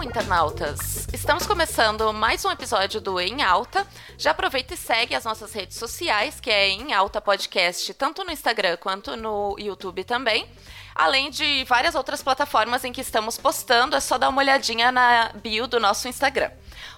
Alô, 0.00 0.08
internautas! 0.08 1.06
Estamos 1.12 1.46
começando 1.46 2.10
mais 2.10 2.42
um 2.42 2.50
episódio 2.50 3.02
do 3.02 3.20
Em 3.20 3.42
Alta. 3.42 3.86
Já 4.16 4.30
aproveita 4.30 4.72
e 4.72 4.76
segue 4.76 5.14
as 5.14 5.24
nossas 5.24 5.52
redes 5.52 5.76
sociais, 5.76 6.40
que 6.40 6.48
é 6.48 6.70
Em 6.70 6.94
Alta 6.94 7.20
Podcast, 7.20 7.92
tanto 7.92 8.24
no 8.24 8.30
Instagram 8.30 8.78
quanto 8.78 9.14
no 9.14 9.56
YouTube 9.58 10.02
também. 10.04 10.48
Além 10.94 11.28
de 11.28 11.64
várias 11.64 11.94
outras 11.94 12.22
plataformas 12.22 12.82
em 12.82 12.92
que 12.92 13.02
estamos 13.02 13.36
postando, 13.36 13.94
é 13.94 14.00
só 14.00 14.16
dar 14.16 14.30
uma 14.30 14.40
olhadinha 14.40 14.90
na 14.90 15.32
bio 15.34 15.66
do 15.66 15.78
nosso 15.78 16.08
Instagram. 16.08 16.50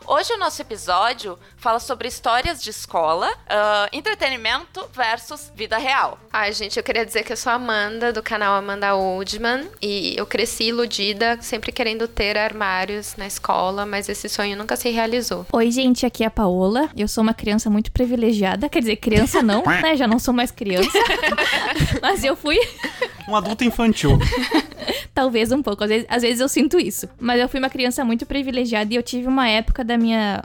Hoje 0.06 0.32
o 0.32 0.38
nosso 0.38 0.60
episódio 0.60 1.38
fala 1.56 1.78
sobre 1.78 2.08
histórias 2.08 2.62
de 2.62 2.70
escola, 2.70 3.28
uh, 3.30 3.88
entretenimento 3.92 4.88
versus 4.92 5.52
vida 5.54 5.78
real. 5.78 6.18
Ai, 6.32 6.52
gente, 6.52 6.76
eu 6.76 6.82
queria 6.82 7.06
dizer 7.06 7.22
que 7.22 7.32
eu 7.32 7.36
sou 7.36 7.52
a 7.52 7.54
Amanda, 7.54 8.12
do 8.12 8.22
canal 8.22 8.54
Amanda 8.54 8.94
Oldman, 8.94 9.68
e 9.80 10.14
eu 10.16 10.26
cresci 10.26 10.64
iludida, 10.64 11.38
sempre 11.40 11.70
querendo 11.70 12.08
ter 12.08 12.36
armários 12.36 13.14
na 13.16 13.26
escola, 13.26 13.86
mas 13.86 14.08
esse 14.08 14.28
sonho 14.28 14.56
nunca 14.56 14.76
se 14.76 14.90
realizou. 14.90 15.46
Oi, 15.52 15.70
gente, 15.70 16.04
aqui 16.04 16.24
é 16.24 16.26
a 16.26 16.30
Paola. 16.30 16.90
Eu 16.96 17.06
sou 17.06 17.22
uma 17.22 17.34
criança 17.34 17.70
muito 17.70 17.92
privilegiada. 17.92 18.68
Quer 18.68 18.80
dizer, 18.80 18.96
criança 18.96 19.42
não, 19.42 19.62
né? 19.82 19.96
Já 19.96 20.08
não 20.08 20.18
sou 20.18 20.34
mais 20.34 20.50
criança. 20.50 20.98
mas 22.02 22.24
eu 22.24 22.34
fui. 22.34 22.58
Um 23.28 23.36
adulto 23.36 23.64
infantil. 23.64 24.18
Talvez 25.14 25.52
um 25.52 25.62
pouco, 25.62 25.84
às 25.84 25.90
vezes, 25.90 26.06
às 26.08 26.22
vezes 26.22 26.40
eu 26.40 26.48
sinto 26.48 26.78
isso. 26.78 27.08
Mas 27.20 27.40
eu 27.40 27.48
fui 27.48 27.60
uma 27.60 27.70
criança 27.70 28.04
muito 28.04 28.26
privilegiada 28.26 28.92
e 28.92 28.96
eu 28.96 29.02
tive 29.02 29.28
uma 29.28 29.48
época 29.48 29.71
da 29.82 29.96
minha 29.96 30.44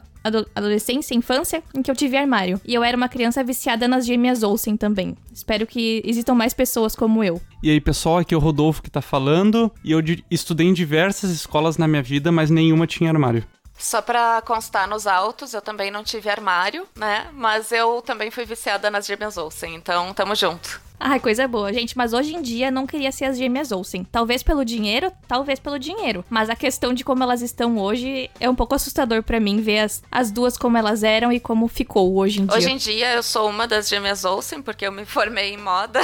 adolescência, 0.55 1.16
infância, 1.16 1.63
em 1.73 1.81
que 1.81 1.90
eu 1.90 1.95
tive 1.95 2.18
armário. 2.18 2.59
E 2.66 2.73
eu 2.73 2.84
era 2.84 2.98
uma 2.98 3.08
criança 3.08 3.44
viciada 3.44 3.88
nas 3.88 4.05
gêmeas 4.05 4.44
Olsen 4.44 4.76
também. 4.76 5.16
Espero 5.34 5.66
que 5.66 6.02
existam 6.05 6.34
mais 6.34 6.54
pessoas 6.54 6.95
como 6.95 7.23
eu. 7.23 7.41
E 7.63 7.70
aí, 7.70 7.80
pessoal, 7.80 8.18
aqui 8.18 8.34
é 8.34 8.38
o 8.38 8.41
Rodolfo 8.41 8.82
que 8.82 8.90
tá 8.90 9.01
falando. 9.01 9.71
E 9.84 9.91
eu 9.91 10.01
estudei 10.29 10.68
em 10.68 10.74
diversas 10.74 11.32
escolas 11.32 11.77
na 11.77 11.88
minha 11.88 12.04
vida, 12.04 12.32
mas 12.32 12.49
nenhuma 12.49 12.88
tinha 12.88 13.10
armário. 13.10 13.43
Só 13.77 14.01
pra 14.01 14.41
constar 14.41 14.88
nos 14.88 15.05
autos, 15.05 15.54
eu 15.54 15.62
também 15.62 15.91
não 15.91 16.04
tive 16.04 16.29
armário, 16.29 16.88
né? 16.96 17.27
Mas 17.34 17.71
eu 17.71 18.01
também 18.01 18.32
fui 18.32 18.44
viciada 18.44 18.90
nas 18.90 19.05
gêmeas 19.05 19.38
Olsen, 19.38 19.76
então 19.76 20.13
tamo 20.16 20.34
junto. 20.34 20.82
Ai, 20.99 21.20
coisa 21.20 21.48
boa. 21.48 21.71
Gente, 21.71 21.95
mas 21.98 22.13
hoje 22.13 22.35
em 22.35 22.41
dia 22.41 22.71
não 22.71 22.87
queria 22.87 23.12
ser 23.12 23.26
as 23.26 23.37
gêmeas 23.37 23.71
Olsen. 23.71 24.03
Talvez 24.03 24.41
pelo 24.41 24.65
dinheiro, 24.65 25.12
talvez 25.27 25.59
pelo 25.59 25.77
dinheiro. 25.77 26.26
Mas 26.29 26.49
a 26.49 26.55
questão 26.55 26.93
de 26.93 27.04
como 27.04 27.23
elas 27.23 27.41
estão 27.41 27.77
hoje 27.77 28.29
é 28.39 28.49
um 28.49 28.55
pouco 28.55 28.76
assustador 28.76 29.21
para 29.23 29.39
mim 29.39 29.62
ver 29.62 29.79
as, 29.79 30.04
as 30.12 30.31
duas 30.31 30.57
como 30.57 30.77
elas 30.77 31.04
eram 31.04 31.31
e 31.31 31.39
como 31.39 31.67
ficou 31.67 32.15
hoje 32.15 32.41
em 32.41 32.45
dia. 32.45 32.57
Hoje 32.57 32.71
em 32.71 32.77
dia 32.77 33.13
eu 33.13 33.23
sou 33.23 33.49
uma 33.49 33.67
das 33.67 33.87
gêmeas 33.87 34.26
Olsen 34.26 34.62
porque 34.62 34.85
eu 34.85 34.91
me 34.91 35.05
formei 35.05 35.54
em 35.54 35.57
moda. 35.57 36.01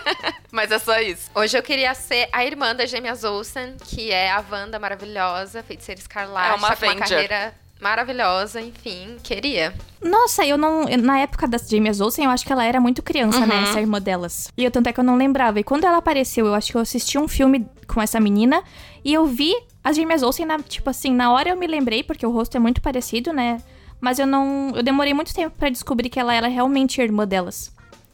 mas 0.50 0.70
é 0.70 0.78
só 0.78 0.98
isso. 1.00 1.30
Hoje 1.34 1.56
eu 1.56 1.62
queria 1.62 1.94
ser 1.94 2.28
a 2.32 2.44
irmã 2.44 2.74
das 2.74 2.90
gêmeas 2.90 3.24
Olsen, 3.24 3.76
que 3.84 4.10
é 4.10 4.30
a 4.30 4.42
Wanda 4.50 4.78
maravilhosa, 4.78 5.62
feiticeira 5.62 6.00
escarlate, 6.00 6.52
é 6.52 6.54
uma, 6.54 6.76
com 6.76 6.86
uma 6.86 6.96
carreira 6.96 7.54
maravilhosa, 7.80 8.60
enfim, 8.60 9.16
queria. 9.22 9.74
Nossa, 10.02 10.44
eu 10.46 10.56
não. 10.56 10.84
Na 10.84 11.18
época 11.18 11.46
das 11.46 11.68
James 11.68 12.00
Olsen, 12.00 12.24
eu 12.24 12.30
acho 12.30 12.44
que 12.44 12.52
ela 12.52 12.64
era 12.64 12.80
muito 12.80 13.02
criança, 13.02 13.46
né, 13.46 13.54
uhum. 13.54 13.62
né? 13.62 13.68
Essa 13.68 13.80
irmã 13.80 14.00
delas. 14.00 14.48
E 14.56 14.64
eu 14.64 14.70
tanto 14.70 14.88
é 14.88 14.92
que 14.92 15.00
eu 15.00 15.04
não 15.04 15.16
lembrava. 15.16 15.60
E 15.60 15.64
quando 15.64 15.84
ela 15.84 15.98
apareceu, 15.98 16.46
eu 16.46 16.54
acho 16.54 16.70
que 16.70 16.76
eu 16.76 16.80
assisti 16.80 17.18
um 17.18 17.28
filme 17.28 17.66
com 17.86 18.00
essa 18.00 18.20
menina 18.20 18.62
e 19.04 19.12
eu 19.12 19.26
vi 19.26 19.54
as 19.82 19.96
James 19.96 20.22
Olsen, 20.22 20.46
na, 20.46 20.58
tipo 20.58 20.88
assim, 20.90 21.12
na 21.12 21.32
hora 21.32 21.50
eu 21.50 21.56
me 21.56 21.66
lembrei, 21.66 22.02
porque 22.02 22.24
o 22.24 22.30
rosto 22.30 22.56
é 22.56 22.60
muito 22.60 22.80
parecido, 22.80 23.32
né? 23.32 23.62
Mas 24.00 24.18
eu 24.18 24.26
não. 24.26 24.72
Eu 24.74 24.82
demorei 24.82 25.12
muito 25.12 25.34
tempo 25.34 25.56
para 25.58 25.68
descobrir 25.68 26.08
que 26.08 26.18
ela 26.18 26.34
era 26.34 26.48
realmente 26.48 27.00
irmã 27.00 27.26
delas. 27.26 27.72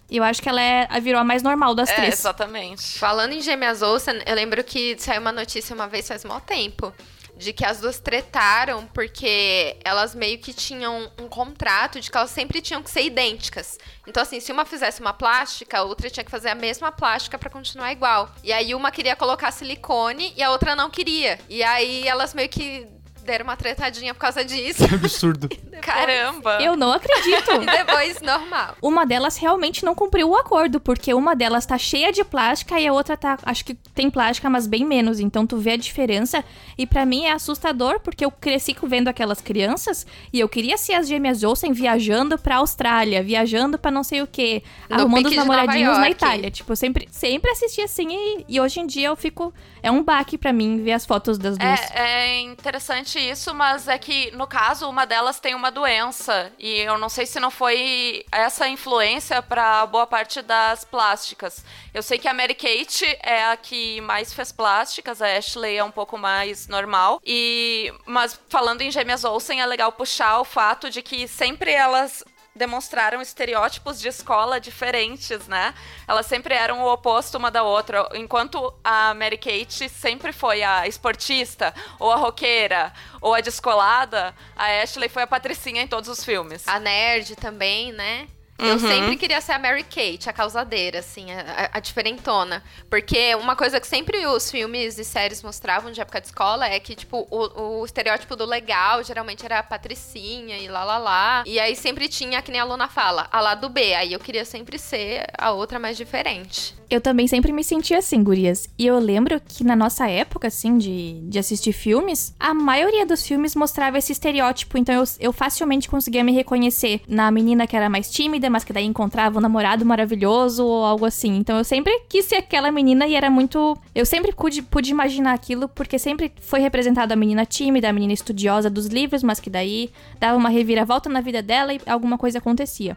E 0.08 0.16
eu 0.16 0.24
acho 0.24 0.40
que 0.40 0.48
ela 0.48 0.60
é, 0.60 0.88
virou 1.00 1.20
a 1.20 1.24
mais 1.24 1.42
normal 1.42 1.74
das 1.74 1.90
é, 1.90 1.94
três. 1.94 2.14
Exatamente. 2.14 2.98
Falando 2.98 3.32
em 3.32 3.40
Gêmeas 3.40 3.82
Olsen, 3.82 4.20
eu 4.24 4.34
lembro 4.34 4.62
que 4.62 4.96
saiu 4.98 5.20
uma 5.20 5.32
notícia 5.32 5.74
uma 5.74 5.88
vez 5.88 6.06
faz 6.06 6.24
mal 6.24 6.40
tempo 6.40 6.92
de 7.36 7.52
que 7.52 7.64
as 7.64 7.80
duas 7.80 8.00
tretaram 8.00 8.86
porque 8.86 9.76
elas 9.84 10.14
meio 10.14 10.38
que 10.38 10.52
tinham 10.52 11.10
um 11.18 11.28
contrato 11.28 12.00
de 12.00 12.10
que 12.10 12.16
elas 12.16 12.30
sempre 12.30 12.60
tinham 12.60 12.82
que 12.82 12.90
ser 12.90 13.02
idênticas. 13.02 13.78
Então, 14.06 14.22
assim, 14.22 14.40
se 14.40 14.52
uma 14.52 14.64
fizesse 14.64 15.00
uma 15.00 15.12
plástica, 15.12 15.78
a 15.78 15.82
outra 15.82 16.08
tinha 16.08 16.24
que 16.24 16.30
fazer 16.30 16.48
a 16.48 16.54
mesma 16.54 16.90
plástica 16.90 17.38
para 17.38 17.50
continuar 17.50 17.92
igual. 17.92 18.30
E 18.42 18.52
aí 18.52 18.74
uma 18.74 18.90
queria 18.90 19.16
colocar 19.16 19.50
silicone 19.50 20.32
e 20.36 20.42
a 20.42 20.50
outra 20.50 20.74
não 20.74 20.90
queria. 20.90 21.38
E 21.48 21.62
aí 21.62 22.06
elas 22.08 22.32
meio 22.32 22.48
que 22.48 22.88
deram 23.26 23.44
uma 23.44 23.56
tretadinha 23.56 24.14
por 24.14 24.20
causa 24.20 24.44
disso. 24.44 24.86
Que 24.86 24.94
absurdo. 24.94 25.48
Depois, 25.48 25.80
Caramba! 25.80 26.58
Eu 26.62 26.76
não 26.76 26.92
acredito. 26.92 27.50
e 27.62 27.66
depois, 27.66 28.20
normal. 28.20 28.76
Uma 28.80 29.04
delas 29.04 29.36
realmente 29.36 29.84
não 29.84 29.94
cumpriu 29.94 30.30
o 30.30 30.36
acordo, 30.36 30.78
porque 30.78 31.12
uma 31.12 31.34
delas 31.34 31.66
tá 31.66 31.76
cheia 31.76 32.12
de 32.12 32.22
plástica 32.22 32.78
e 32.78 32.86
a 32.86 32.92
outra 32.92 33.16
tá. 33.16 33.36
Acho 33.44 33.64
que 33.64 33.74
tem 33.74 34.08
plástica, 34.08 34.48
mas 34.48 34.66
bem 34.66 34.84
menos. 34.84 35.18
Então 35.18 35.46
tu 35.46 35.56
vê 35.56 35.72
a 35.72 35.76
diferença. 35.76 36.44
E 36.78 36.86
para 36.86 37.04
mim 37.04 37.24
é 37.24 37.32
assustador, 37.32 38.00
porque 38.00 38.24
eu 38.24 38.30
cresci 38.30 38.76
vendo 38.84 39.08
aquelas 39.08 39.40
crianças 39.40 40.06
e 40.32 40.40
eu 40.40 40.48
queria 40.48 40.76
ser 40.76 40.94
as 40.94 41.08
gêmeas 41.08 41.42
Olsen 41.42 41.72
viajando 41.72 42.38
pra 42.38 42.56
Austrália, 42.56 43.22
viajando 43.22 43.78
pra 43.78 43.90
não 43.90 44.04
sei 44.04 44.22
o 44.22 44.26
quê, 44.26 44.62
no 44.88 44.96
arrumando 44.96 45.26
os 45.26 45.36
namoradinhos 45.36 45.98
na 45.98 46.10
Itália. 46.10 46.50
Tipo, 46.50 46.72
eu 46.72 46.76
sempre, 46.76 47.08
sempre 47.10 47.50
assisti 47.50 47.80
assim 47.80 48.08
e, 48.10 48.44
e 48.48 48.60
hoje 48.60 48.80
em 48.80 48.86
dia 48.86 49.08
eu 49.08 49.16
fico. 49.16 49.52
É 49.86 49.90
um 49.90 50.02
baque 50.02 50.36
para 50.36 50.52
mim 50.52 50.82
ver 50.82 50.90
as 50.90 51.06
fotos 51.06 51.38
das 51.38 51.56
duas. 51.56 51.80
É, 51.92 52.00
é 52.00 52.40
interessante 52.40 53.20
isso, 53.20 53.54
mas 53.54 53.86
é 53.86 53.96
que, 53.96 54.32
no 54.32 54.44
caso, 54.44 54.90
uma 54.90 55.06
delas 55.06 55.38
tem 55.38 55.54
uma 55.54 55.70
doença. 55.70 56.50
E 56.58 56.80
eu 56.80 56.98
não 56.98 57.08
sei 57.08 57.24
se 57.24 57.38
não 57.38 57.52
foi 57.52 58.24
essa 58.32 58.66
influência 58.68 59.40
para 59.40 59.86
boa 59.86 60.04
parte 60.04 60.42
das 60.42 60.84
plásticas. 60.84 61.64
Eu 61.94 62.02
sei 62.02 62.18
que 62.18 62.26
a 62.26 62.34
Mary 62.34 62.56
Kate 62.56 63.06
é 63.22 63.44
a 63.44 63.56
que 63.56 64.00
mais 64.00 64.34
fez 64.34 64.50
plásticas, 64.50 65.22
a 65.22 65.36
Ashley 65.36 65.76
é 65.76 65.84
um 65.84 65.92
pouco 65.92 66.18
mais 66.18 66.66
normal. 66.66 67.20
E 67.24 67.94
mas 68.04 68.40
falando 68.48 68.82
em 68.82 68.90
Gêmeas 68.90 69.22
Olsen, 69.22 69.60
é 69.60 69.66
legal 69.66 69.92
puxar 69.92 70.40
o 70.40 70.44
fato 70.44 70.90
de 70.90 71.00
que 71.00 71.28
sempre 71.28 71.70
elas 71.70 72.24
demonstraram 72.56 73.20
estereótipos 73.20 74.00
de 74.00 74.08
escola 74.08 74.58
diferentes, 74.58 75.46
né? 75.46 75.74
Elas 76.08 76.26
sempre 76.26 76.54
eram 76.54 76.82
o 76.82 76.92
oposto 76.92 77.36
uma 77.36 77.50
da 77.50 77.62
outra. 77.62 78.08
Enquanto 78.14 78.74
a 78.82 79.14
Mary 79.14 79.38
Kate 79.38 79.88
sempre 79.88 80.32
foi 80.32 80.62
a 80.62 80.86
esportista, 80.86 81.74
ou 81.98 82.10
a 82.10 82.16
roqueira, 82.16 82.92
ou 83.20 83.34
a 83.34 83.40
descolada, 83.40 84.34
a 84.56 84.82
Ashley 84.82 85.08
foi 85.08 85.22
a 85.22 85.26
patricinha 85.26 85.82
em 85.82 85.88
todos 85.88 86.08
os 86.08 86.24
filmes. 86.24 86.66
A 86.66 86.80
nerd 86.80 87.36
também, 87.36 87.92
né? 87.92 88.26
Eu 88.58 88.74
uhum. 88.74 88.78
sempre 88.78 89.16
queria 89.16 89.40
ser 89.40 89.52
a 89.52 89.58
Mary 89.58 89.84
Kate, 89.84 90.28
a 90.28 90.32
causadeira, 90.32 91.00
assim, 91.00 91.30
a, 91.30 91.70
a, 91.72 91.80
diferentona. 91.80 92.62
Porque 92.88 93.34
uma 93.34 93.54
coisa 93.54 93.78
que 93.78 93.86
sempre 93.86 94.26
os 94.26 94.50
filmes 94.50 94.98
e 94.98 95.04
séries 95.04 95.42
mostravam 95.42 95.92
de 95.92 96.00
época 96.00 96.20
de 96.20 96.28
escola 96.28 96.66
é 96.66 96.80
que, 96.80 96.94
tipo, 96.94 97.26
o, 97.30 97.80
o 97.80 97.84
estereótipo 97.84 98.34
do 98.34 98.46
legal 98.46 99.02
geralmente 99.04 99.44
era 99.44 99.58
a 99.58 99.62
patricinha 99.62 100.56
e 100.58 100.68
lá 100.68 100.84
lá 100.84 100.98
lá. 100.98 101.44
E 101.46 101.60
aí 101.60 101.76
sempre 101.76 102.08
tinha, 102.08 102.40
que 102.40 102.50
nem 102.50 102.60
a 102.60 102.64
Luna 102.64 102.88
fala, 102.88 103.28
a 103.30 103.40
lá 103.40 103.54
do 103.54 103.68
B. 103.68 103.94
Aí 103.94 104.12
eu 104.12 104.20
queria 104.20 104.44
sempre 104.44 104.78
ser 104.78 105.26
a 105.36 105.52
outra 105.52 105.78
mais 105.78 105.96
diferente. 105.96 106.74
Eu 106.88 107.00
também 107.00 107.26
sempre 107.26 107.52
me 107.52 107.64
senti 107.64 107.94
assim, 107.94 108.22
gurias. 108.22 108.68
E 108.78 108.86
eu 108.86 108.98
lembro 108.98 109.40
que 109.40 109.64
na 109.64 109.74
nossa 109.74 110.08
época, 110.08 110.48
assim, 110.48 110.78
de, 110.78 111.20
de 111.28 111.38
assistir 111.38 111.72
filmes, 111.72 112.34
a 112.38 112.54
maioria 112.54 113.04
dos 113.04 113.26
filmes 113.26 113.56
mostrava 113.56 113.98
esse 113.98 114.12
estereótipo. 114.12 114.78
Então 114.78 114.94
eu, 114.94 115.04
eu 115.18 115.32
facilmente 115.32 115.88
conseguia 115.88 116.22
me 116.22 116.32
reconhecer 116.32 117.00
na 117.08 117.30
menina 117.30 117.66
que 117.66 117.76
era 117.76 117.90
mais 117.90 118.10
tímida, 118.10 118.45
mas 118.48 118.64
que 118.64 118.72
daí 118.72 118.84
encontrava 118.84 119.38
um 119.38 119.40
namorado 119.40 119.84
maravilhoso 119.84 120.64
ou 120.64 120.84
algo 120.84 121.04
assim. 121.04 121.36
Então 121.36 121.58
eu 121.58 121.64
sempre 121.64 121.92
quis 122.08 122.24
ser 122.24 122.36
aquela 122.36 122.70
menina 122.70 123.06
e 123.06 123.14
era 123.14 123.30
muito. 123.30 123.76
Eu 123.94 124.06
sempre 124.06 124.32
pude, 124.32 124.62
pude 124.62 124.90
imaginar 124.90 125.32
aquilo, 125.32 125.68
porque 125.68 125.98
sempre 125.98 126.32
foi 126.40 126.60
representada 126.60 127.14
a 127.14 127.16
menina 127.16 127.44
tímida, 127.44 127.88
a 127.88 127.92
menina 127.92 128.12
estudiosa 128.12 128.70
dos 128.70 128.86
livros, 128.86 129.22
mas 129.22 129.40
que 129.40 129.50
daí 129.50 129.90
dava 130.18 130.36
uma 130.36 130.48
reviravolta 130.48 131.08
na 131.08 131.20
vida 131.20 131.42
dela 131.42 131.72
e 131.74 131.80
alguma 131.86 132.18
coisa 132.18 132.38
acontecia. 132.38 132.96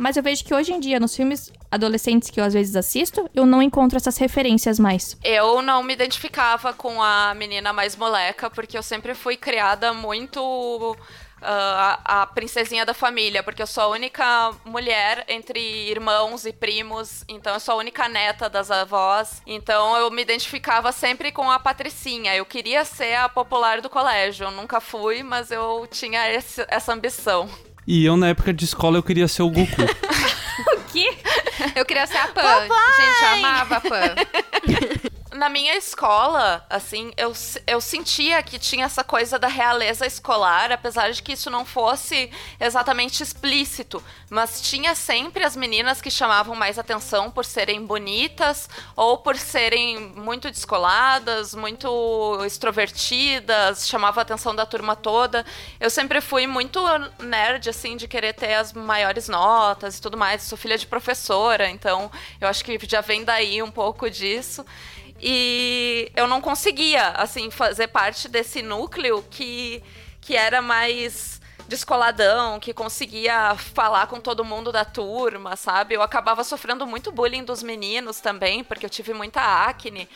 Mas 0.00 0.16
eu 0.16 0.22
vejo 0.22 0.42
que 0.42 0.54
hoje 0.54 0.72
em 0.72 0.80
dia, 0.80 0.98
nos 0.98 1.14
filmes 1.14 1.52
adolescentes 1.70 2.30
que 2.30 2.40
eu 2.40 2.44
às 2.44 2.54
vezes 2.54 2.74
assisto, 2.74 3.28
eu 3.34 3.44
não 3.44 3.60
encontro 3.60 3.98
essas 3.98 4.16
referências 4.16 4.78
mais. 4.78 5.14
Eu 5.22 5.60
não 5.60 5.82
me 5.82 5.92
identificava 5.92 6.72
com 6.72 7.02
a 7.02 7.34
menina 7.34 7.70
mais 7.70 7.94
moleca, 7.94 8.48
porque 8.48 8.78
eu 8.78 8.82
sempre 8.82 9.14
fui 9.14 9.36
criada 9.36 9.92
muito. 9.92 10.96
Uh, 11.40 11.46
a, 11.46 12.22
a, 12.22 12.26
princesinha 12.26 12.84
da 12.84 12.92
família, 12.92 13.42
porque 13.42 13.62
eu 13.62 13.66
sou 13.66 13.84
a 13.84 13.88
única 13.88 14.52
mulher 14.64 15.24
entre 15.26 15.58
irmãos 15.58 16.44
e 16.44 16.52
primos, 16.52 17.24
então 17.26 17.54
eu 17.54 17.60
sou 17.60 17.74
a 17.74 17.78
única 17.78 18.08
neta 18.10 18.50
das 18.50 18.70
avós, 18.70 19.40
então 19.46 19.96
eu 19.96 20.10
me 20.10 20.20
identificava 20.20 20.92
sempre 20.92 21.32
com 21.32 21.50
a 21.50 21.58
patricinha. 21.58 22.36
Eu 22.36 22.44
queria 22.44 22.84
ser 22.84 23.14
a 23.14 23.28
popular 23.28 23.80
do 23.80 23.88
colégio, 23.88 24.48
eu 24.48 24.50
nunca 24.50 24.80
fui, 24.80 25.22
mas 25.22 25.50
eu 25.50 25.88
tinha 25.90 26.30
esse, 26.30 26.62
essa 26.68 26.92
ambição. 26.92 27.48
E 27.86 28.04
eu, 28.04 28.16
na 28.16 28.28
época 28.28 28.52
de 28.52 28.64
escola, 28.64 28.98
eu 28.98 29.02
queria 29.02 29.26
ser 29.26 29.42
o 29.42 29.50
Goku. 29.50 29.82
o 30.76 30.92
quê? 30.92 31.16
Eu 31.74 31.84
queria 31.84 32.06
ser 32.06 32.18
a 32.18 32.28
Pan. 32.28 32.42
Papai! 32.42 32.68
Gente, 32.96 33.22
eu 33.22 33.28
amava 33.30 33.76
a 33.76 33.80
Pan. 33.80 34.14
Na 35.40 35.48
minha 35.48 35.74
escola, 35.74 36.62
assim, 36.68 37.14
eu, 37.16 37.32
eu 37.66 37.80
sentia 37.80 38.42
que 38.42 38.58
tinha 38.58 38.84
essa 38.84 39.02
coisa 39.02 39.38
da 39.38 39.48
realeza 39.48 40.06
escolar, 40.06 40.70
apesar 40.70 41.10
de 41.12 41.22
que 41.22 41.32
isso 41.32 41.48
não 41.48 41.64
fosse 41.64 42.30
exatamente 42.60 43.22
explícito. 43.22 44.04
Mas 44.28 44.60
tinha 44.60 44.94
sempre 44.94 45.42
as 45.42 45.56
meninas 45.56 46.02
que 46.02 46.10
chamavam 46.10 46.54
mais 46.54 46.78
atenção 46.78 47.30
por 47.30 47.46
serem 47.46 47.86
bonitas 47.86 48.68
ou 48.94 49.16
por 49.16 49.34
serem 49.34 50.12
muito 50.14 50.50
descoladas, 50.50 51.54
muito 51.54 52.38
extrovertidas, 52.44 53.88
chamava 53.88 54.20
a 54.20 54.22
atenção 54.22 54.54
da 54.54 54.66
turma 54.66 54.94
toda. 54.94 55.46
Eu 55.80 55.88
sempre 55.88 56.20
fui 56.20 56.46
muito 56.46 56.78
nerd, 57.18 57.70
assim, 57.70 57.96
de 57.96 58.06
querer 58.06 58.34
ter 58.34 58.52
as 58.52 58.74
maiores 58.74 59.26
notas 59.26 59.96
e 59.96 60.02
tudo 60.02 60.18
mais. 60.18 60.42
Sou 60.42 60.58
filha 60.58 60.76
de 60.76 60.86
professora, 60.86 61.66
então 61.70 62.10
eu 62.38 62.46
acho 62.46 62.62
que 62.62 62.78
já 62.86 63.00
vem 63.00 63.24
daí 63.24 63.62
um 63.62 63.70
pouco 63.70 64.10
disso. 64.10 64.66
E 65.22 66.10
eu 66.16 66.26
não 66.26 66.40
conseguia, 66.40 67.08
assim, 67.10 67.50
fazer 67.50 67.88
parte 67.88 68.28
desse 68.28 68.62
núcleo 68.62 69.24
que, 69.30 69.82
que 70.20 70.34
era 70.34 70.62
mais 70.62 71.40
descoladão, 71.68 72.58
que 72.58 72.74
conseguia 72.74 73.54
falar 73.54 74.08
com 74.08 74.20
todo 74.20 74.44
mundo 74.44 74.72
da 74.72 74.84
turma, 74.84 75.54
sabe? 75.54 75.94
Eu 75.94 76.02
acabava 76.02 76.42
sofrendo 76.42 76.86
muito 76.86 77.12
bullying 77.12 77.44
dos 77.44 77.62
meninos 77.62 78.18
também, 78.20 78.64
porque 78.64 78.84
eu 78.84 78.90
tive 78.90 79.14
muita 79.14 79.40
acne. 79.40 80.08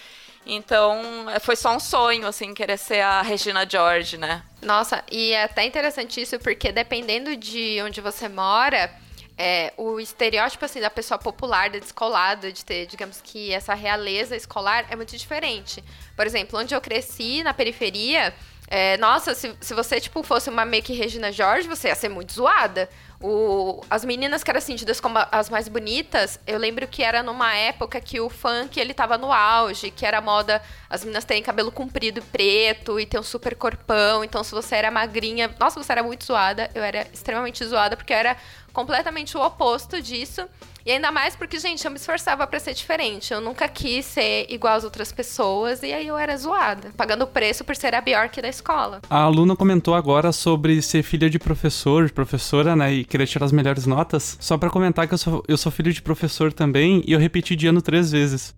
Então, 0.47 1.27
foi 1.41 1.57
só 1.57 1.75
um 1.75 1.81
sonho, 1.81 2.27
assim, 2.27 2.53
querer 2.53 2.77
ser 2.77 3.01
a 3.01 3.23
Regina 3.23 3.67
George, 3.69 4.19
né? 4.19 4.43
Nossa, 4.61 5.03
e 5.11 5.33
é 5.33 5.45
até 5.45 5.65
interessante 5.65 6.21
isso, 6.21 6.39
porque 6.39 6.71
dependendo 6.73 7.37
de 7.37 7.81
onde 7.83 8.01
você 8.01 8.29
mora, 8.29 8.93
é, 9.37 9.73
o 9.77 9.99
estereótipo 9.99 10.65
assim 10.65 10.81
da 10.81 10.91
pessoa 10.91 11.19
popular, 11.19 11.71
da 11.71 11.79
descolada, 11.79 12.53
de 12.53 12.65
ter, 12.65 12.87
digamos 12.87 13.21
que 13.23 13.53
essa 13.53 13.75
realeza 13.75 14.37
escolar 14.37 14.87
é 14.91 14.97
muito 14.97 15.17
diferente. 15.17 15.83
Por 16.17 16.27
exemplo, 16.27 16.59
onde 16.59 16.75
eu 16.75 16.81
cresci 16.81 17.43
na 17.43 17.53
periferia, 17.53 18.33
é, 18.69 18.97
nossa, 18.97 19.35
se, 19.35 19.55
se 19.61 19.75
você 19.75 20.01
tipo 20.01 20.23
fosse 20.23 20.49
uma 20.49 20.65
meio 20.65 20.83
que 20.83 20.93
Regina 20.93 21.31
George, 21.33 21.69
você 21.69 21.89
ia 21.89 21.95
ser 21.95 22.09
muito 22.09 22.33
zoada. 22.33 22.89
O, 23.27 23.83
as 23.89 24.05
meninas 24.05 24.45
que 24.45 24.51
eram 24.51 24.59
assim, 24.59 24.77
tidas 24.77 25.01
como 25.01 25.19
as 25.33 25.49
mais 25.49 25.67
bonitas, 25.67 26.39
eu 26.47 26.59
lembro 26.59 26.87
que 26.87 27.03
era 27.03 27.23
numa 27.23 27.55
época 27.55 27.99
que 27.99 28.21
o 28.21 28.29
funk 28.29 28.79
ele 28.79 28.93
tava 28.93 29.17
no 29.17 29.33
auge, 29.33 29.91
que 29.91 30.05
era 30.05 30.21
moda 30.21 30.61
as 30.91 31.03
meninas 31.03 31.25
terem 31.25 31.43
cabelo 31.43 31.73
comprido 31.73 32.21
preto 32.31 33.01
e 33.01 33.07
ter 33.07 33.19
um 33.19 33.23
super 33.23 33.57
corpão. 33.57 34.23
Então, 34.23 34.45
se 34.45 34.51
você 34.51 34.77
era 34.77 34.91
magrinha, 34.91 35.51
nossa, 35.59 35.83
você 35.83 35.91
era 35.91 36.03
muito 36.03 36.23
zoada. 36.23 36.71
Eu 36.75 36.85
era 36.85 37.09
extremamente 37.15 37.65
zoada 37.65 37.97
porque 37.97 38.13
eu 38.13 38.17
era 38.19 38.37
completamente 38.75 39.39
o 39.39 39.43
oposto 39.43 40.03
disso. 40.03 40.47
E 40.87 40.93
ainda 40.93 41.11
mais 41.11 41.35
porque, 41.35 41.59
gente, 41.59 41.83
eu 41.85 41.91
me 41.91 41.97
esforçava 41.97 42.47
para 42.47 42.61
ser 42.61 42.75
diferente. 42.75 43.33
Eu 43.33 43.41
nunca 43.41 43.67
quis 43.67 44.05
ser 44.05 44.47
igual 44.51 44.75
às 44.75 44.85
outras 44.85 45.11
pessoas 45.11 45.83
e 45.83 45.93
aí 45.93 46.07
eu 46.07 46.19
era 46.19 46.37
zoada, 46.37 46.91
pagando 46.97 47.23
o 47.23 47.27
preço 47.27 47.65
por 47.65 47.75
ser 47.75 47.95
a 47.95 48.01
Bjork 48.01 48.43
da 48.43 48.49
escola. 48.49 49.01
A 49.09 49.23
aluna 49.23 49.57
comentou 49.57 49.95
agora 49.95 50.31
sobre 50.31 50.83
ser 50.83 51.03
filha 51.03 51.31
de 51.31 51.39
professor, 51.39 52.11
professora, 52.11 52.77
né, 52.77 52.93
e 52.93 53.05
querer 53.05 53.27
tirar 53.27 53.47
as 53.47 53.53
melhores 53.53 53.87
notas. 53.87 54.37
Só 54.39 54.59
para 54.59 54.69
comentar 54.69 55.09
que 55.09 55.15
eu 55.15 55.19
sou, 55.19 55.43
eu 55.49 55.57
sou 55.57 55.73
filho 55.73 55.93
de 55.93 56.03
professor 56.03 56.53
também 56.53 57.03
e 57.07 57.13
eu 57.13 57.19
repeti 57.19 57.57
de 57.57 57.67
ano 57.67 57.81
três 57.81 58.13
vezes. 58.13 58.55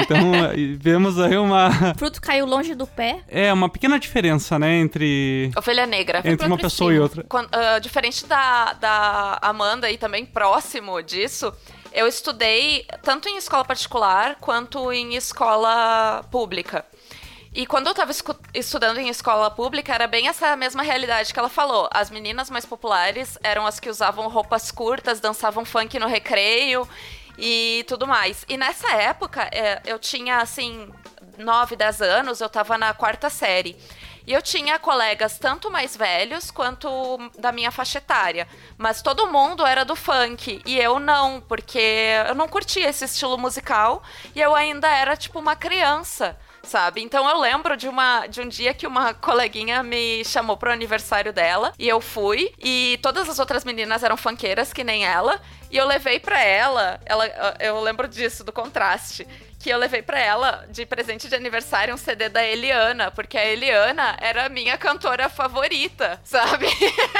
Então, 0.00 0.16
vemos 0.78 1.18
aí 1.18 1.36
uma. 1.36 1.68
O 1.94 1.98
fruto 1.98 2.20
caiu 2.20 2.46
longe 2.46 2.74
do 2.74 2.86
pé. 2.86 3.20
É, 3.28 3.52
uma 3.52 3.68
pequena 3.68 3.98
diferença, 3.98 4.58
né, 4.58 4.76
entre. 4.76 5.50
Ovelha 5.56 5.86
negra. 5.86 6.22
Entre 6.24 6.46
uma 6.46 6.58
pessoa 6.58 6.92
e 6.92 6.98
outra. 6.98 7.24
Quando, 7.28 7.46
uh, 7.46 7.80
diferente 7.80 8.26
da, 8.26 8.72
da 8.74 9.38
Amanda 9.42 9.90
e 9.90 9.98
também 9.98 10.24
próximo 10.24 11.02
disso, 11.02 11.52
eu 11.92 12.06
estudei 12.06 12.86
tanto 13.02 13.28
em 13.28 13.36
escola 13.36 13.64
particular 13.64 14.36
quanto 14.40 14.92
em 14.92 15.14
escola 15.14 16.24
pública. 16.30 16.84
E 17.56 17.64
quando 17.64 17.86
eu 17.86 17.94
tava 17.94 18.12
estudando 18.52 18.98
em 18.98 19.08
escola 19.08 19.50
pública, 19.50 19.94
era 19.94 20.06
bem 20.06 20.28
essa 20.28 20.54
mesma 20.56 20.82
realidade 20.82 21.32
que 21.32 21.38
ela 21.38 21.48
falou. 21.48 21.88
As 21.90 22.10
meninas 22.10 22.50
mais 22.50 22.66
populares 22.66 23.38
eram 23.42 23.66
as 23.66 23.80
que 23.80 23.88
usavam 23.88 24.28
roupas 24.28 24.70
curtas, 24.70 25.20
dançavam 25.20 25.64
funk 25.64 25.98
no 25.98 26.06
recreio 26.06 26.86
e 27.38 27.84
tudo 27.86 28.06
mais. 28.06 28.44
E 28.48 28.56
nessa 28.56 28.90
época, 28.92 29.48
é, 29.52 29.82
eu 29.84 29.98
tinha, 29.98 30.38
assim, 30.38 30.90
9, 31.38 31.76
10 31.76 32.02
anos, 32.02 32.40
eu 32.40 32.48
tava 32.48 32.78
na 32.78 32.94
quarta 32.94 33.28
série. 33.30 33.76
E 34.26 34.32
eu 34.32 34.42
tinha 34.42 34.76
colegas 34.78 35.38
tanto 35.38 35.70
mais 35.70 35.96
velhos 35.96 36.50
quanto 36.50 36.88
da 37.38 37.52
minha 37.52 37.70
faixa 37.70 37.98
etária. 37.98 38.48
Mas 38.76 39.00
todo 39.00 39.28
mundo 39.28 39.64
era 39.64 39.84
do 39.84 39.94
funk. 39.94 40.60
E 40.66 40.76
eu 40.78 40.98
não, 40.98 41.40
porque 41.40 41.78
eu 42.28 42.34
não 42.34 42.48
curtia 42.48 42.88
esse 42.88 43.04
estilo 43.04 43.38
musical. 43.38 44.02
E 44.34 44.40
eu 44.40 44.52
ainda 44.52 44.88
era, 44.88 45.16
tipo, 45.16 45.38
uma 45.38 45.54
criança 45.54 46.36
sabe? 46.66 47.02
Então 47.02 47.28
eu 47.28 47.40
lembro 47.40 47.76
de 47.76 47.88
uma 47.88 48.26
de 48.26 48.40
um 48.40 48.48
dia 48.48 48.74
que 48.74 48.86
uma 48.86 49.14
coleguinha 49.14 49.82
me 49.82 50.24
chamou 50.24 50.56
pro 50.56 50.72
aniversário 50.72 51.32
dela 51.32 51.72
e 51.78 51.88
eu 51.88 52.00
fui 52.00 52.52
e 52.58 52.98
todas 53.02 53.28
as 53.28 53.38
outras 53.38 53.64
meninas 53.64 54.02
eram 54.02 54.16
funkeiras 54.16 54.72
que 54.72 54.84
nem 54.84 55.04
ela 55.04 55.40
e 55.70 55.76
eu 55.76 55.86
levei 55.86 56.20
para 56.20 56.42
ela, 56.42 57.00
ela 57.04 57.26
eu 57.60 57.80
lembro 57.80 58.06
disso 58.06 58.44
do 58.44 58.52
contraste 58.52 59.26
que 59.58 59.70
eu 59.70 59.78
levei 59.78 60.00
para 60.00 60.20
ela 60.20 60.64
de 60.70 60.86
presente 60.86 61.28
de 61.28 61.34
aniversário 61.34 61.92
um 61.92 61.96
CD 61.96 62.28
da 62.28 62.44
Eliana, 62.44 63.10
porque 63.10 63.36
a 63.36 63.44
Eliana 63.44 64.16
era 64.20 64.46
a 64.46 64.48
minha 64.48 64.78
cantora 64.78 65.28
favorita, 65.28 66.20
sabe? 66.22 66.66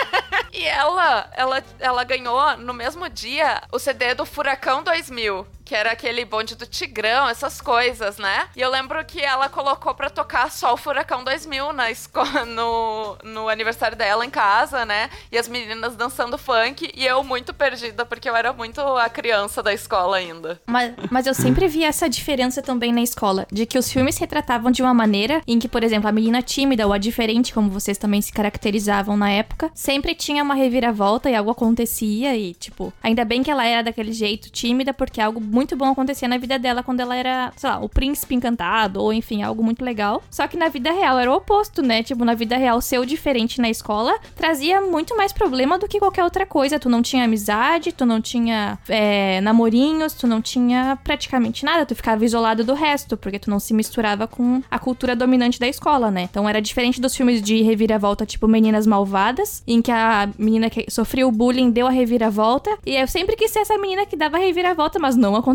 e 0.53 0.65
ela, 0.65 1.29
ela, 1.33 1.65
ela 1.81 2.05
ganhou 2.05 2.57
no 2.59 2.73
mesmo 2.73 3.09
dia 3.09 3.63
o 3.73 3.81
CD 3.81 4.15
do 4.15 4.25
Furacão 4.25 4.85
2000 4.85 5.56
que 5.67 5.75
era 5.75 5.91
aquele 5.91 6.25
bonde 6.25 6.55
do 6.55 6.65
Tigrão, 6.65 7.29
essas 7.29 7.61
coisas, 7.61 8.19
né? 8.19 8.47
E 8.57 8.61
eu 8.61 8.71
lembro 8.71 9.05
que 9.05 9.21
ela 9.21 9.49
colocou 9.49 9.93
pra 9.95 10.09
tocar 10.09 10.51
só 10.51 10.73
o 10.73 10.77
Furacão 10.77 11.25
2000 11.25 11.73
na 11.73 11.87
no, 12.47 13.19
no 13.25 13.49
aniversário 13.49 13.97
dela 13.97 14.25
em 14.25 14.31
casa, 14.31 14.85
né? 14.85 15.11
E 15.31 15.37
as 15.37 15.49
meninas 15.49 15.97
dançando 15.97 16.39
funk 16.39 16.91
e 16.95 17.05
eu 17.05 17.25
muito 17.25 17.53
perdida, 17.53 18.07
porque 18.07 18.31
eu 18.31 18.37
era 18.37 18.53
muito 18.53 18.81
a 18.81 19.09
criança 19.09 19.61
da 19.63 19.75
escola 19.75 20.19
ainda. 20.19 20.61
Mas, 20.67 20.95
mas 21.11 21.27
eu 21.27 21.35
sempre 21.35 21.67
vi 21.67 21.83
essa 21.83 22.09
diferença 22.09 22.63
também 22.63 22.93
na 22.93 23.03
escola, 23.03 23.47
de 23.51 23.67
que 23.67 23.79
os 23.79 23.91
filmes 23.91 24.19
retratavam 24.19 24.71
de 24.71 24.83
uma 24.83 24.95
maneira 24.95 25.43
em 25.47 25.59
que, 25.59 25.69
por 25.69 25.83
exemplo, 25.83 26.09
a 26.09 26.13
menina 26.13 26.43
tímida 26.43 26.87
ou 26.87 26.93
a 26.93 26.99
diferente, 26.99 27.53
como 27.53 27.71
vocês 27.71 27.99
também 27.99 28.23
se 28.23 28.33
caracterizavam 28.33 29.17
na 29.17 29.31
época, 29.31 29.71
sempre 29.75 30.15
tinha 30.15 30.45
uma 30.45 30.55
reviravolta 30.55 31.29
e 31.29 31.35
algo 31.35 31.51
acontecia 31.51 32.37
e, 32.37 32.55
tipo, 32.55 32.93
ainda 33.03 33.25
bem 33.25 33.43
que 33.43 33.51
ela 33.51 33.67
era 33.67 33.83
daquele 33.83 34.13
jeito 34.13 34.49
tímida, 34.51 34.95
porque 34.95 35.21
algo 35.21 35.41
muito 35.57 35.75
bom 35.75 35.87
acontecia 35.87 36.29
na 36.29 36.37
vida 36.37 36.59
dela 36.59 36.83
quando 36.83 37.01
ela 37.01 37.17
era, 37.17 37.51
sei 37.57 37.71
lá, 37.71 37.79
o 37.79 37.89
príncipe 37.89 38.35
encantado, 38.35 39.01
ou 39.03 39.11
enfim, 39.11 39.43
algo 39.43 39.65
muito 39.65 39.83
legal. 39.83 40.23
Só 40.31 40.47
que 40.47 40.55
na 40.55 40.69
vida 40.69 40.93
real 40.93 41.19
era 41.19 41.33
o 41.33 41.35
oposto, 41.35 41.81
né? 41.81 42.03
Tipo, 42.03 42.27
na 42.27 42.35
vida 42.35 42.59
real, 42.59 42.79
ser 42.83 42.99
o 42.99 43.07
diferente 43.07 43.59
na 43.59 43.71
escola 43.71 44.15
trazia 44.35 44.83
muito 44.83 45.17
mais 45.17 45.33
problema 45.33 45.79
do 45.79 45.89
que 45.89 45.99
qualquer 45.99 46.25
outra 46.25 46.45
coisa. 46.45 46.79
Tu 46.79 46.91
não 46.91 47.01
tinha 47.01 47.25
amizade, 47.25 47.91
tu 47.91 48.05
não 48.05 48.21
tinha 48.21 48.79
é, 48.87 49.41
namorinhos, 49.41 50.13
tu 50.13 50.27
não 50.27 50.43
tinha 50.43 50.99
praticamente 51.03 51.65
nada, 51.65 51.87
tu 51.87 51.95
ficava 51.95 52.23
isolado 52.23 52.63
do 52.63 52.75
resto, 52.75 53.17
porque 53.17 53.39
tu 53.39 53.49
não 53.49 53.59
se 53.59 53.73
misturava 53.73 54.27
com 54.27 54.63
a 54.71 54.79
cultura 54.79 55.17
dominante 55.17 55.59
da 55.59 55.67
escola, 55.67 56.11
né? 56.11 56.29
Então 56.31 56.47
era 56.47 56.61
diferente 56.61 57.01
dos 57.01 57.17
filmes 57.17 57.41
de 57.41 57.63
reviravolta, 57.63 58.27
tipo 58.27 58.47
Meninas 58.47 58.87
Malvadas, 58.87 59.63
em 59.67 59.81
que 59.81 59.91
a 59.91 60.29
menina 60.39 60.69
que 60.69 60.85
sofreu 60.91 61.33
bullying 61.33 61.71
deu 61.71 61.87
a 61.87 61.91
reviravolta. 61.91 62.77
E 62.85 62.95
eu 62.95 63.09
sempre 63.09 63.37
quis 63.37 63.51
ser 63.51 63.61
essa 63.61 63.79
menina 63.79 64.05
que 64.05 64.17
dava 64.17 64.37
a 64.37 64.41
reviravolta, 64.41 64.99
mas 64.99 65.17
não 65.17 65.35
aconteceu, 65.35 65.46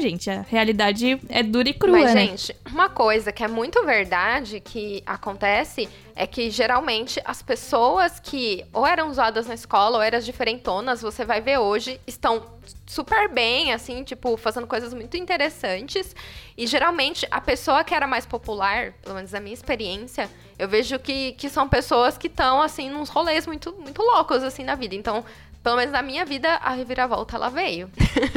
gente. 0.00 0.28
A 0.28 0.42
realidade 0.42 1.20
é 1.28 1.42
dura 1.42 1.68
e 1.68 1.74
crua, 1.74 1.98
Mas, 1.98 2.14
né? 2.14 2.26
gente, 2.26 2.56
uma 2.70 2.88
coisa 2.88 3.32
que 3.32 3.42
é 3.42 3.48
muito 3.48 3.84
verdade 3.84 4.60
que 4.60 5.02
acontece 5.06 5.88
é 6.14 6.26
que 6.26 6.50
geralmente 6.50 7.20
as 7.24 7.40
pessoas 7.40 8.18
que 8.18 8.64
ou 8.72 8.84
eram 8.84 9.08
usadas 9.08 9.46
na 9.46 9.54
escola 9.54 9.98
ou 9.98 10.02
eram 10.02 10.18
diferentonas, 10.18 11.00
você 11.00 11.24
vai 11.24 11.40
ver 11.40 11.58
hoje, 11.58 12.00
estão 12.06 12.42
super 12.86 13.28
bem, 13.28 13.72
assim, 13.72 14.02
tipo, 14.02 14.36
fazendo 14.36 14.66
coisas 14.66 14.92
muito 14.92 15.16
interessantes. 15.16 16.14
E 16.56 16.66
geralmente 16.66 17.26
a 17.30 17.40
pessoa 17.40 17.84
que 17.84 17.94
era 17.94 18.06
mais 18.06 18.26
popular, 18.26 18.92
pelo 19.00 19.14
menos 19.14 19.30
na 19.30 19.38
minha 19.38 19.54
experiência, 19.54 20.28
eu 20.58 20.68
vejo 20.68 20.98
que, 20.98 21.32
que 21.32 21.48
são 21.48 21.68
pessoas 21.68 22.18
que 22.18 22.26
estão, 22.26 22.60
assim, 22.60 22.90
nos 22.90 23.08
rolês 23.08 23.46
muito, 23.46 23.72
muito 23.78 24.02
loucos, 24.02 24.42
assim, 24.42 24.64
na 24.64 24.74
vida. 24.74 24.96
Então, 24.96 25.24
pelo 25.62 25.76
menos 25.76 25.92
na 25.92 26.02
minha 26.02 26.24
vida, 26.24 26.54
a 26.56 26.70
reviravolta 26.70 27.36
ela 27.36 27.48
veio. 27.48 27.90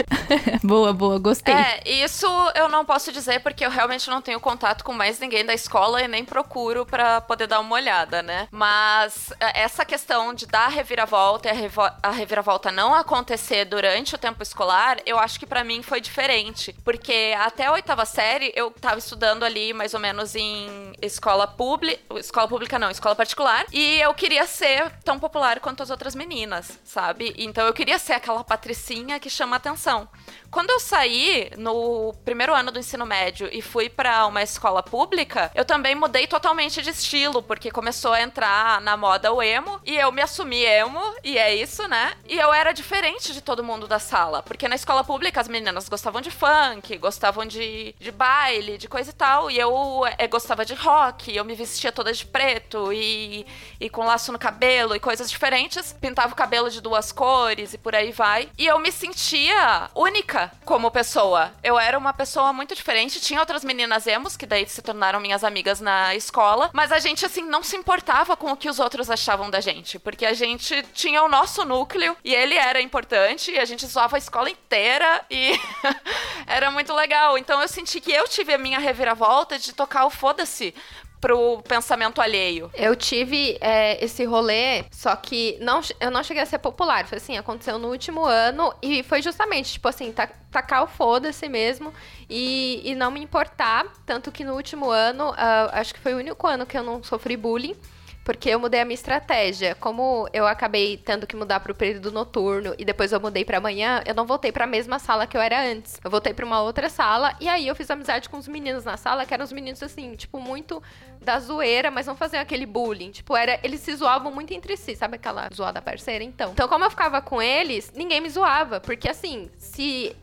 boa, 0.63 0.93
boa, 0.93 1.19
gostei. 1.19 1.53
É, 1.53 1.81
isso 1.85 2.27
eu 2.55 2.69
não 2.69 2.85
posso 2.85 3.11
dizer 3.11 3.41
porque 3.41 3.65
eu 3.65 3.69
realmente 3.69 4.09
não 4.09 4.21
tenho 4.21 4.39
contato 4.39 4.83
com 4.83 4.93
mais 4.93 5.19
ninguém 5.19 5.45
da 5.45 5.53
escola 5.53 6.01
e 6.01 6.07
nem 6.07 6.23
procuro 6.25 6.85
para 6.85 7.21
poder 7.21 7.47
dar 7.47 7.59
uma 7.59 7.75
olhada, 7.75 8.21
né? 8.21 8.47
Mas 8.51 9.31
é, 9.39 9.61
essa 9.61 9.85
questão 9.85 10.33
de 10.33 10.45
dar 10.45 10.65
a 10.65 10.69
reviravolta 10.69 11.47
e 11.47 11.51
a, 11.51 11.53
revo 11.53 11.81
a 11.81 12.11
reviravolta 12.11 12.71
não 12.71 12.93
acontecer 12.93 13.65
durante 13.65 14.15
o 14.15 14.17
tempo 14.17 14.41
escolar, 14.43 14.97
eu 15.05 15.17
acho 15.17 15.39
que 15.39 15.45
para 15.45 15.63
mim 15.63 15.81
foi 15.81 16.01
diferente. 16.01 16.75
Porque 16.83 17.33
até 17.37 17.65
a 17.65 17.73
oitava 17.73 18.05
série 18.05 18.51
eu 18.55 18.71
tava 18.71 18.99
estudando 18.99 19.43
ali 19.43 19.73
mais 19.73 19.93
ou 19.93 19.99
menos 19.99 20.35
em 20.35 20.93
escola 21.01 21.47
pública. 21.47 22.01
Escola 22.17 22.47
pública 22.47 22.79
não, 22.79 22.89
escola 22.89 23.15
particular. 23.15 23.65
E 23.71 23.99
eu 23.99 24.13
queria 24.13 24.45
ser 24.45 24.91
tão 25.03 25.19
popular 25.19 25.59
quanto 25.59 25.83
as 25.83 25.89
outras 25.89 26.15
meninas, 26.15 26.79
sabe? 26.83 27.10
Sabe? 27.11 27.35
Então 27.37 27.67
eu 27.67 27.73
queria 27.73 27.99
ser 27.99 28.13
aquela 28.13 28.43
patricinha 28.43 29.19
que 29.19 29.29
chama 29.29 29.57
atenção. 29.57 30.07
Quando 30.51 30.69
eu 30.69 30.81
saí 30.81 31.49
no 31.57 32.13
primeiro 32.25 32.53
ano 32.53 32.73
do 32.73 32.77
ensino 32.77 33.05
médio 33.05 33.47
e 33.53 33.61
fui 33.61 33.87
para 33.87 34.27
uma 34.27 34.43
escola 34.43 34.83
pública, 34.83 35.49
eu 35.55 35.63
também 35.63 35.95
mudei 35.95 36.27
totalmente 36.27 36.81
de 36.81 36.89
estilo, 36.89 37.41
porque 37.41 37.71
começou 37.71 38.11
a 38.11 38.21
entrar 38.21 38.81
na 38.81 38.97
moda 38.97 39.31
o 39.31 39.41
emo 39.41 39.79
e 39.85 39.95
eu 39.95 40.11
me 40.11 40.21
assumi 40.21 40.61
emo, 40.61 40.99
e 41.23 41.37
é 41.37 41.55
isso, 41.55 41.87
né? 41.87 42.13
E 42.27 42.37
eu 42.37 42.53
era 42.53 42.73
diferente 42.73 43.31
de 43.31 43.39
todo 43.39 43.63
mundo 43.63 43.87
da 43.87 43.97
sala, 43.97 44.43
porque 44.43 44.67
na 44.67 44.75
escola 44.75 45.05
pública 45.05 45.39
as 45.39 45.47
meninas 45.47 45.87
gostavam 45.87 46.19
de 46.19 46.29
funk, 46.29 46.97
gostavam 46.97 47.45
de, 47.45 47.95
de 47.97 48.11
baile, 48.11 48.77
de 48.77 48.89
coisa 48.89 49.09
e 49.09 49.13
tal, 49.13 49.49
e 49.49 49.57
eu 49.57 50.03
é, 50.17 50.27
gostava 50.27 50.65
de 50.65 50.73
rock, 50.73 51.33
eu 51.33 51.45
me 51.45 51.55
vestia 51.55 51.93
toda 51.93 52.11
de 52.11 52.25
preto 52.25 52.91
e, 52.91 53.45
e 53.79 53.89
com 53.89 54.03
laço 54.03 54.33
no 54.33 54.39
cabelo 54.39 54.93
e 54.97 54.99
coisas 54.99 55.31
diferentes, 55.31 55.93
pintava 55.93 56.33
o 56.33 56.35
cabelo 56.35 56.69
de 56.69 56.81
duas 56.81 57.09
cores 57.13 57.73
e 57.73 57.77
por 57.77 57.95
aí 57.95 58.11
vai. 58.11 58.49
E 58.57 58.67
eu 58.67 58.77
me 58.79 58.91
sentia 58.91 59.89
única 59.95 60.40
como 60.65 60.91
pessoa. 60.91 61.51
Eu 61.63 61.79
era 61.79 61.97
uma 61.97 62.13
pessoa 62.13 62.53
muito 62.53 62.75
diferente, 62.75 63.19
tinha 63.19 63.39
outras 63.39 63.63
meninas 63.63 64.07
emos 64.07 64.37
que 64.37 64.45
daí 64.45 64.67
se 64.67 64.81
tornaram 64.81 65.19
minhas 65.19 65.43
amigas 65.43 65.81
na 65.81 66.15
escola, 66.15 66.69
mas 66.73 66.91
a 66.91 66.99
gente 66.99 67.25
assim 67.25 67.43
não 67.43 67.63
se 67.63 67.75
importava 67.75 68.37
com 68.37 68.51
o 68.51 68.57
que 68.57 68.69
os 68.69 68.79
outros 68.79 69.09
achavam 69.09 69.49
da 69.49 69.59
gente, 69.59 69.99
porque 69.99 70.25
a 70.25 70.33
gente 70.33 70.83
tinha 70.93 71.23
o 71.23 71.29
nosso 71.29 71.65
núcleo 71.65 72.15
e 72.23 72.33
ele 72.33 72.55
era 72.55 72.81
importante 72.81 73.51
e 73.51 73.59
a 73.59 73.65
gente 73.65 73.85
zoava 73.85 74.17
a 74.17 74.19
escola 74.19 74.49
inteira 74.49 75.25
e 75.29 75.59
era 76.47 76.71
muito 76.71 76.93
legal. 76.93 77.37
Então 77.37 77.61
eu 77.61 77.67
senti 77.67 77.99
que 77.99 78.11
eu 78.11 78.27
tive 78.27 78.53
a 78.53 78.57
minha 78.57 78.79
reviravolta 78.79 79.57
de 79.57 79.73
tocar 79.73 80.05
o 80.05 80.09
foda-se 80.09 80.73
pro 81.21 81.61
pensamento 81.61 82.19
alheio. 82.19 82.71
Eu 82.73 82.95
tive 82.95 83.57
é, 83.61 84.03
esse 84.03 84.25
rolê, 84.25 84.83
só 84.89 85.15
que 85.15 85.57
não, 85.61 85.79
eu 85.99 86.09
não 86.09 86.23
cheguei 86.23 86.41
a 86.41 86.45
ser 86.45 86.57
popular. 86.57 87.05
Foi 87.05 87.19
assim, 87.19 87.37
aconteceu 87.37 87.77
no 87.77 87.89
último 87.89 88.25
ano 88.25 88.73
e 88.81 89.03
foi 89.03 89.21
justamente, 89.21 89.73
tipo 89.73 89.87
assim, 89.87 90.11
tacar 90.11 90.83
o 90.83 90.87
foda-se 90.87 91.47
mesmo 91.47 91.93
e, 92.27 92.81
e 92.83 92.95
não 92.95 93.11
me 93.11 93.21
importar. 93.21 93.85
Tanto 94.05 94.31
que 94.31 94.43
no 94.43 94.55
último 94.55 94.89
ano, 94.89 95.29
uh, 95.29 95.69
acho 95.73 95.93
que 95.93 95.99
foi 95.99 96.15
o 96.15 96.17
único 96.17 96.47
ano 96.47 96.65
que 96.65 96.77
eu 96.77 96.83
não 96.83 97.03
sofri 97.03 97.37
bullying 97.37 97.75
porque 98.23 98.49
eu 98.49 98.59
mudei 98.59 98.79
a 98.79 98.85
minha 98.85 98.95
estratégia. 98.95 99.75
Como 99.75 100.27
eu 100.33 100.45
acabei 100.45 100.97
tendo 100.97 101.25
que 101.25 101.35
mudar 101.35 101.59
para 101.59 101.71
o 101.71 101.75
período 101.75 102.11
noturno 102.11 102.73
e 102.77 102.85
depois 102.85 103.11
eu 103.11 103.19
mudei 103.19 103.43
para 103.43 103.57
amanhã, 103.57 104.01
eu 104.05 104.13
não 104.13 104.25
voltei 104.25 104.51
para 104.51 104.65
a 104.65 104.67
mesma 104.67 104.99
sala 104.99 105.25
que 105.25 105.35
eu 105.35 105.41
era 105.41 105.61
antes. 105.61 105.99
Eu 106.03 106.11
voltei 106.11 106.33
para 106.33 106.45
uma 106.45 106.61
outra 106.61 106.89
sala 106.89 107.35
e 107.39 107.47
aí 107.47 107.67
eu 107.67 107.75
fiz 107.75 107.89
amizade 107.89 108.29
com 108.29 108.37
os 108.37 108.47
meninos 108.47 108.85
na 108.85 108.97
sala, 108.97 109.25
que 109.25 109.33
eram 109.33 109.43
os 109.43 109.51
meninos 109.51 109.81
assim, 109.81 110.15
tipo 110.15 110.39
muito 110.39 110.81
da 111.21 111.39
zoeira, 111.39 111.91
mas 111.91 112.07
não 112.07 112.15
faziam 112.15 112.41
aquele 112.41 112.65
bullying. 112.65 113.11
Tipo, 113.11 113.35
era 113.35 113.59
eles 113.63 113.79
se 113.81 113.95
zoavam 113.95 114.31
muito 114.31 114.53
entre 114.53 114.75
si, 114.75 114.95
sabe 114.95 115.15
aquela 115.15 115.49
zoada 115.53 115.81
parceira 115.81 116.23
então. 116.23 116.51
Então, 116.51 116.67
como 116.67 116.85
eu 116.85 116.89
ficava 116.89 117.21
com 117.21 117.41
eles, 117.41 117.91
ninguém 117.95 118.21
me 118.21 118.29
zoava, 118.29 118.79
porque 118.79 119.07
assim, 119.09 119.49
se 119.57 120.15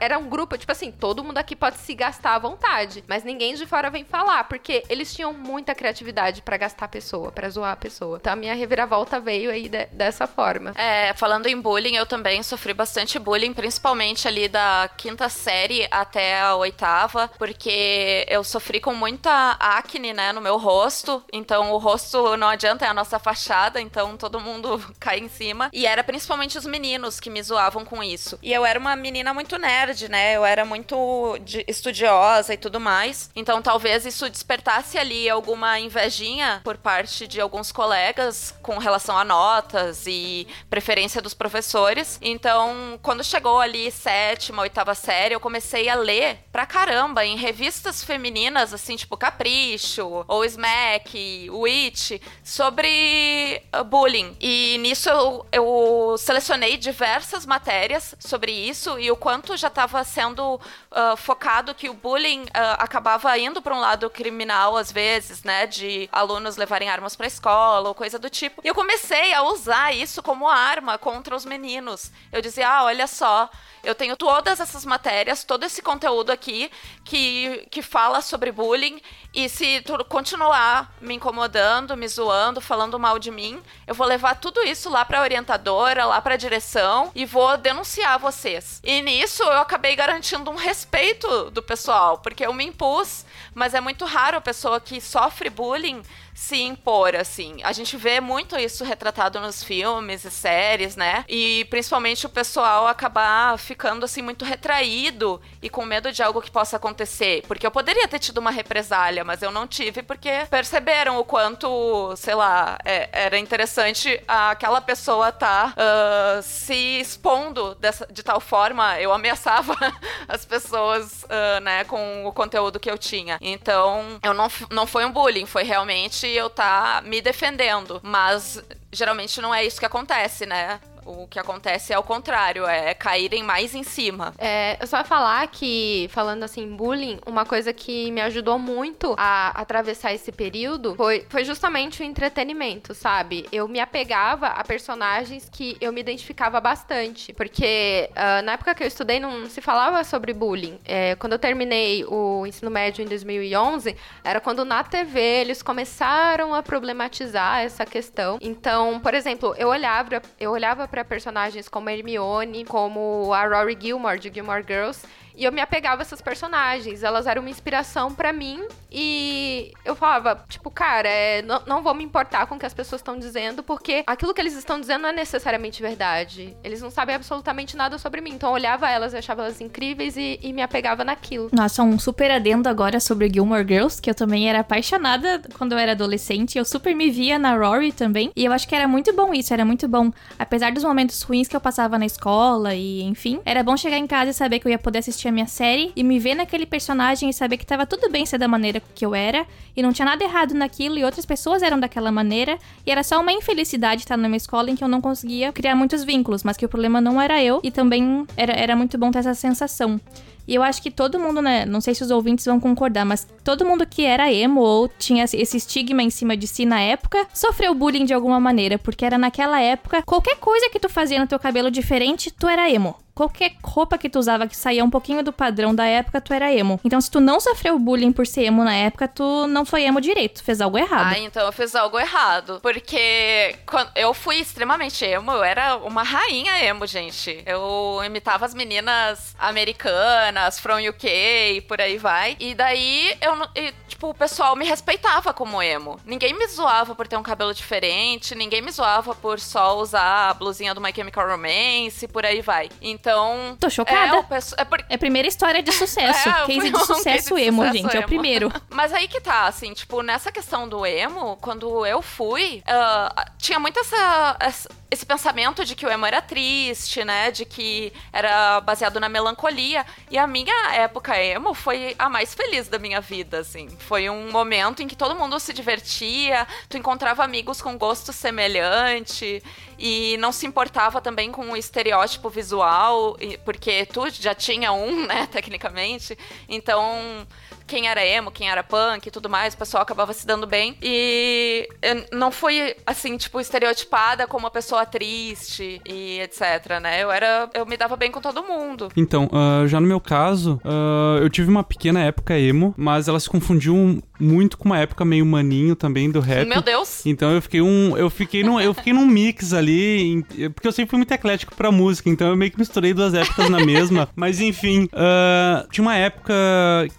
era 0.00 0.18
um 0.18 0.28
grupo, 0.28 0.56
tipo 0.56 0.72
assim, 0.72 0.90
todo 0.90 1.22
mundo 1.22 1.38
aqui 1.38 1.54
pode 1.54 1.78
se 1.78 1.94
gastar 1.94 2.34
à 2.34 2.38
vontade, 2.38 3.04
mas 3.06 3.24
ninguém 3.24 3.54
de 3.54 3.66
fora 3.66 3.90
vem 3.90 4.04
falar, 4.04 4.44
porque 4.44 4.82
eles 4.88 5.14
tinham 5.14 5.32
muita 5.32 5.74
criatividade 5.74 6.42
para 6.42 6.56
gastar 6.56 6.86
a 6.86 6.88
pessoa, 6.88 7.30
para 7.30 7.48
zoar 7.48 7.72
a 7.72 7.76
pessoa. 7.76 8.18
Então 8.20 8.32
a 8.32 8.36
minha 8.36 8.54
reviravolta 8.54 9.20
veio 9.20 9.50
aí 9.50 9.68
de, 9.68 9.86
dessa 9.86 10.26
forma. 10.26 10.72
É, 10.76 11.12
falando 11.14 11.46
em 11.46 11.60
bullying, 11.60 11.96
eu 11.96 12.06
também 12.06 12.42
sofri 12.42 12.72
bastante 12.72 13.18
bullying, 13.18 13.52
principalmente 13.52 14.26
ali 14.26 14.48
da 14.48 14.88
quinta 14.96 15.28
série 15.28 15.86
até 15.90 16.40
a 16.40 16.54
oitava, 16.56 17.28
porque 17.38 18.26
eu 18.28 18.42
sofri 18.44 18.80
com 18.80 18.94
muita 18.94 19.56
acne, 19.58 20.12
né, 20.12 20.32
no 20.38 20.42
meu 20.42 20.56
rosto. 20.56 21.22
Então 21.32 21.72
o 21.72 21.78
rosto 21.78 22.36
não 22.36 22.48
adianta, 22.48 22.84
é 22.84 22.88
a 22.88 22.94
nossa 22.94 23.18
fachada, 23.18 23.80
então 23.80 24.16
todo 24.16 24.40
mundo 24.40 24.80
cai 24.98 25.18
em 25.18 25.28
cima. 25.28 25.68
E 25.72 25.86
era 25.86 26.02
principalmente 26.02 26.56
os 26.56 26.64
meninos 26.64 27.20
que 27.20 27.28
me 27.28 27.42
zoavam 27.42 27.84
com 27.84 28.02
isso. 28.02 28.38
E 28.42 28.52
eu 28.52 28.64
era 28.64 28.78
uma 28.78 28.96
menina 28.96 29.34
muito 29.34 29.58
nerd, 29.58 30.08
né? 30.08 30.34
Eu 30.34 30.44
era 30.44 30.64
muito 30.64 31.38
estudiosa 31.66 32.54
e 32.54 32.56
tudo 32.56 32.80
mais. 32.80 33.30
Então 33.34 33.60
talvez 33.60 34.06
isso 34.06 34.30
despertasse 34.30 34.96
ali 34.96 35.28
alguma 35.28 35.78
invejinha 35.78 36.60
por 36.64 36.76
parte 36.76 37.26
de 37.26 37.40
alguns 37.40 37.72
colegas 37.72 38.54
com 38.62 38.78
relação 38.78 39.16
a 39.18 39.24
notas 39.24 40.06
e 40.06 40.46
preferência 40.70 41.20
dos 41.20 41.34
professores. 41.34 42.18
Então, 42.22 42.98
quando 43.02 43.24
chegou 43.24 43.60
ali 43.60 43.90
sétima, 43.90 44.62
oitava 44.62 44.94
série, 44.94 45.34
eu 45.34 45.40
comecei 45.40 45.88
a 45.88 45.94
ler 45.94 46.38
pra 46.52 46.66
caramba 46.66 47.24
em 47.24 47.36
revistas 47.36 48.04
femininas, 48.04 48.72
assim, 48.72 48.96
tipo 48.96 49.16
Capricho, 49.16 50.24
ou 50.28 50.44
Smack, 50.44 51.48
Witch, 51.50 52.20
sobre 52.44 53.62
uh, 53.74 53.82
bullying. 53.82 54.36
E 54.38 54.76
nisso 54.78 55.08
eu, 55.08 55.46
eu 55.50 56.16
selecionei 56.18 56.76
diversas 56.76 57.46
matérias 57.46 58.14
sobre 58.20 58.52
isso 58.52 58.98
e 58.98 59.10
o 59.10 59.16
quanto 59.16 59.56
já 59.56 59.68
estava 59.68 60.04
sendo 60.04 60.56
uh, 60.56 61.16
focado 61.16 61.74
que 61.74 61.88
o 61.88 61.94
bullying 61.94 62.42
uh, 62.42 62.76
acabava 62.78 63.36
indo 63.38 63.62
para 63.62 63.74
um 63.74 63.80
lado 63.80 64.10
criminal 64.10 64.76
às 64.76 64.92
vezes, 64.92 65.42
né, 65.42 65.66
de 65.66 66.08
alunos 66.12 66.58
levarem 66.58 66.90
armas 66.90 67.16
para 67.16 67.26
escola 67.26 67.88
ou 67.88 67.94
coisa 67.94 68.18
do 68.18 68.28
tipo. 68.28 68.60
E 68.62 68.68
eu 68.68 68.74
comecei 68.74 69.32
a 69.32 69.42
usar 69.44 69.94
isso 69.94 70.22
como 70.22 70.46
arma 70.46 70.98
contra 70.98 71.34
os 71.34 71.46
meninos. 71.46 72.12
Eu 72.30 72.42
dizia: 72.42 72.68
"Ah, 72.68 72.84
olha 72.84 73.06
só, 73.06 73.48
eu 73.82 73.94
tenho 73.94 74.16
todas 74.16 74.60
essas 74.60 74.84
matérias, 74.84 75.44
todo 75.44 75.64
esse 75.64 75.80
conteúdo 75.80 76.30
aqui 76.30 76.70
que, 77.04 77.66
que 77.70 77.80
fala 77.80 78.20
sobre 78.20 78.52
bullying. 78.52 79.00
E 79.32 79.48
se 79.48 79.80
tu 79.82 79.96
continuar 80.18 80.92
me 81.00 81.14
incomodando, 81.14 81.96
me 81.96 82.08
zoando, 82.08 82.60
falando 82.60 82.98
mal 82.98 83.20
de 83.20 83.30
mim, 83.30 83.62
eu 83.86 83.94
vou 83.94 84.04
levar 84.04 84.34
tudo 84.34 84.60
isso 84.64 84.90
lá 84.90 85.04
pra 85.04 85.22
orientadora, 85.22 86.04
lá 86.04 86.20
pra 86.20 86.34
direção 86.34 87.12
e 87.14 87.24
vou 87.24 87.56
denunciar 87.56 88.18
vocês. 88.18 88.80
E 88.82 89.00
nisso 89.00 89.44
eu 89.44 89.60
acabei 89.60 89.94
garantindo 89.94 90.50
um 90.50 90.56
respeito 90.56 91.52
do 91.52 91.62
pessoal, 91.62 92.18
porque 92.18 92.44
eu 92.44 92.52
me 92.52 92.64
impus, 92.64 93.24
mas 93.54 93.74
é 93.74 93.80
muito 93.80 94.04
raro 94.04 94.38
a 94.38 94.40
pessoa 94.40 94.80
que 94.80 95.00
sofre 95.00 95.48
bullying 95.50 96.02
se 96.38 96.62
impor, 96.62 97.16
assim. 97.16 97.56
A 97.64 97.72
gente 97.72 97.96
vê 97.96 98.20
muito 98.20 98.56
isso 98.56 98.84
retratado 98.84 99.40
nos 99.40 99.64
filmes 99.64 100.24
e 100.24 100.30
séries, 100.30 100.94
né? 100.94 101.24
E 101.28 101.64
principalmente 101.64 102.26
o 102.26 102.28
pessoal 102.28 102.86
acabar 102.86 103.58
ficando, 103.58 104.04
assim, 104.04 104.22
muito 104.22 104.44
retraído 104.44 105.40
e 105.60 105.68
com 105.68 105.84
medo 105.84 106.12
de 106.12 106.22
algo 106.22 106.40
que 106.40 106.48
possa 106.48 106.76
acontecer. 106.76 107.42
Porque 107.48 107.66
eu 107.66 107.72
poderia 107.72 108.06
ter 108.06 108.20
tido 108.20 108.38
uma 108.38 108.52
represália, 108.52 109.24
mas 109.24 109.42
eu 109.42 109.50
não 109.50 109.66
tive 109.66 110.00
porque 110.08 110.30
perceberam 110.48 111.18
o 111.18 111.24
quanto, 111.24 112.16
sei 112.16 112.34
lá, 112.34 112.78
é, 112.82 113.10
era 113.12 113.38
interessante 113.38 114.20
aquela 114.26 114.80
pessoa 114.80 115.30
tá 115.30 115.74
uh, 115.76 116.42
se 116.42 116.98
expondo 116.98 117.74
dessa, 117.74 118.06
de 118.10 118.22
tal 118.22 118.40
forma. 118.40 118.98
Eu 118.98 119.12
ameaçava 119.12 119.76
as 120.26 120.46
pessoas, 120.46 121.24
uh, 121.24 121.60
né, 121.60 121.84
com 121.84 122.26
o 122.26 122.32
conteúdo 122.32 122.80
que 122.80 122.90
eu 122.90 122.96
tinha. 122.96 123.36
Então, 123.42 124.18
eu 124.22 124.32
não, 124.32 124.48
não 124.70 124.86
foi 124.86 125.04
um 125.04 125.12
bullying, 125.12 125.44
foi 125.44 125.62
realmente 125.62 126.26
eu 126.26 126.48
tá 126.48 127.02
me 127.04 127.20
defendendo. 127.20 128.00
Mas 128.02 128.64
geralmente 128.90 129.42
não 129.42 129.54
é 129.54 129.62
isso 129.62 129.78
que 129.78 129.86
acontece, 129.86 130.46
né? 130.46 130.80
O 131.08 131.26
que 131.26 131.38
acontece 131.38 131.92
é 131.92 131.98
o 131.98 132.02
contrário, 132.02 132.66
é 132.66 132.92
caírem 132.92 133.42
mais 133.42 133.74
em 133.74 133.82
cima. 133.82 134.34
É, 134.36 134.76
eu 134.78 134.86
só 134.86 134.98
ia 134.98 135.04
falar 135.04 135.46
que, 135.48 136.06
falando 136.12 136.42
assim, 136.42 136.68
bullying, 136.68 137.18
uma 137.26 137.46
coisa 137.46 137.72
que 137.72 138.10
me 138.10 138.20
ajudou 138.20 138.58
muito 138.58 139.14
a 139.16 139.48
atravessar 139.48 140.12
esse 140.12 140.30
período 140.30 140.94
foi, 140.96 141.24
foi 141.30 141.44
justamente 141.44 142.02
o 142.02 142.04
entretenimento, 142.04 142.94
sabe? 142.94 143.46
Eu 143.50 143.66
me 143.66 143.80
apegava 143.80 144.48
a 144.48 144.62
personagens 144.62 145.48
que 145.50 145.78
eu 145.80 145.92
me 145.92 146.00
identificava 146.00 146.60
bastante. 146.60 147.32
Porque 147.32 148.10
uh, 148.10 148.42
na 148.42 148.52
época 148.52 148.74
que 148.74 148.82
eu 148.82 148.86
estudei 148.86 149.18
não 149.18 149.46
se 149.46 149.62
falava 149.62 150.04
sobre 150.04 150.34
bullying. 150.34 150.78
É, 150.84 151.14
quando 151.14 151.32
eu 151.32 151.38
terminei 151.38 152.04
o 152.04 152.46
ensino 152.46 152.70
médio 152.70 153.02
em 153.02 153.08
2011, 153.08 153.96
era 154.22 154.40
quando 154.40 154.64
na 154.64 154.84
TV 154.84 155.20
eles 155.20 155.62
começaram 155.62 156.54
a 156.54 156.62
problematizar 156.62 157.60
essa 157.60 157.86
questão. 157.86 158.38
Então, 158.42 159.00
por 159.00 159.14
exemplo, 159.14 159.54
eu 159.56 159.68
olhava, 159.68 160.22
eu 160.38 160.50
olhava 160.50 160.86
para 160.86 160.97
para 160.98 161.08
personagens 161.08 161.70
como 161.70 161.88
Hermione, 161.90 162.64
como 162.64 163.32
a 163.32 163.46
Rory 163.46 163.76
Gilmore 163.80 164.18
de 164.18 164.30
Gilmore 164.32 164.64
Girls, 164.66 165.04
e 165.38 165.44
eu 165.44 165.52
me 165.52 165.60
apegava 165.60 166.02
a 166.02 166.04
essas 166.04 166.20
personagens. 166.20 167.04
Elas 167.04 167.28
eram 167.28 167.42
uma 167.42 167.50
inspiração 167.50 168.12
para 168.12 168.32
mim. 168.32 168.60
E 168.90 169.72
eu 169.84 169.94
falava, 169.94 170.44
tipo, 170.48 170.68
cara, 170.68 171.08
é, 171.08 171.42
não, 171.42 171.80
vou 171.80 171.94
me 171.94 172.02
importar 172.02 172.46
com 172.46 172.56
o 172.56 172.58
que 172.58 172.66
as 172.66 172.74
pessoas 172.74 173.00
estão 173.00 173.16
dizendo, 173.16 173.62
porque 173.62 174.02
aquilo 174.06 174.34
que 174.34 174.40
eles 174.40 174.56
estão 174.56 174.80
dizendo 174.80 175.02
não 175.02 175.10
é 175.10 175.12
necessariamente 175.12 175.80
verdade. 175.80 176.56
Eles 176.64 176.82
não 176.82 176.90
sabem 176.90 177.14
absolutamente 177.14 177.76
nada 177.76 177.98
sobre 177.98 178.20
mim. 178.20 178.30
Então 178.30 178.48
eu 178.50 178.54
olhava 178.54 178.90
elas, 178.90 179.12
eu 179.12 179.20
achava 179.20 179.42
elas 179.42 179.60
incríveis 179.60 180.16
e, 180.16 180.40
e 180.42 180.52
me 180.52 180.60
apegava 180.60 181.04
naquilo. 181.04 181.50
Nossa, 181.52 181.84
um 181.84 181.98
super 182.00 182.30
adendo 182.32 182.68
agora 182.68 182.98
sobre 182.98 183.30
Gilmore 183.32 183.66
Girls, 183.66 184.02
que 184.02 184.10
eu 184.10 184.14
também 184.16 184.48
era 184.48 184.60
apaixonada 184.60 185.40
quando 185.56 185.72
eu 185.72 185.78
era 185.78 185.92
adolescente. 185.92 186.58
Eu 186.58 186.64
super 186.64 186.96
me 186.96 187.10
via 187.10 187.38
na 187.38 187.54
Rory 187.54 187.92
também. 187.92 188.32
E 188.34 188.44
eu 188.44 188.52
acho 188.52 188.66
que 188.66 188.74
era 188.74 188.88
muito 188.88 189.14
bom 189.14 189.32
isso, 189.32 189.54
era 189.54 189.64
muito 189.64 189.86
bom. 189.86 190.10
Apesar 190.36 190.72
dos 190.72 190.82
momentos 190.82 191.22
ruins 191.22 191.46
que 191.46 191.54
eu 191.54 191.60
passava 191.60 191.96
na 191.96 192.06
escola 192.06 192.74
e 192.74 193.02
enfim, 193.02 193.40
era 193.44 193.62
bom 193.62 193.76
chegar 193.76 193.98
em 193.98 194.06
casa 194.06 194.32
e 194.32 194.34
saber 194.34 194.58
que 194.58 194.66
eu 194.66 194.72
ia 194.72 194.78
poder 194.78 194.98
assistir 194.98 195.27
assistir 195.28 195.30
a 195.30 195.32
minha 195.32 195.46
série 195.46 195.92
e 195.94 196.02
me 196.02 196.18
ver 196.18 196.34
naquele 196.34 196.66
personagem 196.66 197.28
e 197.28 197.32
saber 197.32 197.56
que 197.58 197.66
tava 197.66 197.86
tudo 197.86 198.10
bem 198.10 198.24
ser 198.24 198.38
da 198.38 198.48
maneira 198.48 198.80
que 198.94 199.04
eu 199.04 199.14
era 199.14 199.46
e 199.76 199.82
não 199.82 199.92
tinha 199.92 200.06
nada 200.06 200.24
errado 200.24 200.54
naquilo 200.54 200.98
e 200.98 201.04
outras 201.04 201.26
pessoas 201.26 201.62
eram 201.62 201.78
daquela 201.78 202.10
maneira 202.10 202.58
e 202.86 202.90
era 202.90 203.02
só 203.02 203.20
uma 203.20 203.32
infelicidade 203.32 204.02
estar 204.02 204.16
numa 204.16 204.36
escola 204.36 204.70
em 204.70 204.76
que 204.76 204.82
eu 204.82 204.88
não 204.88 205.00
conseguia 205.00 205.52
criar 205.52 205.76
muitos 205.76 206.02
vínculos, 206.04 206.42
mas 206.42 206.56
que 206.56 206.64
o 206.64 206.68
problema 206.68 207.00
não 207.00 207.20
era 207.20 207.42
eu 207.42 207.60
e 207.62 207.70
também 207.70 208.26
era, 208.36 208.52
era 208.52 208.74
muito 208.76 208.96
bom 208.98 209.10
ter 209.10 209.18
essa 209.18 209.34
sensação. 209.34 210.00
E 210.46 210.54
eu 210.54 210.62
acho 210.62 210.80
que 210.80 210.90
todo 210.90 211.18
mundo, 211.18 211.42
né? 211.42 211.66
Não 211.66 211.78
sei 211.78 211.94
se 211.94 212.02
os 212.02 212.10
ouvintes 212.10 212.46
vão 212.46 212.58
concordar, 212.58 213.04
mas 213.04 213.28
todo 213.44 213.66
mundo 213.66 213.86
que 213.86 214.06
era 214.06 214.32
emo 214.32 214.62
ou 214.62 214.88
tinha 214.88 215.24
esse 215.24 215.56
estigma 215.58 216.02
em 216.02 216.08
cima 216.08 216.34
de 216.34 216.46
si 216.46 216.64
na 216.64 216.80
época 216.80 217.26
sofreu 217.34 217.74
bullying 217.74 218.06
de 218.06 218.14
alguma 218.14 218.40
maneira, 218.40 218.78
porque 218.78 219.04
era 219.04 219.18
naquela 219.18 219.60
época 219.60 220.02
qualquer 220.02 220.36
coisa 220.36 220.70
que 220.70 220.80
tu 220.80 220.88
fazia 220.88 221.20
no 221.20 221.26
teu 221.26 221.38
cabelo 221.38 221.70
diferente, 221.70 222.30
tu 222.30 222.48
era 222.48 222.70
emo 222.70 222.96
qualquer 223.18 223.56
roupa 223.64 223.98
que 223.98 224.08
tu 224.08 224.16
usava 224.16 224.46
que 224.46 224.56
saía 224.56 224.84
um 224.84 224.90
pouquinho 224.90 225.24
do 225.24 225.32
padrão 225.32 225.74
da 225.74 225.84
época, 225.84 226.20
tu 226.20 226.32
era 226.32 226.52
emo. 226.52 226.78
Então, 226.84 227.00
se 227.00 227.10
tu 227.10 227.18
não 227.18 227.40
sofreu 227.40 227.76
bullying 227.76 228.12
por 228.12 228.24
ser 228.24 228.44
emo 228.44 228.62
na 228.62 228.72
época, 228.72 229.08
tu 229.08 229.48
não 229.48 229.64
foi 229.64 229.82
emo 229.82 230.00
direito, 230.00 230.44
fez 230.44 230.60
algo 230.60 230.78
errado. 230.78 231.16
Ah, 231.16 231.18
então 231.18 231.44
eu 231.44 231.50
fiz 231.50 231.74
algo 231.74 231.98
errado. 231.98 232.60
Porque 232.62 233.56
eu 233.96 234.14
fui 234.14 234.36
extremamente 234.36 235.04
emo, 235.04 235.32
eu 235.32 235.42
era 235.42 235.78
uma 235.78 236.04
rainha 236.04 236.64
emo, 236.64 236.86
gente. 236.86 237.42
Eu 237.44 238.00
imitava 238.06 238.46
as 238.46 238.54
meninas 238.54 239.34
americanas, 239.36 240.60
from 240.60 240.78
UK, 240.88 241.64
por 241.66 241.80
aí 241.80 241.98
vai. 241.98 242.36
E 242.38 242.54
daí 242.54 243.16
eu 243.20 243.34
e, 243.56 243.74
tipo, 243.88 244.10
o 244.10 244.14
pessoal 244.14 244.54
me 244.54 244.64
respeitava 244.64 245.34
como 245.34 245.60
emo. 245.60 245.98
Ninguém 246.06 246.32
me 246.34 246.46
zoava 246.46 246.94
por 246.94 247.08
ter 247.08 247.16
um 247.16 247.22
cabelo 247.24 247.52
diferente, 247.52 248.36
ninguém 248.36 248.62
me 248.62 248.70
zoava 248.70 249.12
por 249.12 249.40
só 249.40 249.76
usar 249.76 250.30
a 250.30 250.34
blusinha 250.34 250.72
do 250.72 250.80
My 250.80 250.92
Chemical 250.94 251.28
Romance, 251.28 252.06
por 252.06 252.24
aí 252.24 252.40
vai. 252.40 252.68
Então 252.80 253.07
então. 253.08 253.56
Tô 253.58 253.70
chocada. 253.70 254.18
É, 254.18 254.22
peço, 254.22 254.54
é, 254.58 254.64
por... 254.64 254.84
é 254.88 254.94
a 254.94 254.98
primeira 254.98 255.26
história 255.26 255.62
de 255.62 255.72
sucesso. 255.72 256.28
É, 256.28 256.44
case 256.46 256.70
de 256.70 256.78
sucesso 256.78 257.34
um 257.34 257.38
emo, 257.38 257.64
gente. 257.66 257.80
Emo. 257.80 257.90
É 257.90 258.00
o 258.00 258.04
primeiro. 258.04 258.52
Mas 258.70 258.92
aí 258.92 259.08
que 259.08 259.20
tá, 259.20 259.46
assim, 259.46 259.72
tipo, 259.72 260.02
nessa 260.02 260.30
questão 260.30 260.68
do 260.68 260.84
emo, 260.84 261.36
quando 261.40 261.86
eu 261.86 262.02
fui, 262.02 262.62
uh, 262.66 263.30
tinha 263.38 263.58
muito 263.58 263.78
essa, 263.80 264.36
essa 264.40 264.68
esse 264.90 265.04
pensamento 265.04 265.64
de 265.64 265.74
que 265.74 265.84
o 265.84 265.90
emo 265.90 266.06
era 266.06 266.22
triste, 266.22 267.04
né? 267.04 267.30
De 267.30 267.44
que 267.44 267.92
era 268.12 268.60
baseado 268.60 268.98
na 268.98 269.08
melancolia. 269.08 269.84
E 270.10 270.16
a 270.16 270.26
minha 270.26 270.74
época 270.74 271.20
emo 271.22 271.52
foi 271.52 271.94
a 271.98 272.08
mais 272.08 272.34
feliz 272.34 272.68
da 272.68 272.78
minha 272.78 273.00
vida, 273.00 273.38
assim. 273.40 273.68
Foi 273.80 274.08
um 274.08 274.30
momento 274.30 274.82
em 274.82 274.88
que 274.88 274.96
todo 274.96 275.14
mundo 275.14 275.38
se 275.38 275.52
divertia, 275.52 276.46
tu 276.68 276.78
encontrava 276.78 277.22
amigos 277.22 277.60
com 277.60 277.76
gosto 277.76 278.12
semelhante 278.12 279.42
e 279.78 280.16
não 280.18 280.32
se 280.32 280.46
importava 280.46 281.00
também 281.00 281.30
com 281.30 281.50
o 281.50 281.56
estereótipo 281.56 282.30
visual, 282.30 283.16
porque 283.44 283.86
tu 283.86 284.08
já 284.10 284.34
tinha 284.34 284.72
um, 284.72 285.04
né, 285.06 285.26
tecnicamente. 285.30 286.18
Então 286.48 287.26
quem 287.68 287.86
era 287.86 288.04
emo, 288.04 288.30
quem 288.30 288.50
era 288.50 288.64
punk 288.64 289.06
e 289.06 289.10
tudo 289.10 289.28
mais, 289.28 289.54
o 289.54 289.58
pessoal 289.58 289.82
acabava 289.82 290.12
se 290.12 290.26
dando 290.26 290.46
bem. 290.46 290.76
E 290.82 291.68
não 292.12 292.32
fui, 292.32 292.74
assim, 292.86 293.16
tipo, 293.16 293.38
estereotipada 293.38 294.26
como 294.26 294.44
uma 294.44 294.50
pessoa 294.50 294.84
triste 294.86 295.80
e 295.86 296.20
etc, 296.20 296.80
né? 296.80 297.02
Eu 297.02 297.12
era. 297.12 297.48
Eu 297.54 297.66
me 297.66 297.76
dava 297.76 297.96
bem 297.96 298.10
com 298.10 298.20
todo 298.20 298.42
mundo. 298.42 298.88
Então, 298.96 299.26
uh, 299.26 299.68
já 299.68 299.78
no 299.78 299.86
meu 299.86 300.00
caso, 300.00 300.60
uh, 300.64 301.22
eu 301.22 301.28
tive 301.28 301.50
uma 301.50 301.62
pequena 301.62 302.00
época 302.00 302.38
emo, 302.38 302.74
mas 302.76 303.06
ela 303.06 303.20
se 303.20 303.28
confundiu 303.28 304.02
muito 304.18 304.56
com 304.56 304.64
uma 304.64 304.78
época 304.78 305.04
meio 305.04 305.24
maninho 305.26 305.76
também 305.76 306.10
do 306.10 306.20
rap. 306.20 306.48
Meu 306.48 306.62
Deus! 306.62 307.04
Então 307.04 307.32
eu 307.32 307.42
fiquei 307.42 307.60
um. 307.60 307.96
Eu 307.96 308.08
fiquei 308.08 308.42
num, 308.42 308.58
eu 308.58 308.72
fiquei 308.72 308.92
num 308.92 309.06
mix 309.06 309.52
ali. 309.52 310.24
Porque 310.54 310.66
eu 310.66 310.72
sempre 310.72 310.90
fui 310.90 310.96
muito 310.96 311.12
eclético 311.12 311.54
pra 311.54 311.70
música, 311.70 312.08
então 312.08 312.28
eu 312.28 312.36
meio 312.36 312.50
que 312.50 312.58
misturei 312.58 312.94
duas 312.94 313.12
épocas 313.12 313.50
na 313.50 313.60
mesma. 313.64 314.08
Mas 314.16 314.40
enfim, 314.40 314.84
uh, 314.84 315.68
tinha 315.70 315.82
uma 315.82 315.94
época 315.94 316.34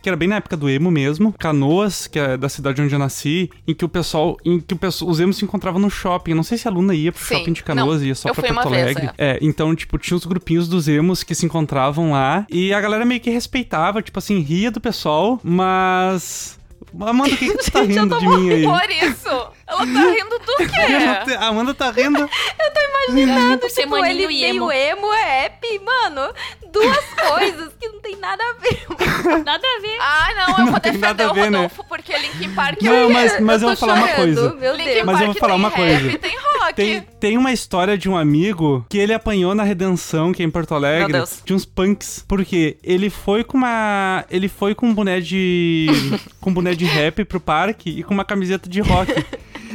que 0.02 0.08
era 0.08 0.16
bem 0.16 0.28
na 0.28 0.36
época 0.36 0.59
do 0.60 0.70
emo 0.70 0.92
mesmo, 0.92 1.34
Canoas, 1.38 2.08
que 2.08 2.20
é 2.20 2.38
da 2.38 2.50
cidade 2.50 2.82
onde 2.82 2.94
eu 2.94 3.00
nasci, 3.00 3.50
em 3.68 3.74
que 3.74 3.84
o 3.84 3.90
pessoal, 3.90 4.38
em 4.46 4.60
que 4.60 4.74
o 4.74 4.78
pessoal, 4.78 5.10
os 5.10 5.20
emos 5.20 5.38
se 5.38 5.46
encontravam 5.46 5.80
no 5.80 5.90
shopping. 5.90 6.32
Eu 6.32 6.38
não 6.38 6.44
sei 6.44 6.58
se 6.58 6.68
a 6.68 6.72
Luna 6.72 6.94
ia 6.94 7.12
pro 7.12 7.24
Sim. 7.24 7.36
shopping 7.36 7.54
de 7.54 7.64
Canoas, 7.64 8.02
não, 8.02 8.08
ia 8.08 8.16
só 8.16 8.34
pra 8.34 8.54
Porto 8.54 8.68
Alegre. 8.68 9.02
Vez, 9.02 9.14
é. 9.18 9.32
é. 9.32 9.40
então, 9.42 9.74
tipo, 9.76 9.98
tinha 9.98 10.18
os 10.18 10.26
grupinhos 10.26 10.68
dos 10.68 10.88
emos 10.88 11.24
que 11.24 11.34
se 11.34 11.46
encontravam 11.46 12.12
lá 12.12 12.46
e 12.50 12.74
a 12.74 12.82
galera 12.82 13.06
meio 13.06 13.22
que 13.22 13.30
respeitava, 13.30 14.02
tipo 14.02 14.20
assim, 14.20 14.40
ria 14.40 14.70
do 14.70 14.80
pessoal, 14.80 15.40
mas 15.44 16.60
Amanda, 17.00 17.34
o 17.34 17.38
que, 17.38 17.50
que 17.50 17.58
tu 17.58 17.72
tá 17.72 17.82
rindo 17.84 18.20
de 18.20 18.28
mim 18.28 18.52
aí? 18.52 18.64
Por 18.64 18.90
isso! 18.90 19.48
Ela 19.70 19.86
tá 19.86 19.86
rindo 20.10 20.40
do 20.40 20.56
quê? 20.58 21.34
A 21.38 21.48
Amanda 21.48 21.74
tá 21.76 21.92
rindo. 21.92 22.20
eu 22.20 22.74
tô 22.74 23.14
imaginando, 23.14 23.68
tipo, 23.68 24.06
ele 24.06 24.24
emo. 24.24 24.68
meio 24.68 24.72
emo, 24.72 25.14
é 25.14 25.46
app, 25.46 25.80
mano. 25.80 26.34
Duas 26.72 27.06
coisas 27.30 27.72
que 27.80 27.88
não 27.88 28.00
tem 28.00 28.16
nada 28.18 28.44
a 28.44 28.54
ver. 28.54 29.44
nada 29.44 29.68
a 29.68 29.82
ver. 29.82 29.98
Ah, 30.00 30.28
não, 30.36 30.66
eu 30.66 30.72
vou 30.72 30.80
defender 30.80 31.28
o 31.28 31.34
ver, 31.34 31.52
né? 31.52 31.58
Rodolfo, 31.58 31.82
né? 31.82 31.88
porque 31.88 32.18
Linkin 32.18 32.54
Park... 32.54 32.82
Não, 32.82 33.10
mas, 33.10 33.40
mas 33.40 33.62
eu, 33.62 33.70
eu 33.70 33.76
vou 33.76 33.88
falar 33.88 33.96
chorando, 33.96 34.08
uma 34.08 34.16
coisa. 34.16 34.54
Meu 34.56 34.78
Deus. 34.78 35.06
Mas 35.06 35.20
eu 35.20 35.26
vou 35.28 35.36
falar 35.36 35.56
uma 35.56 35.72
coisa. 35.72 36.10
Rap, 36.10 36.18
tem 36.18 36.38
rock. 36.38 36.74
Tem, 36.74 37.02
tem 37.20 37.38
uma 37.38 37.52
história 37.52 37.98
de 37.98 38.10
um 38.10 38.18
amigo 38.18 38.86
que 38.90 38.98
ele 38.98 39.14
apanhou 39.14 39.56
na 39.56 39.64
Redenção, 39.64 40.32
que 40.32 40.44
é 40.44 40.46
em 40.46 40.52
Porto 40.52 40.74
Alegre, 40.76 41.24
de 41.44 41.54
uns 41.54 41.66
punks. 41.66 42.24
Porque 42.28 42.78
ele 42.84 43.10
foi 43.10 43.44
com 43.44 43.58
uma... 43.58 44.26
Ele 44.30 44.48
foi 44.48 44.76
com 44.76 44.88
um 44.88 44.94
boné 44.94 45.20
de... 45.20 45.88
com 46.42 46.50
um 46.50 46.54
boné 46.54 46.74
de 46.74 46.86
rap 46.86 47.24
pro 47.26 47.40
parque 47.40 47.90
e 47.90 48.04
com 48.04 48.14
uma 48.14 48.26
camiseta 48.26 48.70
de 48.70 48.82
rock. 48.82 49.12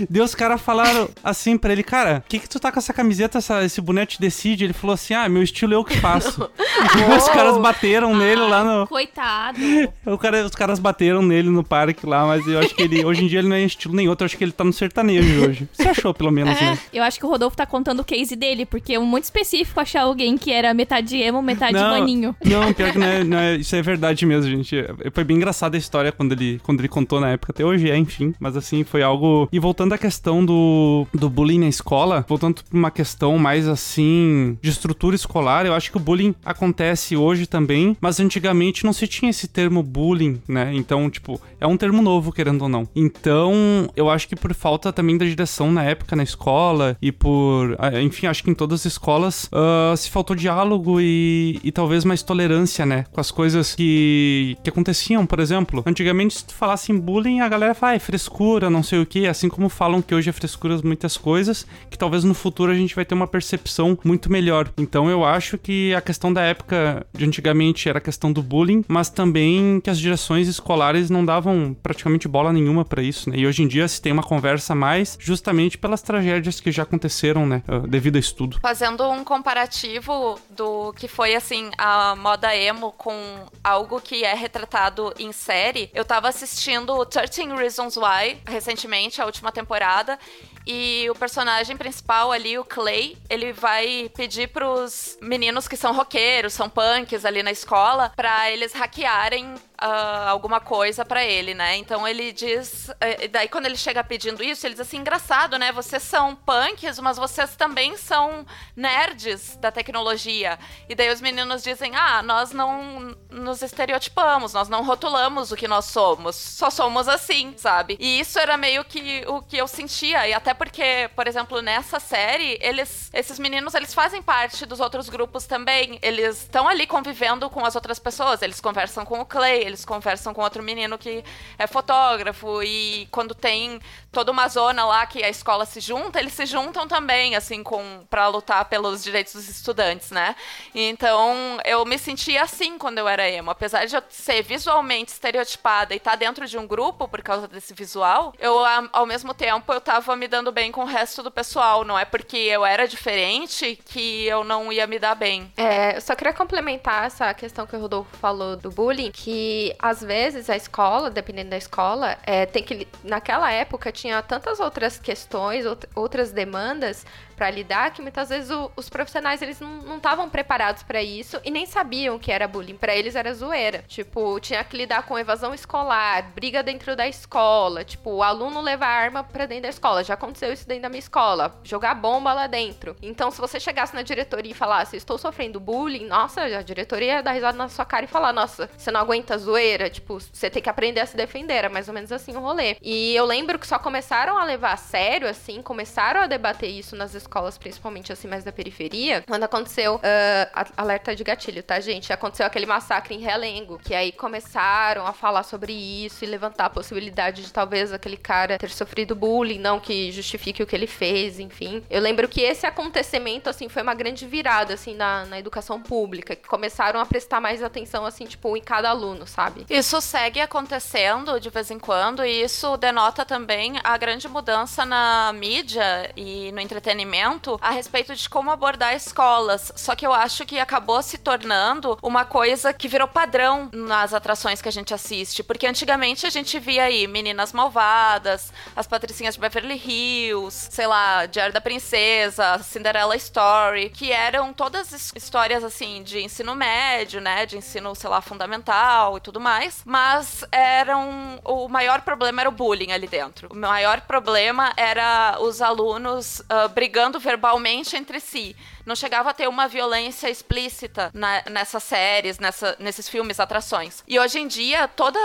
Deus 0.08 0.30
os 0.30 0.34
caras 0.34 0.60
falaram 0.60 1.08
assim 1.22 1.56
pra 1.56 1.72
ele, 1.72 1.82
cara, 1.82 2.22
o 2.24 2.28
que 2.28 2.38
que 2.40 2.48
tu 2.48 2.58
tá 2.58 2.72
com 2.72 2.78
essa 2.78 2.92
camiseta, 2.92 3.38
essa, 3.38 3.64
esse 3.64 3.80
boneco 3.80 4.14
decide? 4.18 4.64
Ele 4.64 4.72
falou 4.72 4.94
assim, 4.94 5.14
ah, 5.14 5.28
meu 5.28 5.42
estilo 5.42 5.74
é 5.74 5.78
o 5.78 5.84
que 5.84 5.98
faço. 5.98 6.50
e 6.58 7.16
os 7.16 7.28
caras 7.28 7.56
bateram 7.58 8.16
nele 8.16 8.42
lá 8.42 8.64
no... 8.64 8.86
Coitado. 8.86 9.58
O 10.06 10.18
cara, 10.18 10.44
os 10.44 10.54
caras 10.54 10.78
bateram 10.78 11.22
nele 11.22 11.48
no 11.48 11.64
parque 11.64 12.06
lá, 12.06 12.26
mas 12.26 12.46
eu 12.46 12.58
acho 12.58 12.74
que 12.74 12.82
ele, 12.82 13.04
hoje 13.04 13.24
em 13.24 13.26
dia 13.26 13.38
ele 13.38 13.48
não 13.48 13.56
é 13.56 13.62
estilo 13.62 13.94
nem 13.94 14.08
outro, 14.08 14.24
eu 14.24 14.26
acho 14.26 14.36
que 14.36 14.44
ele 14.44 14.52
tá 14.52 14.62
no 14.62 14.72
sertanejo 14.72 15.44
hoje. 15.44 15.68
Você 15.72 15.88
achou, 15.88 16.12
pelo 16.12 16.30
menos, 16.30 16.56
é, 16.56 16.60
né? 16.60 16.78
Eu 16.92 17.02
acho 17.02 17.18
que 17.18 17.24
o 17.24 17.28
Rodolfo 17.28 17.56
tá 17.56 17.66
contando 17.66 18.00
o 18.00 18.04
case 18.04 18.36
dele, 18.36 18.66
porque 18.66 18.94
é 18.94 18.98
muito 18.98 19.24
específico 19.24 19.80
achar 19.80 20.02
alguém 20.02 20.36
que 20.36 20.52
era 20.52 20.74
metade 20.74 21.16
emo, 21.16 21.42
metade 21.42 21.72
não, 21.72 21.90
maninho. 21.90 22.36
Não, 22.44 22.72
pior 22.72 22.92
que 22.92 22.98
não 22.98 23.06
é, 23.06 23.24
não 23.24 23.38
é, 23.38 23.56
isso 23.56 23.74
é 23.74 23.82
verdade 23.82 24.26
mesmo, 24.26 24.50
gente. 24.50 24.76
Foi 25.12 25.24
bem 25.24 25.36
engraçada 25.36 25.76
a 25.76 25.78
história 25.78 26.12
quando 26.12 26.32
ele, 26.32 26.60
quando 26.62 26.80
ele 26.80 26.88
contou 26.88 27.20
na 27.20 27.30
época, 27.30 27.52
até 27.52 27.64
hoje 27.64 27.90
é, 27.90 27.96
enfim, 27.96 28.34
mas 28.38 28.56
assim, 28.56 28.84
foi 28.84 29.02
algo... 29.02 29.48
E 29.50 29.58
voltando 29.58 29.83
à 29.92 29.98
questão 29.98 30.44
do, 30.44 31.06
do 31.12 31.28
bullying 31.28 31.58
na 31.58 31.68
escola, 31.68 32.24
voltando 32.28 32.62
para 32.64 32.78
uma 32.78 32.90
questão 32.90 33.38
mais 33.38 33.68
assim 33.68 34.58
de 34.62 34.70
estrutura 34.70 35.14
escolar, 35.14 35.66
eu 35.66 35.74
acho 35.74 35.90
que 35.90 35.96
o 35.96 36.00
bullying 36.00 36.34
acontece 36.44 37.16
hoje 37.16 37.46
também, 37.46 37.96
mas 38.00 38.20
antigamente 38.20 38.84
não 38.84 38.92
se 38.92 39.06
tinha 39.06 39.30
esse 39.30 39.48
termo 39.48 39.82
bullying, 39.82 40.40
né? 40.48 40.72
Então, 40.74 41.10
tipo, 41.10 41.40
é 41.60 41.66
um 41.66 41.76
termo 41.76 42.02
novo, 42.02 42.32
querendo 42.32 42.62
ou 42.62 42.68
não. 42.68 42.88
Então, 42.94 43.90
eu 43.96 44.08
acho 44.08 44.28
que 44.28 44.36
por 44.36 44.54
falta 44.54 44.92
também 44.92 45.18
da 45.18 45.24
direção 45.24 45.72
na 45.72 45.84
época 45.84 46.16
na 46.16 46.22
escola 46.22 46.96
e 47.00 47.12
por. 47.12 47.76
Ah, 47.78 48.00
enfim, 48.00 48.26
acho 48.26 48.42
que 48.42 48.50
em 48.50 48.54
todas 48.54 48.80
as 48.80 48.86
escolas 48.86 49.44
uh, 49.44 49.96
se 49.96 50.10
faltou 50.10 50.36
diálogo 50.36 51.00
e, 51.00 51.60
e 51.62 51.72
talvez 51.72 52.04
mais 52.04 52.22
tolerância, 52.22 52.86
né? 52.86 53.04
Com 53.12 53.20
as 53.20 53.30
coisas 53.30 53.74
que, 53.74 54.56
que 54.62 54.70
aconteciam, 54.70 55.26
por 55.26 55.40
exemplo. 55.40 55.82
Antigamente, 55.86 56.34
se 56.34 56.44
tu 56.44 56.54
falasse 56.54 56.92
em 56.92 56.98
bullying, 56.98 57.40
a 57.40 57.48
galera 57.48 57.74
fala, 57.74 57.92
ah, 57.92 57.96
é 57.96 57.98
frescura, 57.98 58.70
não 58.70 58.82
sei 58.82 59.00
o 59.00 59.06
que, 59.06 59.26
assim 59.26 59.48
como 59.48 59.68
falam 59.74 60.00
que 60.00 60.14
hoje 60.14 60.30
é 60.30 60.32
frescura 60.32 60.74
muitas 60.82 61.16
coisas, 61.16 61.66
que 61.90 61.98
talvez 61.98 62.24
no 62.24 62.32
futuro 62.32 62.72
a 62.72 62.74
gente 62.74 62.94
vai 62.94 63.04
ter 63.04 63.14
uma 63.14 63.26
percepção 63.26 63.98
muito 64.04 64.30
melhor. 64.30 64.70
Então 64.78 65.10
eu 65.10 65.24
acho 65.24 65.58
que 65.58 65.94
a 65.94 66.00
questão 66.00 66.32
da 66.32 66.42
época 66.42 67.06
de 67.12 67.24
antigamente 67.24 67.88
era 67.88 67.98
a 67.98 68.00
questão 68.00 68.32
do 68.32 68.42
bullying, 68.42 68.84
mas 68.88 69.10
também 69.10 69.80
que 69.80 69.90
as 69.90 69.98
direções 69.98 70.48
escolares 70.48 71.10
não 71.10 71.24
davam 71.24 71.76
praticamente 71.82 72.28
bola 72.28 72.52
nenhuma 72.52 72.84
para 72.84 73.02
isso, 73.02 73.28
né? 73.28 73.36
E 73.36 73.46
hoje 73.46 73.62
em 73.62 73.68
dia 73.68 73.86
se 73.88 74.00
tem 74.00 74.12
uma 74.12 74.22
conversa 74.22 74.74
mais 74.74 75.18
justamente 75.20 75.76
pelas 75.76 76.02
tragédias 76.02 76.60
que 76.60 76.72
já 76.72 76.84
aconteceram, 76.84 77.46
né, 77.46 77.62
ah, 77.68 77.80
devido 77.80 78.16
a 78.16 78.18
estudo. 78.18 78.58
Fazendo 78.62 79.08
um 79.10 79.24
comparativo 79.24 80.38
do 80.50 80.92
que 80.94 81.08
foi 81.08 81.34
assim 81.34 81.70
a 81.76 82.16
moda 82.16 82.54
emo 82.56 82.92
com 82.92 83.14
algo 83.62 84.00
que 84.00 84.24
é 84.24 84.34
retratado 84.34 85.12
em 85.18 85.32
série, 85.32 85.90
eu 85.92 86.04
tava 86.04 86.28
assistindo 86.28 87.04
13 87.04 87.54
Reasons 87.56 87.96
Why 87.96 88.38
recentemente, 88.46 89.20
a 89.20 89.26
última 89.26 89.50
temporada 89.50 89.63
temporada. 89.64 90.18
E 90.66 91.08
o 91.10 91.14
personagem 91.14 91.76
principal 91.76 92.32
ali, 92.32 92.58
o 92.58 92.64
Clay, 92.64 93.18
ele 93.28 93.52
vai 93.52 94.10
pedir 94.16 94.48
pros 94.48 95.18
meninos 95.20 95.68
que 95.68 95.76
são 95.76 95.92
roqueiros, 95.92 96.54
são 96.54 96.68
punks 96.68 97.24
ali 97.24 97.42
na 97.42 97.50
escola, 97.50 98.12
para 98.16 98.50
eles 98.50 98.72
hackearem 98.72 99.54
uh, 99.84 100.28
alguma 100.28 100.60
coisa 100.60 101.04
para 101.04 101.24
ele, 101.24 101.54
né? 101.54 101.76
Então 101.76 102.06
ele 102.06 102.32
diz. 102.32 102.88
Uh, 102.88 103.28
daí 103.30 103.48
quando 103.48 103.66
ele 103.66 103.76
chega 103.76 104.02
pedindo 104.02 104.42
isso, 104.42 104.66
ele 104.66 104.74
diz 104.74 104.80
assim: 104.80 104.98
engraçado, 104.98 105.58
né? 105.58 105.70
Vocês 105.72 106.02
são 106.02 106.34
punks, 106.34 106.98
mas 106.98 107.16
vocês 107.16 107.54
também 107.56 107.96
são 107.96 108.46
nerds 108.74 109.56
da 109.56 109.70
tecnologia. 109.70 110.58
E 110.88 110.94
daí 110.94 111.12
os 111.12 111.20
meninos 111.20 111.62
dizem: 111.62 111.94
ah, 111.94 112.22
nós 112.22 112.52
não 112.52 113.14
nos 113.30 113.62
estereotipamos, 113.62 114.52
nós 114.52 114.68
não 114.68 114.84
rotulamos 114.84 115.52
o 115.52 115.56
que 115.56 115.68
nós 115.68 115.86
somos, 115.86 116.36
só 116.36 116.70
somos 116.70 117.08
assim, 117.08 117.54
sabe? 117.56 117.96
E 118.00 118.20
isso 118.20 118.38
era 118.38 118.56
meio 118.56 118.84
que 118.84 119.24
o 119.26 119.42
que 119.42 119.56
eu 119.56 119.68
sentia. 119.68 120.26
E 120.26 120.32
até 120.32 120.53
porque, 120.54 121.10
por 121.14 121.26
exemplo, 121.26 121.60
nessa 121.60 122.00
série, 122.00 122.58
eles, 122.60 123.10
esses 123.12 123.38
meninos, 123.38 123.74
eles 123.74 123.92
fazem 123.92 124.22
parte 124.22 124.64
dos 124.64 124.80
outros 124.80 125.08
grupos 125.08 125.46
também. 125.46 125.98
Eles 126.00 126.42
estão 126.42 126.68
ali 126.68 126.86
convivendo 126.86 127.50
com 127.50 127.64
as 127.64 127.74
outras 127.74 127.98
pessoas. 127.98 128.42
Eles 128.42 128.60
conversam 128.60 129.04
com 129.04 129.20
o 129.20 129.26
Clay, 129.26 129.62
eles 129.62 129.84
conversam 129.84 130.32
com 130.32 130.42
outro 130.42 130.62
menino 130.62 130.96
que 130.96 131.24
é 131.58 131.66
fotógrafo. 131.66 132.62
E 132.62 133.06
quando 133.10 133.34
tem 133.34 133.80
toda 134.14 134.30
uma 134.30 134.48
zona 134.48 134.86
lá 134.86 135.04
que 135.04 135.22
a 135.22 135.28
escola 135.28 135.66
se 135.66 135.80
junta, 135.80 136.20
eles 136.20 136.32
se 136.32 136.46
juntam 136.46 136.86
também, 136.88 137.34
assim, 137.34 137.62
com 137.62 138.06
para 138.08 138.28
lutar 138.28 138.64
pelos 138.66 139.02
direitos 139.02 139.34
dos 139.34 139.48
estudantes, 139.48 140.10
né? 140.10 140.36
Então, 140.74 141.58
eu 141.64 141.84
me 141.84 141.98
sentia 141.98 142.42
assim 142.42 142.78
quando 142.78 142.98
eu 142.98 143.08
era 143.08 143.28
emo. 143.28 143.50
Apesar 143.50 143.84
de 143.84 143.96
eu 143.96 144.02
ser 144.08 144.42
visualmente 144.42 145.12
estereotipada 145.12 145.92
e 145.92 145.96
estar 145.96 146.12
tá 146.12 146.16
dentro 146.16 146.46
de 146.46 146.56
um 146.56 146.66
grupo 146.66 147.08
por 147.08 147.20
causa 147.22 147.48
desse 147.48 147.74
visual, 147.74 148.32
eu, 148.38 148.56
ao 148.92 149.04
mesmo 149.04 149.34
tempo, 149.34 149.72
eu 149.72 149.80
tava 149.80 150.14
me 150.14 150.28
dando 150.28 150.52
bem 150.52 150.70
com 150.70 150.82
o 150.82 150.86
resto 150.86 151.22
do 151.22 151.30
pessoal. 151.30 151.84
Não 151.84 151.98
é 151.98 152.04
porque 152.04 152.36
eu 152.36 152.64
era 152.64 152.86
diferente 152.86 153.76
que 153.84 154.24
eu 154.26 154.44
não 154.44 154.72
ia 154.72 154.86
me 154.86 154.98
dar 154.98 155.16
bem. 155.16 155.52
É, 155.56 155.96
eu 155.96 156.00
só 156.00 156.14
queria 156.14 156.32
complementar 156.32 157.06
essa 157.06 157.34
questão 157.34 157.66
que 157.66 157.74
o 157.74 157.80
Rodolfo 157.80 158.16
falou 158.16 158.56
do 158.56 158.70
bullying, 158.70 159.10
que 159.10 159.74
às 159.78 160.00
vezes 160.00 160.48
a 160.48 160.56
escola, 160.56 161.10
dependendo 161.10 161.50
da 161.50 161.56
escola, 161.56 162.16
é, 162.24 162.46
tem 162.46 162.62
que. 162.62 162.86
Naquela 163.02 163.50
época 163.50 163.90
tinha 164.04 164.22
tantas 164.22 164.60
outras 164.60 164.98
questões, 164.98 165.64
outras 165.94 166.30
demandas 166.30 167.06
para 167.34 167.50
lidar 167.50 167.92
que 167.92 168.02
muitas 168.02 168.28
vezes 168.28 168.50
o, 168.50 168.70
os 168.76 168.88
profissionais 168.88 169.42
eles 169.42 169.60
não 169.60 169.96
estavam 169.96 170.28
preparados 170.28 170.82
para 170.82 171.02
isso 171.02 171.40
e 171.44 171.50
nem 171.50 171.66
sabiam 171.66 172.18
que 172.18 172.32
era 172.32 172.48
bullying. 172.48 172.76
Para 172.76 172.94
eles 172.94 173.16
era 173.16 173.32
zoeira. 173.32 173.84
Tipo, 173.88 174.38
tinha 174.40 174.62
que 174.64 174.76
lidar 174.76 175.04
com 175.04 175.18
evasão 175.18 175.54
escolar, 175.54 176.30
briga 176.34 176.62
dentro 176.62 176.96
da 176.96 177.06
escola, 177.06 177.84
tipo, 177.84 178.10
o 178.10 178.22
aluno 178.22 178.60
levar 178.60 178.88
arma 178.88 179.24
para 179.24 179.46
dentro 179.46 179.64
da 179.64 179.68
escola. 179.68 180.04
Já 180.04 180.14
aconteceu 180.14 180.52
isso 180.52 180.66
dentro 180.66 180.82
da 180.82 180.88
minha 180.88 180.98
escola, 180.98 181.60
jogar 181.64 181.94
bomba 181.94 182.32
lá 182.32 182.46
dentro. 182.46 182.96
Então, 183.02 183.30
se 183.30 183.40
você 183.40 183.58
chegasse 183.58 183.94
na 183.94 184.02
diretoria 184.02 184.52
e 184.52 184.54
falasse, 184.54 184.96
estou 184.96 185.18
sofrendo 185.18 185.60
bullying, 185.60 186.06
nossa, 186.06 186.42
a 186.42 186.62
diretoria 186.62 187.14
ia 187.14 187.22
dar 187.22 187.32
risada 187.32 187.56
na 187.56 187.68
sua 187.68 187.84
cara 187.84 188.04
e 188.04 188.08
falar, 188.08 188.32
nossa, 188.32 188.68
você 188.76 188.90
não 188.90 189.00
aguenta 189.00 189.36
zoeira, 189.38 189.90
tipo, 189.90 190.18
você 190.20 190.50
tem 190.50 190.62
que 190.62 190.70
aprender 190.70 191.00
a 191.00 191.06
se 191.06 191.16
defender, 191.16 191.54
era 191.54 191.68
mais 191.68 191.88
ou 191.88 191.94
menos 191.94 192.12
assim 192.12 192.36
o 192.36 192.40
rolê. 192.40 192.76
E 192.82 193.14
eu 193.14 193.24
lembro 193.24 193.58
que 193.58 193.66
só 193.66 193.78
começaram 193.78 194.38
a 194.38 194.44
levar 194.44 194.72
a 194.72 194.76
sério, 194.76 195.28
assim, 195.28 195.62
começaram 195.62 196.22
a 196.22 196.26
debater 196.26 196.70
isso 196.70 196.94
nas 196.96 197.14
escolas, 197.14 197.23
principalmente 197.58 198.12
assim, 198.12 198.28
mais 198.28 198.44
da 198.44 198.52
periferia, 198.52 199.22
quando 199.26 199.44
aconteceu, 199.44 199.96
uh, 199.96 200.72
alerta 200.76 201.14
de 201.14 201.24
gatilho, 201.24 201.62
tá, 201.62 201.80
gente? 201.80 202.12
Aconteceu 202.12 202.46
aquele 202.46 202.66
massacre 202.66 203.14
em 203.14 203.18
Realengo, 203.18 203.78
que 203.78 203.94
aí 203.94 204.12
começaram 204.12 205.06
a 205.06 205.12
falar 205.12 205.42
sobre 205.42 205.72
isso 205.72 206.24
e 206.24 206.26
levantar 206.26 206.66
a 206.66 206.70
possibilidade 206.70 207.42
de 207.42 207.52
talvez 207.52 207.92
aquele 207.92 208.16
cara 208.16 208.58
ter 208.58 208.70
sofrido 208.70 209.14
bullying, 209.14 209.58
não 209.58 209.80
que 209.80 210.12
justifique 210.12 210.62
o 210.62 210.66
que 210.66 210.74
ele 210.74 210.86
fez, 210.86 211.38
enfim. 211.38 211.82
Eu 211.90 212.00
lembro 212.00 212.28
que 212.28 212.40
esse 212.40 212.66
acontecimento, 212.66 213.48
assim, 213.48 213.68
foi 213.68 213.82
uma 213.82 213.94
grande 213.94 214.26
virada, 214.26 214.74
assim, 214.74 214.94
na, 214.94 215.24
na 215.26 215.38
educação 215.38 215.80
pública, 215.80 216.36
que 216.36 216.46
começaram 216.46 217.00
a 217.00 217.06
prestar 217.06 217.40
mais 217.40 217.62
atenção, 217.62 218.04
assim, 218.04 218.24
tipo, 218.26 218.56
em 218.56 218.62
cada 218.62 218.90
aluno, 218.90 219.26
sabe? 219.26 219.66
Isso 219.68 220.00
segue 220.00 220.40
acontecendo 220.40 221.40
de 221.40 221.50
vez 221.50 221.70
em 221.70 221.78
quando, 221.78 222.24
e 222.24 222.42
isso 222.42 222.76
denota 222.76 223.24
também 223.24 223.74
a 223.82 223.96
grande 223.96 224.28
mudança 224.28 224.84
na 224.84 225.32
mídia 225.32 226.10
e 226.16 226.52
no 226.52 226.60
entretenimento 226.60 227.13
a 227.60 227.70
respeito 227.70 228.14
de 228.14 228.28
como 228.28 228.50
abordar 228.50 228.94
escolas. 228.94 229.72
Só 229.76 229.94
que 229.94 230.06
eu 230.06 230.12
acho 230.12 230.44
que 230.44 230.58
acabou 230.58 231.02
se 231.02 231.18
tornando 231.18 231.98
uma 232.02 232.24
coisa 232.24 232.72
que 232.72 232.88
virou 232.88 233.06
padrão 233.06 233.68
nas 233.72 234.12
atrações 234.12 234.60
que 234.60 234.68
a 234.68 234.72
gente 234.72 234.92
assiste. 234.92 235.42
Porque 235.42 235.66
antigamente 235.66 236.26
a 236.26 236.30
gente 236.30 236.58
via 236.58 236.84
aí 236.84 237.06
meninas 237.06 237.52
malvadas, 237.52 238.52
as 238.74 238.86
patricinhas 238.86 239.34
de 239.34 239.40
Beverly 239.40 239.80
Hills, 239.84 240.68
sei 240.70 240.86
lá, 240.86 241.26
Diário 241.26 241.52
da 241.52 241.60
Princesa, 241.60 242.58
Cinderella 242.58 243.16
Story, 243.16 243.90
que 243.90 244.10
eram 244.10 244.52
todas 244.52 245.12
histórias 245.14 245.62
assim 245.62 246.02
de 246.02 246.20
ensino 246.20 246.54
médio, 246.54 247.20
né? 247.20 247.46
De 247.46 247.56
ensino, 247.56 247.94
sei 247.94 248.10
lá, 248.10 248.20
fundamental 248.20 249.16
e 249.16 249.20
tudo 249.20 249.40
mais. 249.40 249.82
Mas 249.84 250.44
eram. 250.50 251.40
O 251.44 251.68
maior 251.68 252.00
problema 252.02 252.40
era 252.40 252.48
o 252.48 252.52
bullying 252.52 252.92
ali 252.92 253.06
dentro. 253.06 253.48
O 253.50 253.56
maior 253.56 254.00
problema 254.02 254.72
era 254.76 255.36
os 255.40 255.60
alunos 255.60 256.40
uh, 256.40 256.68
brigando 256.68 257.03
verbalmente 257.18 257.96
entre 257.96 258.20
si 258.20 258.54
não 258.84 258.94
chegava 258.96 259.30
a 259.30 259.34
ter 259.34 259.48
uma 259.48 259.68
violência 259.68 260.28
explícita 260.28 261.10
na, 261.14 261.42
nessas 261.50 261.82
séries, 261.82 262.38
nessa, 262.38 262.76
nesses 262.78 263.08
filmes, 263.08 263.40
atrações. 263.40 264.02
E 264.06 264.18
hoje 264.18 264.38
em 264.38 264.46
dia, 264.46 264.88
toda 264.88 265.18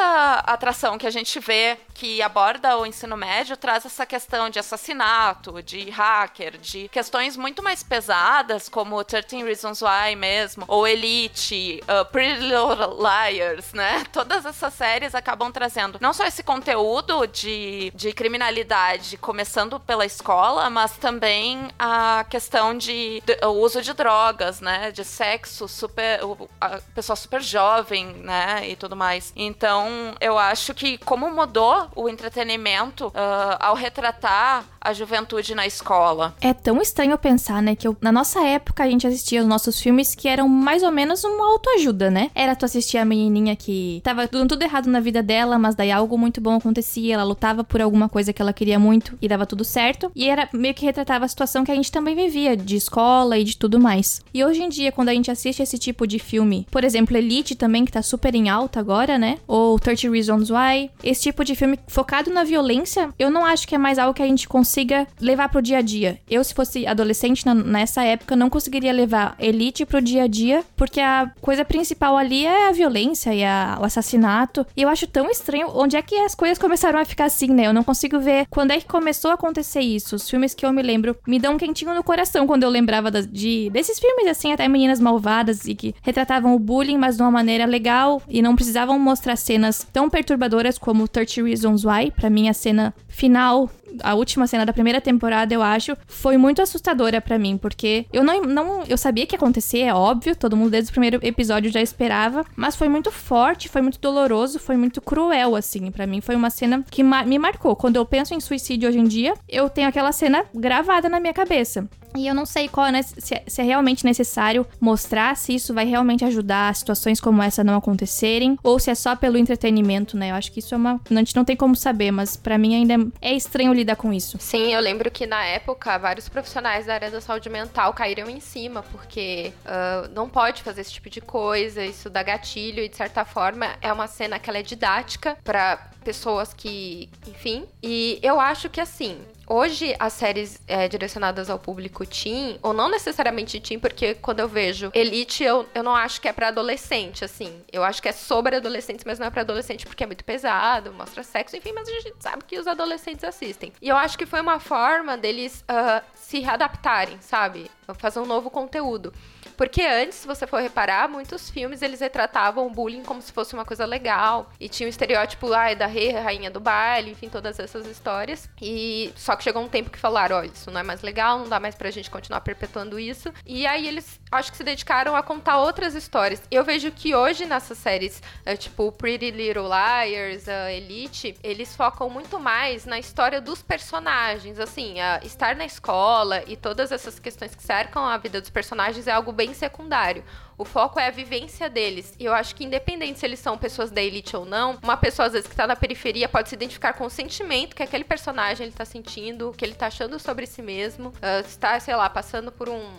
atração 0.45 0.97
que 0.97 1.07
a 1.07 1.11
gente 1.11 1.39
vê 1.39 1.77
que 1.93 2.21
aborda 2.21 2.77
o 2.77 2.85
ensino 2.85 3.17
médio 3.17 3.57
traz 3.57 3.85
essa 3.85 4.05
questão 4.05 4.49
de 4.49 4.57
assassinato, 4.57 5.61
de 5.61 5.89
hacker, 5.89 6.57
de 6.57 6.87
questões 6.87 7.35
muito 7.35 7.61
mais 7.61 7.83
pesadas, 7.83 8.69
como 8.69 9.03
13 9.03 9.43
Reasons 9.43 9.81
Why 9.81 10.15
mesmo, 10.15 10.63
ou 10.67 10.87
Elite, 10.87 11.81
uh, 11.83 12.05
Pretty 12.05 12.39
Little 12.39 12.97
Liars, 12.97 13.73
né? 13.73 14.03
Todas 14.13 14.45
essas 14.45 14.73
séries 14.73 15.13
acabam 15.13 15.51
trazendo 15.51 15.97
não 15.99 16.13
só 16.13 16.25
esse 16.25 16.41
conteúdo 16.41 17.27
de, 17.27 17.91
de 17.93 18.13
criminalidade, 18.13 19.17
começando 19.17 19.79
pela 19.79 20.05
escola, 20.05 20.69
mas 20.69 20.97
também 20.97 21.67
a 21.77 22.25
questão 22.29 22.77
de, 22.77 23.21
de 23.25 23.37
o 23.51 23.59
uso 23.61 23.81
de 23.81 23.93
drogas, 23.93 24.61
né? 24.61 24.91
De 24.91 25.03
sexo 25.03 25.67
super. 25.67 26.19
A 26.59 26.79
pessoa 26.93 27.15
super 27.15 27.41
jovem, 27.41 28.07
né? 28.23 28.69
E 28.69 28.75
tudo 28.75 28.95
mais. 28.95 29.33
Então, 29.35 29.87
eu 30.19 30.37
acho 30.37 30.73
que 30.73 30.97
como 30.99 31.29
mudou 31.29 31.87
o 31.95 32.09
entretenimento 32.09 33.07
uh, 33.07 33.57
ao 33.59 33.75
retratar 33.75 34.65
a 34.81 34.93
juventude 34.93 35.53
na 35.53 35.67
escola. 35.67 36.35
É 36.41 36.53
tão 36.53 36.81
estranho 36.81 37.17
pensar, 37.17 37.61
né? 37.61 37.75
Que 37.75 37.87
eu, 37.87 37.95
na 38.01 38.11
nossa 38.11 38.41
época 38.45 38.83
a 38.83 38.89
gente 38.89 39.05
assistia 39.05 39.41
os 39.41 39.47
nossos 39.47 39.79
filmes 39.79 40.15
que 40.15 40.27
eram 40.27 40.47
mais 40.47 40.83
ou 40.83 40.91
menos 40.91 41.23
uma 41.23 41.45
autoajuda, 41.51 42.09
né? 42.09 42.31
Era 42.33 42.55
tu 42.55 42.65
assistir 42.65 42.97
a 42.97 43.05
menininha 43.05 43.55
que 43.55 44.01
tava 44.03 44.27
dando 44.27 44.49
tudo 44.49 44.63
errado 44.63 44.87
na 44.87 44.99
vida 44.99 45.21
dela, 45.21 45.59
mas 45.59 45.75
daí 45.75 45.91
algo 45.91 46.17
muito 46.17 46.39
bom 46.41 46.55
acontecia, 46.55 47.15
ela 47.15 47.23
lutava 47.23 47.63
por 47.63 47.81
alguma 47.81 48.07
coisa 48.07 48.31
que 48.31 48.41
ela 48.41 48.53
queria 48.53 48.79
muito 48.79 49.17
e 49.21 49.27
dava 49.27 49.45
tudo 49.45 49.63
certo. 49.63 50.11
E 50.15 50.29
era 50.29 50.47
meio 50.53 50.73
que 50.73 50.85
retratava 50.85 51.25
a 51.25 51.27
situação 51.27 51.63
que 51.63 51.71
a 51.71 51.75
gente 51.75 51.91
também 51.91 52.15
vivia, 52.15 52.55
de 52.55 52.75
escola 52.75 53.37
de 53.43 53.57
tudo 53.57 53.79
mais. 53.79 54.21
E 54.33 54.43
hoje 54.43 54.61
em 54.61 54.69
dia, 54.69 54.91
quando 54.91 55.09
a 55.09 55.13
gente 55.13 55.31
assiste 55.31 55.61
esse 55.61 55.77
tipo 55.77 56.05
de 56.05 56.19
filme, 56.19 56.67
por 56.71 56.83
exemplo, 56.83 57.17
Elite 57.17 57.55
também, 57.55 57.85
que 57.85 57.91
tá 57.91 58.01
super 58.01 58.33
em 58.35 58.49
alta 58.49 58.79
agora, 58.79 59.17
né? 59.17 59.37
Ou 59.47 59.79
30 59.79 60.09
Reasons 60.09 60.49
Why, 60.49 60.89
esse 61.03 61.21
tipo 61.23 61.43
de 61.43 61.55
filme 61.55 61.79
focado 61.87 62.31
na 62.31 62.43
violência, 62.43 63.09
eu 63.17 63.29
não 63.29 63.45
acho 63.45 63.67
que 63.67 63.75
é 63.75 63.77
mais 63.77 63.97
algo 63.97 64.13
que 64.13 64.21
a 64.21 64.27
gente 64.27 64.47
consiga 64.47 65.07
levar 65.19 65.49
pro 65.49 65.61
dia 65.61 65.77
a 65.77 65.81
dia. 65.81 66.19
Eu, 66.29 66.43
se 66.43 66.53
fosse 66.53 66.85
adolescente 66.85 67.45
na, 67.45 67.53
nessa 67.53 68.03
época, 68.03 68.35
não 68.35 68.49
conseguiria 68.49 68.91
levar 68.91 69.35
Elite 69.39 69.85
pro 69.85 70.01
dia 70.01 70.23
a 70.23 70.27
dia, 70.27 70.63
porque 70.75 70.99
a 70.99 71.31
coisa 71.41 71.63
principal 71.65 72.17
ali 72.17 72.45
é 72.45 72.69
a 72.69 72.71
violência 72.71 73.33
e 73.33 73.43
a, 73.43 73.77
o 73.79 73.85
assassinato. 73.85 74.65
E 74.75 74.81
eu 74.81 74.89
acho 74.89 75.07
tão 75.07 75.29
estranho 75.29 75.69
onde 75.73 75.95
é 75.95 76.01
que 76.01 76.15
as 76.15 76.35
coisas 76.35 76.57
começaram 76.57 76.99
a 76.99 77.05
ficar 77.05 77.25
assim, 77.25 77.47
né? 77.47 77.67
Eu 77.67 77.73
não 77.73 77.83
consigo 77.83 78.19
ver 78.19 78.47
quando 78.49 78.71
é 78.71 78.79
que 78.79 78.85
começou 78.85 79.31
a 79.31 79.35
acontecer 79.35 79.81
isso. 79.81 80.15
Os 80.15 80.29
filmes 80.29 80.53
que 80.53 80.65
eu 80.65 80.73
me 80.73 80.81
lembro 80.81 81.15
me 81.27 81.39
dão 81.39 81.53
um 81.53 81.57
quentinho 81.57 81.93
no 81.93 82.03
coração 82.03 82.47
quando 82.47 82.63
eu 82.63 82.69
lembrava 82.69 83.11
das, 83.11 83.25
de, 83.31 83.69
desses 83.71 83.99
filmes, 83.99 84.27
assim, 84.27 84.51
até 84.51 84.67
meninas 84.67 84.99
malvadas 84.99 85.65
e 85.65 85.75
que 85.75 85.95
retratavam 86.01 86.55
o 86.55 86.59
bullying, 86.59 86.97
mas 86.97 87.17
de 87.17 87.21
uma 87.21 87.31
maneira 87.31 87.65
legal 87.65 88.21
e 88.27 88.41
não 88.41 88.55
precisavam 88.55 88.97
mostrar 88.99 89.35
cenas 89.35 89.87
tão 89.91 90.09
perturbadoras 90.09 90.77
como 90.77 91.07
30 91.07 91.43
Reasons 91.43 91.85
Why. 91.85 92.11
Pra 92.11 92.29
mim, 92.29 92.49
a 92.49 92.53
cena 92.53 92.93
final 93.07 93.69
a 94.03 94.13
última 94.13 94.47
cena 94.47 94.65
da 94.65 94.73
primeira 94.73 95.01
temporada, 95.01 95.53
eu 95.53 95.61
acho, 95.61 95.95
foi 96.07 96.37
muito 96.37 96.61
assustadora 96.61 97.21
para 97.21 97.39
mim, 97.39 97.57
porque 97.57 98.05
eu 98.11 98.23
não, 98.23 98.41
não. 98.41 98.83
Eu 98.83 98.97
sabia 98.97 99.25
que 99.25 99.35
ia 99.35 99.37
acontecer, 99.37 99.79
é 99.79 99.93
óbvio, 99.93 100.35
todo 100.35 100.55
mundo 100.55 100.71
desde 100.71 100.89
o 100.89 100.91
primeiro 100.91 101.19
episódio 101.21 101.71
já 101.71 101.81
esperava, 101.81 102.45
mas 102.55 102.75
foi 102.75 102.89
muito 102.89 103.11
forte, 103.11 103.69
foi 103.69 103.81
muito 103.81 103.99
doloroso, 103.99 104.59
foi 104.59 104.77
muito 104.77 105.01
cruel, 105.01 105.55
assim. 105.55 105.91
para 105.91 106.05
mim 106.05 106.21
foi 106.21 106.35
uma 106.35 106.49
cena 106.49 106.83
que 106.89 107.03
ma 107.03 107.23
me 107.23 107.39
marcou. 107.39 107.75
Quando 107.75 107.95
eu 107.95 108.05
penso 108.05 108.33
em 108.33 108.39
suicídio 108.39 108.89
hoje 108.89 108.99
em 108.99 109.05
dia, 109.05 109.33
eu 109.47 109.69
tenho 109.69 109.87
aquela 109.87 110.11
cena 110.11 110.45
gravada 110.53 111.09
na 111.09 111.19
minha 111.19 111.33
cabeça. 111.33 111.87
E 112.15 112.27
eu 112.27 112.33
não 112.33 112.45
sei 112.45 112.67
qual 112.67 112.87
é, 112.87 113.01
se, 113.01 113.35
é, 113.35 113.43
se 113.47 113.61
é 113.61 113.63
realmente 113.63 114.03
necessário 114.05 114.65
mostrar 114.79 115.35
se 115.35 115.53
isso 115.53 115.73
vai 115.73 115.85
realmente 115.85 116.25
ajudar 116.25 116.73
situações 116.75 117.19
como 117.19 117.41
essa 117.41 117.63
não 117.63 117.75
acontecerem, 117.75 118.57
ou 118.63 118.79
se 118.79 118.89
é 118.89 118.95
só 118.95 119.15
pelo 119.15 119.37
entretenimento, 119.37 120.17
né? 120.17 120.31
Eu 120.31 120.35
acho 120.35 120.51
que 120.51 120.59
isso 120.59 120.73
é 120.73 120.77
uma. 120.77 120.99
A 121.09 121.13
gente 121.15 121.35
não 121.35 121.45
tem 121.45 121.55
como 121.55 121.75
saber, 121.75 122.11
mas 122.11 122.35
para 122.35 122.57
mim 122.57 122.75
ainda 122.75 123.11
é 123.21 123.33
estranho 123.33 123.73
lidar 123.73 123.95
com 123.95 124.11
isso. 124.11 124.37
Sim, 124.39 124.73
eu 124.73 124.81
lembro 124.81 125.09
que 125.11 125.25
na 125.25 125.43
época 125.45 125.97
vários 125.97 126.27
profissionais 126.27 126.85
da 126.85 126.93
área 126.93 127.11
da 127.11 127.21
saúde 127.21 127.49
mental 127.49 127.93
caíram 127.93 128.29
em 128.29 128.39
cima, 128.39 128.83
porque 128.91 129.53
uh, 129.65 130.09
não 130.13 130.27
pode 130.29 130.63
fazer 130.63 130.81
esse 130.81 130.93
tipo 130.93 131.09
de 131.09 131.21
coisa, 131.21 131.85
isso 131.85 132.09
dá 132.09 132.23
gatilho 132.23 132.83
e 132.83 132.89
de 132.89 132.97
certa 132.97 133.23
forma 133.25 133.67
é 133.81 133.91
uma 133.91 134.07
cena 134.07 134.39
que 134.39 134.49
ela 134.49 134.59
é 134.59 134.63
didática 134.63 135.37
para 135.43 135.89
pessoas 136.03 136.53
que, 136.53 137.09
enfim. 137.27 137.65
E 137.83 138.19
eu 138.23 138.39
acho 138.39 138.69
que 138.69 138.81
assim, 138.81 139.17
Hoje, 139.51 139.95
as 139.97 140.13
séries 140.13 140.61
é, 140.67 140.87
direcionadas 140.87 141.49
ao 141.49 141.57
público 141.57 142.05
teen, 142.05 142.59
ou 142.61 142.71
não 142.71 142.87
necessariamente 142.87 143.59
teen, 143.59 143.79
porque 143.79 144.13
quando 144.13 144.41
eu 144.41 144.47
vejo 144.47 144.91
Elite, 144.93 145.43
eu, 145.43 145.67
eu 145.73 145.81
não 145.81 145.95
acho 145.95 146.21
que 146.21 146.27
é 146.27 146.33
para 146.33 146.49
adolescente, 146.49 147.25
assim. 147.25 147.63
Eu 147.71 147.83
acho 147.83 147.99
que 147.99 148.07
é 148.07 148.11
sobre 148.11 148.57
adolescentes, 148.57 149.03
mas 149.03 149.17
não 149.17 149.25
é 149.25 149.31
para 149.31 149.41
adolescente 149.41 149.87
porque 149.87 150.03
é 150.03 150.07
muito 150.07 150.23
pesado, 150.23 150.93
mostra 150.93 151.23
sexo, 151.23 151.57
enfim, 151.57 151.73
mas 151.73 151.89
a 151.89 151.91
gente 151.93 152.17
sabe 152.19 152.43
que 152.45 152.59
os 152.59 152.67
adolescentes 152.67 153.23
assistem. 153.23 153.73
E 153.81 153.89
eu 153.89 153.97
acho 153.97 154.19
que 154.19 154.27
foi 154.27 154.39
uma 154.39 154.59
forma 154.59 155.17
deles 155.17 155.65
uh, 155.67 156.05
se 156.13 156.39
readaptarem, 156.39 157.17
sabe? 157.19 157.71
Fazer 157.97 158.19
um 158.19 158.27
novo 158.27 158.51
conteúdo. 158.51 159.11
Porque 159.59 159.81
antes, 159.81 160.19
se 160.19 160.25
você 160.25 160.47
for 160.47 160.61
reparar, 160.61 161.09
muitos 161.09 161.49
filmes 161.49 161.81
eles 161.81 161.99
retratavam 161.99 162.65
o 162.65 162.69
bullying 162.69 163.03
como 163.03 163.21
se 163.21 163.29
fosse 163.33 163.53
uma 163.53 163.65
coisa 163.65 163.85
legal. 163.85 164.49
E 164.57 164.69
tinha 164.69 164.87
o 164.87 164.89
estereótipo 164.89 165.51
ai, 165.51 165.75
da 165.75 165.85
rei, 165.85 166.11
rainha 166.11 166.49
do 166.49 166.61
baile, 166.61 167.11
enfim, 167.11 167.27
todas 167.27 167.59
essas 167.59 167.85
histórias. 167.85 168.49
E 168.61 169.11
só 169.17 169.35
que 169.35 169.43
chegou 169.43 169.61
um 169.61 169.67
tempo 169.67 169.89
que 169.89 169.99
falaram: 169.99 170.37
olha, 170.37 170.47
isso 170.47 170.71
não 170.71 170.79
é 170.79 170.83
mais 170.83 171.01
legal, 171.01 171.39
não 171.39 171.49
dá 171.49 171.59
mais 171.59 171.75
pra 171.75 171.91
gente 171.91 172.09
continuar 172.09 172.39
perpetuando 172.39 172.97
isso. 172.97 173.33
E 173.45 173.67
aí 173.67 173.85
eles 173.85 174.17
acho 174.31 174.49
que 174.49 174.55
se 174.55 174.63
dedicaram 174.63 175.13
a 175.13 175.21
contar 175.21 175.57
outras 175.57 175.93
histórias. 175.93 176.41
Eu 176.49 176.63
vejo 176.63 176.89
que 176.89 177.13
hoje 177.13 177.45
nessas 177.45 177.79
séries, 177.79 178.23
é, 178.45 178.55
tipo 178.55 178.89
Pretty 178.93 179.29
Little 179.29 179.67
Liars, 179.67 180.47
uh, 180.47 180.69
Elite, 180.69 181.35
eles 181.43 181.75
focam 181.75 182.09
muito 182.09 182.39
mais 182.39 182.85
na 182.85 182.97
história 182.97 183.41
dos 183.41 183.61
personagens. 183.61 184.57
Assim, 184.57 184.95
estar 185.21 185.53
na 185.53 185.65
escola 185.65 186.45
e 186.47 186.55
todas 186.55 186.93
essas 186.93 187.19
questões 187.19 187.53
que 187.53 187.61
cercam 187.61 188.05
a 188.05 188.17
vida 188.17 188.39
dos 188.39 188.49
personagens 188.49 189.05
é 189.05 189.11
algo 189.11 189.33
bem 189.33 189.48
bem 189.49 189.53
secundário. 189.53 190.23
O 190.57 190.65
foco 190.65 190.99
é 190.99 191.07
a 191.07 191.11
vivência 191.11 191.69
deles. 191.69 192.13
E 192.19 192.25
eu 192.25 192.33
acho 192.33 192.53
que, 192.53 192.65
independente 192.65 193.19
se 193.19 193.25
eles 193.25 193.39
são 193.39 193.57
pessoas 193.57 193.89
da 193.89 194.01
elite 194.01 194.35
ou 194.35 194.45
não, 194.45 194.77
uma 194.83 194.97
pessoa, 194.97 195.25
às 195.25 195.33
vezes, 195.33 195.47
que 195.47 195.55
tá 195.55 195.65
na 195.65 195.75
periferia 195.75 196.27
pode 196.27 196.49
se 196.49 196.55
identificar 196.55 196.93
com 196.93 197.05
o 197.05 197.09
sentimento 197.09 197.75
que 197.75 197.83
aquele 197.83 198.03
personagem 198.03 198.67
ele 198.67 198.75
tá 198.75 198.85
sentindo, 198.85 199.53
que 199.57 199.63
ele 199.63 199.73
tá 199.73 199.87
achando 199.87 200.19
sobre 200.19 200.45
si 200.45 200.61
mesmo, 200.61 201.09
uh, 201.09 201.47
está, 201.47 201.79
sei 201.79 201.95
lá, 201.95 202.09
passando 202.09 202.51
por 202.51 202.67
um, 202.69 202.89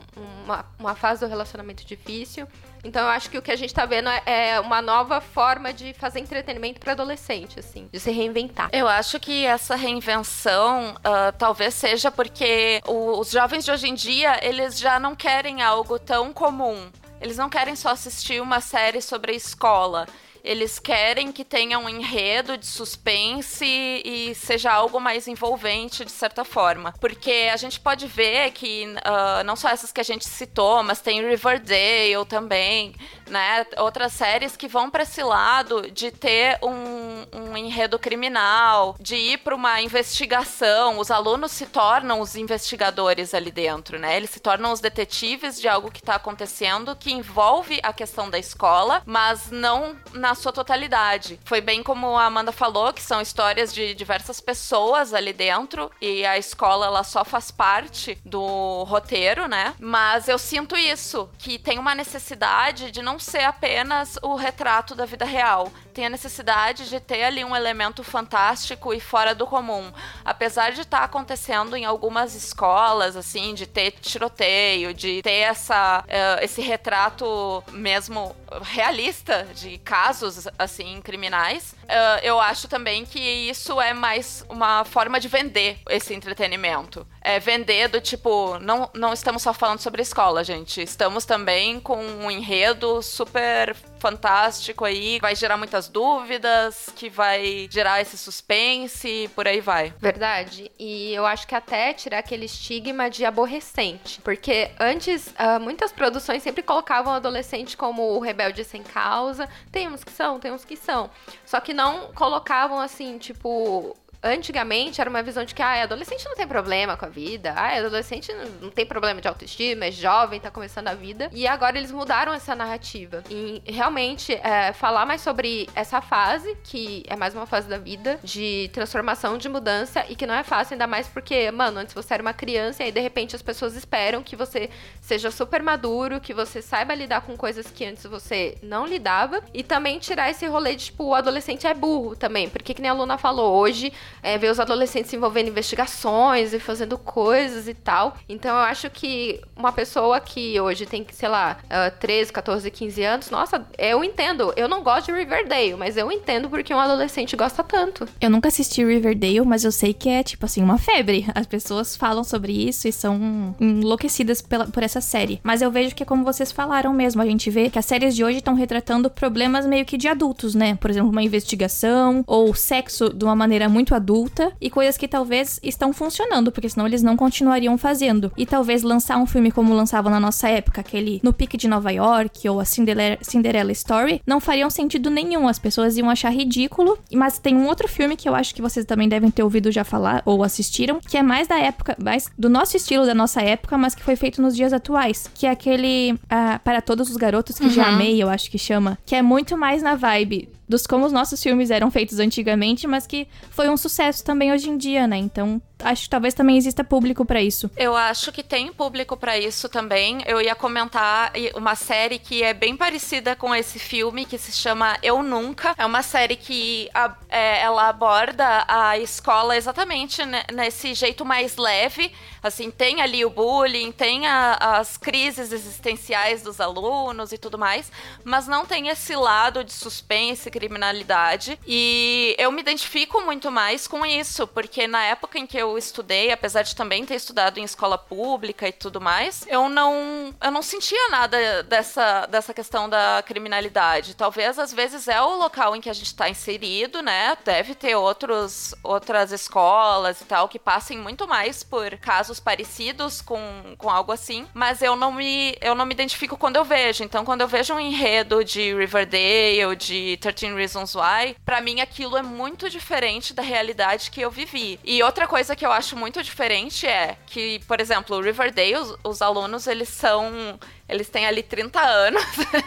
uma, 0.45 0.65
uma 0.79 0.95
fase 0.95 1.21
do 1.21 1.29
relacionamento 1.29 1.85
difícil. 1.85 2.49
Então 2.85 3.03
eu 3.03 3.09
acho 3.09 3.31
que 3.31 3.39
o 3.39 3.43
que 3.43 3.51
a 3.51 3.57
gente 3.57 3.73
tá 3.73 3.85
vendo 3.85 4.09
é, 4.09 4.23
é 4.27 4.61
uma 4.61 4.81
nova 4.81 5.21
forma 5.21 5.73
de 5.73 5.93
fazer 5.95 6.21
entretenimento 6.21 6.81
para 6.81 6.93
adolescente, 6.93 7.59
assim, 7.59 7.89
de 7.93 8.01
se 8.01 8.11
reinventar. 8.11 8.71
Eu 8.73 8.89
acho 8.89 9.21
que 9.21 9.45
essa 9.45 9.77
reinvenção 9.77 10.95
uh, 10.95 11.33
talvez 11.39 11.75
seja 11.75 12.11
porque 12.11 12.81
os 12.87 13.31
jovens 13.31 13.65
de 13.65 13.71
hoje 13.71 13.89
em 13.89 13.95
dia, 13.95 14.39
eles 14.43 14.79
já 14.79 14.99
não 14.99 15.15
querem 15.15 15.63
algo 15.63 15.99
tão 15.99 16.33
comum. 16.33 16.91
Eles 17.21 17.37
não 17.37 17.51
querem 17.51 17.77
só 17.77 17.91
assistir 17.91 18.41
uma 18.41 18.61
série 18.61 19.03
sobre 19.03 19.33
a 19.33 19.35
escola. 19.35 20.07
Eles 20.43 20.79
querem 20.79 21.33
que 21.33 21.45
tenha 21.45 21.79
um 21.79 21.89
enredo 21.89 22.57
de 22.57 22.67
suspense 22.67 23.65
e 23.65 24.35
seja 24.35 24.73
algo 24.73 25.01
mais 25.01 25.29
envolvente, 25.29 26.05
de 26.05 26.11
certa 26.11 26.45
forma. 26.45 26.93
Porque 27.01 27.49
a 27.53 27.57
gente 27.57 27.79
pode 27.81 28.07
ver 28.07 28.51
que 28.53 28.87
uh, 28.87 29.45
não 29.45 29.57
só 29.57 29.69
essas 29.69 29.93
que 29.93 30.01
a 30.01 30.05
gente 30.05 30.27
citou, 30.27 30.83
mas 30.83 31.01
tem 31.01 31.27
Riverdale 31.27 32.25
também, 32.29 32.95
né? 33.31 33.65
Outras 33.79 34.13
séries 34.13 34.57
que 34.57 34.69
vão 34.69 34.91
para 34.91 35.05
esse 35.05 35.23
lado 35.23 35.91
de 35.91 36.11
ter 36.11 36.59
um, 36.63 37.25
um 37.33 37.57
enredo 37.57 37.99
criminal, 37.99 38.97
de 39.01 39.17
ir 39.17 39.39
para 39.39 39.55
uma 39.55 39.81
investigação. 39.81 40.99
Os 40.99 41.11
alunos 41.11 41.53
se 41.53 41.67
tornam 41.67 42.21
os 42.21 42.35
investigadores 42.35 43.33
ali 43.35 43.51
dentro, 43.51 43.99
né? 43.99 44.17
Eles 44.17 44.31
se 44.31 44.41
tornam 44.41 44.73
os 44.73 44.81
detetives 44.81 45.61
de 45.61 45.69
algo 45.69 45.91
que 45.91 46.01
está 46.01 46.17
acontecendo 46.17 46.97
que 46.97 47.13
envolve 47.13 47.81
a 47.83 47.93
questão 47.93 48.29
da 48.29 48.39
escola, 48.39 49.03
mas 49.07 49.51
não 49.51 49.97
na 50.13 50.35
sua 50.35 50.53
totalidade. 50.53 51.39
Foi 51.45 51.61
bem 51.61 51.83
como 51.83 52.17
a 52.17 52.25
Amanda 52.25 52.53
falou, 52.53 52.93
que 52.93 53.03
são 53.03 53.21
histórias 53.21 53.73
de 53.73 53.95
diversas 53.95 54.41
pessoas 54.41 55.15
ali 55.15 55.33
dentro 55.33 55.91
e 56.01 56.25
a 56.25 56.37
escola 56.37 56.87
ela 56.87 57.05
só 57.05 57.25
faz 57.25 57.51
parte 57.51 58.19
do 58.25 58.85
roteiro, 58.85 59.47
né? 59.47 59.75
Mas 59.79 60.29
eu 60.29 60.39
sinto 60.39 60.77
isso, 60.77 61.31
que 61.39 61.59
tem 61.59 61.79
uma 61.79 61.95
necessidade 61.95 62.91
de 62.91 63.03
não 63.03 63.19
ser 63.21 63.45
apenas 63.45 64.19
o 64.23 64.35
retrato 64.35 64.95
da 64.95 65.05
vida 65.05 65.25
real. 65.25 65.71
Tem 65.93 66.07
a 66.07 66.11
necessidade 66.11 66.89
de 66.89 67.01
ter 67.01 67.25
ali 67.25 67.45
um 67.45 67.55
elemento 67.55 68.03
fantástico 68.03 68.95
e 68.95 69.01
fora 69.01 69.35
do 69.35 69.47
comum. 69.47 69.93
Apesar 70.25 70.73
de 70.73 70.83
estar 70.83 71.01
tá 71.01 71.05
acontecendo 71.05 71.77
em 71.77 71.85
algumas 71.85 72.35
escolas, 72.35 73.17
assim, 73.17 73.55
de 73.55 73.67
ter 73.67 73.93
tiroteio, 73.93 74.95
de 74.95 75.23
ter 75.23 75.31
essa, 75.31 76.05
uh, 76.07 76.45
esse 76.45 76.61
retrato 76.61 77.63
mesmo 77.73 78.35
realista 78.63 79.47
de 79.55 79.79
casos, 79.79 80.49
assim, 80.59 81.01
criminais, 81.03 81.75
uh, 81.85 82.21
eu 82.23 82.41
acho 82.41 82.69
também 82.69 83.05
que 83.05 83.21
isso 83.21 83.81
é 83.81 83.93
mais 83.93 84.45
uma 84.49 84.85
forma 84.85 85.21
de 85.21 85.29
vender 85.29 85.79
esse 85.89 86.15
entretenimento. 86.15 87.07
É 87.21 87.39
vender 87.39 87.89
do 87.89 88.01
tipo, 88.01 88.59
não, 88.59 88.91
não 88.95 89.13
estamos 89.13 89.43
só 89.43 89.53
falando 89.53 89.81
sobre 89.81 90.03
escola, 90.03 90.43
gente. 90.43 90.81
Estamos 90.81 91.25
também 91.25 91.81
com 91.81 91.99
um 91.99 92.31
enredo 92.31 93.03
super 93.03 93.77
fantástico 94.01 94.85
aí, 94.85 95.19
vai 95.21 95.37
gerar 95.37 95.57
muitas 95.57 95.89
dúvidas, 95.89 96.91
que 96.97 97.09
vai 97.09 97.69
gerar 97.71 98.01
esse 98.01 98.17
suspense 98.17 99.07
e 99.09 99.29
por 99.29 99.47
aí 99.47 99.61
vai. 99.61 99.93
Verdade. 99.99 100.71
E 100.79 101.13
eu 101.13 101.27
acho 101.27 101.47
que 101.47 101.55
até 101.55 101.93
tirar 101.93 102.19
aquele 102.19 102.47
estigma 102.47 103.11
de 103.11 103.25
aborrecente. 103.25 104.21
Porque 104.23 104.71
antes, 104.81 105.29
uh, 105.29 105.61
muitas 105.61 105.93
produções 105.93 106.43
sempre 106.43 106.63
colocavam 106.63 107.13
o 107.13 107.17
adolescente 107.17 107.77
como 107.77 108.17
o 108.17 108.21
rebelde 108.21 108.65
sem 108.65 108.83
causa. 108.83 109.49
Tem 109.71 109.89
uns 109.89 110.03
que 110.03 110.13
são, 110.13 110.41
tem 110.41 110.53
uns 110.53 110.65
que 110.65 110.77
são. 110.77 111.11
Só 111.45 111.61
que 111.61 111.75
não 111.75 112.13
colocavam 112.15 112.81
assim, 112.81 113.19
tipo, 113.19 113.97
antigamente 114.23 115.01
era 115.01 115.09
uma 115.09 115.23
visão 115.23 115.45
de 115.45 115.55
que 115.55 115.63
ah, 115.63 115.83
adolescente 115.83 116.25
não 116.27 116.35
tem 116.35 116.47
problema 116.47 116.97
com 116.97 117.07
a 117.07 117.09
vida, 117.09 117.53
ah, 117.57 117.79
adolescente 117.79 118.33
não 118.61 118.71
tem 118.71 118.85
problema 118.85 119.21
de 119.21 119.29
autoestima, 119.29 119.87
é 119.87 119.91
jovem, 119.91 120.41
tá 120.41 120.51
começando 120.51 120.89
a 120.89 120.95
vida. 120.95 121.31
E 121.33 121.47
agora 121.47 121.79
eles 121.79 121.91
mudaram 121.91 122.33
essa 122.33 122.55
narrativa. 122.55 123.23
E 123.31 123.63
realmente 123.67 124.33
é, 124.35 124.73
falar 124.73 125.07
mais 125.07 125.21
sobre 125.21 125.69
essa 125.75 126.01
fase, 126.01 126.57
que 126.65 127.03
é 127.07 127.17
mais 127.17 127.35
uma 127.35 127.47
fase 127.47 127.69
da 127.69 127.79
vida, 127.79 128.19
de 128.23 128.71
transformação, 128.73 129.39
de 129.39 129.49
mudança, 129.49 130.05
e 130.09 130.15
que 130.15 130.27
não 130.27 130.35
é 130.35 130.43
fácil, 130.43 130.75
ainda 130.75 130.87
mais 130.87 131.09
porque, 131.09 131.51
mano, 131.51 131.81
antes 131.81 131.95
você 131.95 132.15
era 132.15 132.23
uma 132.23 132.35
criança 132.35 132.83
e 132.83 132.87
aí 132.87 132.93
de 132.93 133.01
repente 133.01 133.35
as 133.35 133.43
pessoas 133.43 133.75
esperam 133.75 134.23
que 134.23 134.37
você 134.37 134.69
seja 135.01 135.31
super 135.31 135.63
maduro, 135.63 136.21
que 136.21 136.35
você 136.35 136.61
saiba 136.61 136.95
lidar 136.95 137.23
com 137.23 137.37
coisas 137.37 137.71
que 137.71 137.85
antes 137.85 138.05
você 138.05 138.57
não 138.63 138.87
lidava, 138.87 139.43
e 139.55 139.63
também 139.63 139.99
tirar 139.99 140.31
esse 140.31 140.47
rolê 140.47 140.77
de 140.77 140.87
tipo, 140.87 141.05
o 141.05 141.15
adolescente 141.15 141.67
é 141.67 141.75
burro 141.75 142.15
também, 142.15 142.49
porque 142.49 142.75
que 142.75 142.83
nem 142.83 142.91
a 142.91 142.95
Luna 142.95 143.17
falou, 143.17 143.57
hoje 143.57 143.93
é, 144.23 144.39
ver 144.39 144.51
os 144.51 144.61
adolescentes 144.61 145.11
se 145.11 145.17
envolvendo 145.17 145.47
em 145.47 145.51
investigações 145.51 146.53
e 146.53 146.59
fazendo 146.59 146.97
coisas 146.99 147.69
e 147.69 147.75
tal. 147.75 148.17
Então 148.29 148.51
eu 148.51 148.63
acho 148.63 148.89
que 148.91 149.41
uma 149.57 149.73
pessoa 149.73 150.21
que 150.21 150.61
hoje 150.61 150.87
tem, 150.87 151.07
sei 151.11 151.29
lá, 151.29 151.59
uh, 151.65 151.99
13, 151.99 152.33
14, 152.33 152.71
15 152.71 153.03
anos, 153.03 153.31
nossa, 153.31 153.65
eu 153.79 154.03
entendo. 154.05 154.53
Eu 154.57 154.69
não 154.69 154.83
gosto 154.83 155.07
de 155.07 155.13
Riverdale, 155.13 155.75
mas 155.75 155.97
eu 155.97 156.11
entendo 156.11 156.49
porque 156.49 156.73
um 156.73 156.79
adolescente 156.79 157.37
gosta 157.37 157.63
tanto. 157.63 158.09
Eu 158.21 158.31
nunca 158.31 158.49
assisti 158.49 158.85
Riverdale, 158.85 159.43
mas 159.43 159.65
eu 159.65 159.73
sei 159.73 159.93
que 159.93 160.09
é, 160.09 160.23
tipo 160.23 160.45
assim, 160.45 160.63
uma 160.63 160.79
febre. 160.79 161.27
As 161.35 161.47
pessoas 161.47 161.97
falam 161.97 162.25
sobre 162.25 162.53
isso 162.53 162.89
e 162.89 162.93
são 162.93 163.55
enlouquecidas 163.61 164.41
pela, 164.43 164.67
por 164.67 164.83
essa 164.83 165.01
série. 165.01 165.41
Mas 165.43 165.63
eu 165.63 165.71
vejo 165.71 165.95
que 165.95 166.03
é 166.03 166.07
como 166.07 166.25
vocês 166.25 166.53
falaram 166.53 166.93
mesmo. 166.93 167.23
A 167.23 167.27
gente 167.27 167.51
vê 167.51 167.71
que 167.71 167.79
as 167.79 167.87
séries 167.87 168.15
de 168.15 168.25
hoje 168.25 168.39
estão 168.39 168.55
retratando 168.55 169.11
problemas 169.11 169.67
meio 169.67 169.85
que 169.85 169.97
de 169.97 170.09
adultos, 170.09 170.55
né? 170.55 170.77
Por 170.77 170.91
exemplo, 170.91 171.11
uma 171.11 171.23
investigação 171.23 172.25
ou 172.27 172.55
sexo 172.55 173.11
de 173.11 173.25
uma 173.25 173.37
maneira 173.37 173.69
muito 173.69 173.95
adulta 174.01 174.53
e 174.61 174.71
coisas 174.71 174.97
que 174.97 175.07
talvez 175.07 175.61
estão 175.63 175.93
funcionando, 175.93 176.51
porque 176.51 176.69
senão 176.69 176.87
eles 176.87 177.03
não 177.03 177.17
continuariam 177.17 177.77
fazendo. 177.77 178.33
E 178.37 178.47
talvez 178.47 178.83
lançar 178.83 179.19
um 179.19 179.27
filme 179.27 179.53
como 179.53 179.75
lançavam 179.75 180.11
na 180.11 180.19
nossa 180.19 180.49
época, 180.49 180.81
aquele 180.81 181.21
No 181.23 181.33
Pique 181.33 181.57
de 181.57 181.69
Nova 181.69 181.93
York 181.93 182.49
ou 182.49 182.59
a 182.59 182.65
Cinderella, 182.65 183.19
Cinderella 183.23 183.73
Story, 183.73 184.21
não 184.27 184.41
fariam 184.41 184.71
sentido 184.71 185.11
nenhum. 185.11 185.47
As 185.47 185.59
pessoas 185.59 185.97
iam 185.97 186.11
achar 186.11 186.31
ridículo. 186.31 186.99
Mas 187.13 187.39
tem 187.39 187.55
um 187.55 187.67
outro 187.67 187.87
filme 187.87 188.17
que 188.17 188.29
eu 188.29 188.35
acho 188.35 188.55
que 188.55 188.63
vocês 188.63 188.87
também 188.87 189.09
devem 189.09 189.31
ter 189.31 189.43
ouvido 189.43 189.71
já 189.71 189.85
falar 189.85 190.23
ou 190.25 190.43
assistiram, 190.43 191.01
que 191.01 191.17
é 191.17 191.23
mais 191.23 191.47
da 191.47 191.59
época, 191.59 191.97
mais 192.03 192.31
do 192.39 192.49
nosso 192.49 192.77
estilo, 192.77 193.05
da 193.07 193.15
nossa 193.15 193.43
época, 193.43 193.77
mas 193.77 193.95
que 193.95 194.03
foi 194.03 194.17
feito 194.17 194.41
nos 194.41 194.57
dias 194.57 194.73
atuais, 194.73 195.31
que 195.35 195.47
é 195.47 195.51
aquele 195.51 196.13
uh, 196.13 196.59
Para 196.65 196.81
Todos 196.81 197.11
os 197.11 197.17
Garotos 197.17 197.59
que 197.59 197.65
uhum. 197.65 197.71
já 197.71 197.89
amei, 197.89 198.23
eu 198.23 198.29
acho 198.29 198.51
que 198.51 198.59
chama, 198.59 198.99
que 199.05 199.15
é 199.15 199.23
muito 199.23 199.57
mais 199.57 199.83
na 199.83 199.95
vibe 199.95 200.49
dos 200.71 200.87
como 200.87 201.05
os 201.05 201.13
nossos 201.13 201.43
filmes 201.43 201.71
eram 201.71 201.91
feitos 201.91 202.21
antigamente, 202.21 202.87
mas 202.87 203.05
que 203.05 203.27
foi 203.51 203.69
um 203.69 203.77
sucesso 203.77 204.25
também 204.25 204.53
hoje 204.53 204.71
em 204.71 204.79
dia, 204.79 205.07
né? 205.07 205.17
Então, 205.17 205.61
acho 205.83 206.05
que 206.05 206.09
talvez 206.09 206.35
também 206.35 206.57
exista 206.57 206.85
público 206.85 207.25
para 207.25 207.43
isso. 207.43 207.71
Eu 207.77 207.97
acho 207.97 208.33
que 208.33 208.43
tem 208.43 208.73
público 208.73 209.17
para 209.17 209.39
isso 209.39 209.69
também. 209.69 210.23
Eu 210.27 210.41
ia 210.41 210.55
comentar 210.55 211.33
uma 211.55 211.75
série 211.75 212.19
que 212.19 212.43
é 212.43 212.53
bem 212.53 212.77
parecida 212.77 213.35
com 213.37 213.55
esse 213.55 213.79
filme, 213.79 214.25
que 214.25 214.39
se 214.39 214.53
chama 214.53 214.97
Eu 215.03 215.23
Nunca. 215.23 215.75
É 215.77 215.85
uma 215.87 216.03
série 216.03 216.37
que 216.37 216.89
a, 216.95 217.15
é, 217.29 217.61
ela 217.63 217.89
aborda 217.89 218.65
a 218.67 218.99
escola 218.99 219.57
exatamente 219.57 220.23
nesse 220.53 220.95
jeito 220.95 221.25
mais 221.25 221.57
leve. 221.57 222.13
Assim, 222.43 222.71
tem 222.71 223.03
ali 223.03 223.25
o 223.25 223.31
bullying, 223.31 223.93
tem 223.93 224.27
a, 224.27 224.79
as 224.79 224.97
crises 224.97 225.53
existenciais 225.53 226.43
dos 226.43 226.61
alunos 226.61 227.33
e 227.33 227.39
tudo 227.39 227.59
mais, 227.59 227.93
mas 228.25 228.47
não 228.47 228.65
tem 228.65 228.89
esse 228.89 229.15
lado 229.15 229.63
de 229.63 229.73
suspense 229.73 230.51
criminalidade. 230.51 231.59
E 231.67 232.35
eu 232.39 232.51
me 232.51 232.61
identifico 232.61 233.21
muito 233.21 233.51
mais 233.51 233.87
com 233.87 234.05
isso, 234.07 234.47
porque 234.47 234.87
na 234.87 235.05
época 235.05 235.39
em 235.39 235.47
que 235.47 235.59
eu 235.59 235.70
estudei, 235.79 236.31
apesar 236.31 236.63
de 236.63 236.75
também 236.75 237.05
ter 237.05 237.15
estudado 237.15 237.59
em 237.59 237.65
escola 237.65 237.99
pública 237.99 238.69
e 238.69 238.73
tudo 238.73 239.01
mais, 239.01 239.45
eu 239.49 239.69
não, 239.69 240.35
eu 240.41 240.51
não 240.51 240.63
sentia 240.63 241.09
nada 241.11 241.63
dessa, 241.63 242.27
dessa 242.27 242.55
questão 242.55 242.89
da 242.89 243.23
criminalidade. 243.27 244.15
Talvez 244.15 244.59
às 244.59 244.73
vezes 244.73 245.09
é 245.09 245.21
o 245.21 245.37
local 245.37 245.75
em 245.75 245.81
que 245.81 245.91
a 245.91 245.93
gente 245.93 246.07
está 246.07 246.29
inserido, 246.29 247.03
né? 247.03 247.37
Deve 247.45 247.75
ter 247.75 247.95
outros, 247.95 248.75
outras 248.83 249.33
escolas 249.33 250.21
e 250.21 250.25
tal 250.25 250.49
que 250.49 250.59
passem 250.59 250.99
muito 250.99 251.27
mais 251.27 251.63
por 251.63 251.97
casos 251.99 252.41
parecidos 252.41 253.21
com, 253.21 253.75
com 253.79 253.91
algo 253.91 254.13
assim, 254.13 254.47
mas 254.55 254.83
eu 254.83 254.97
não 254.97 255.13
me 255.13 255.57
eu 255.61 255.75
não 255.75 255.87
me 255.87 255.95
identifico 255.95 256.37
quando 256.37 256.57
eu 256.57 256.65
vejo. 256.65 257.05
Então, 257.05 257.25
quando 257.25 257.41
eu 257.41 257.49
vejo 257.49 257.75
um 257.75 257.81
enredo 257.81 258.45
de 258.45 258.75
Riverdale, 258.75 259.77
de 259.77 260.17
13 260.21 260.55
Reasons 260.55 260.95
Why, 260.95 261.37
para 261.45 261.61
mim 261.61 261.81
aquilo 261.81 262.17
é 262.17 262.23
muito 262.23 262.69
diferente 262.69 263.33
da 263.33 263.43
realidade 263.43 264.11
que 264.11 264.21
eu 264.21 264.31
vivi. 264.31 264.79
E 264.85 265.03
outra 265.03 265.27
coisa 265.27 265.57
que 265.57 265.60
eu 265.65 265.73
acho 265.73 265.97
muito 265.97 266.23
diferente 266.23 266.87
é 266.87 267.17
que, 267.27 267.61
por 267.67 267.81
exemplo, 267.81 268.17
o 268.17 268.21
Riverdale, 268.21 268.77
os, 268.77 268.97
os 269.05 269.23
alunos, 269.23 269.67
eles 269.67 269.89
são 269.89 270.59
eles 270.91 271.09
têm 271.09 271.27
ali 271.27 271.43
30 271.43 271.81
anos 271.81 272.25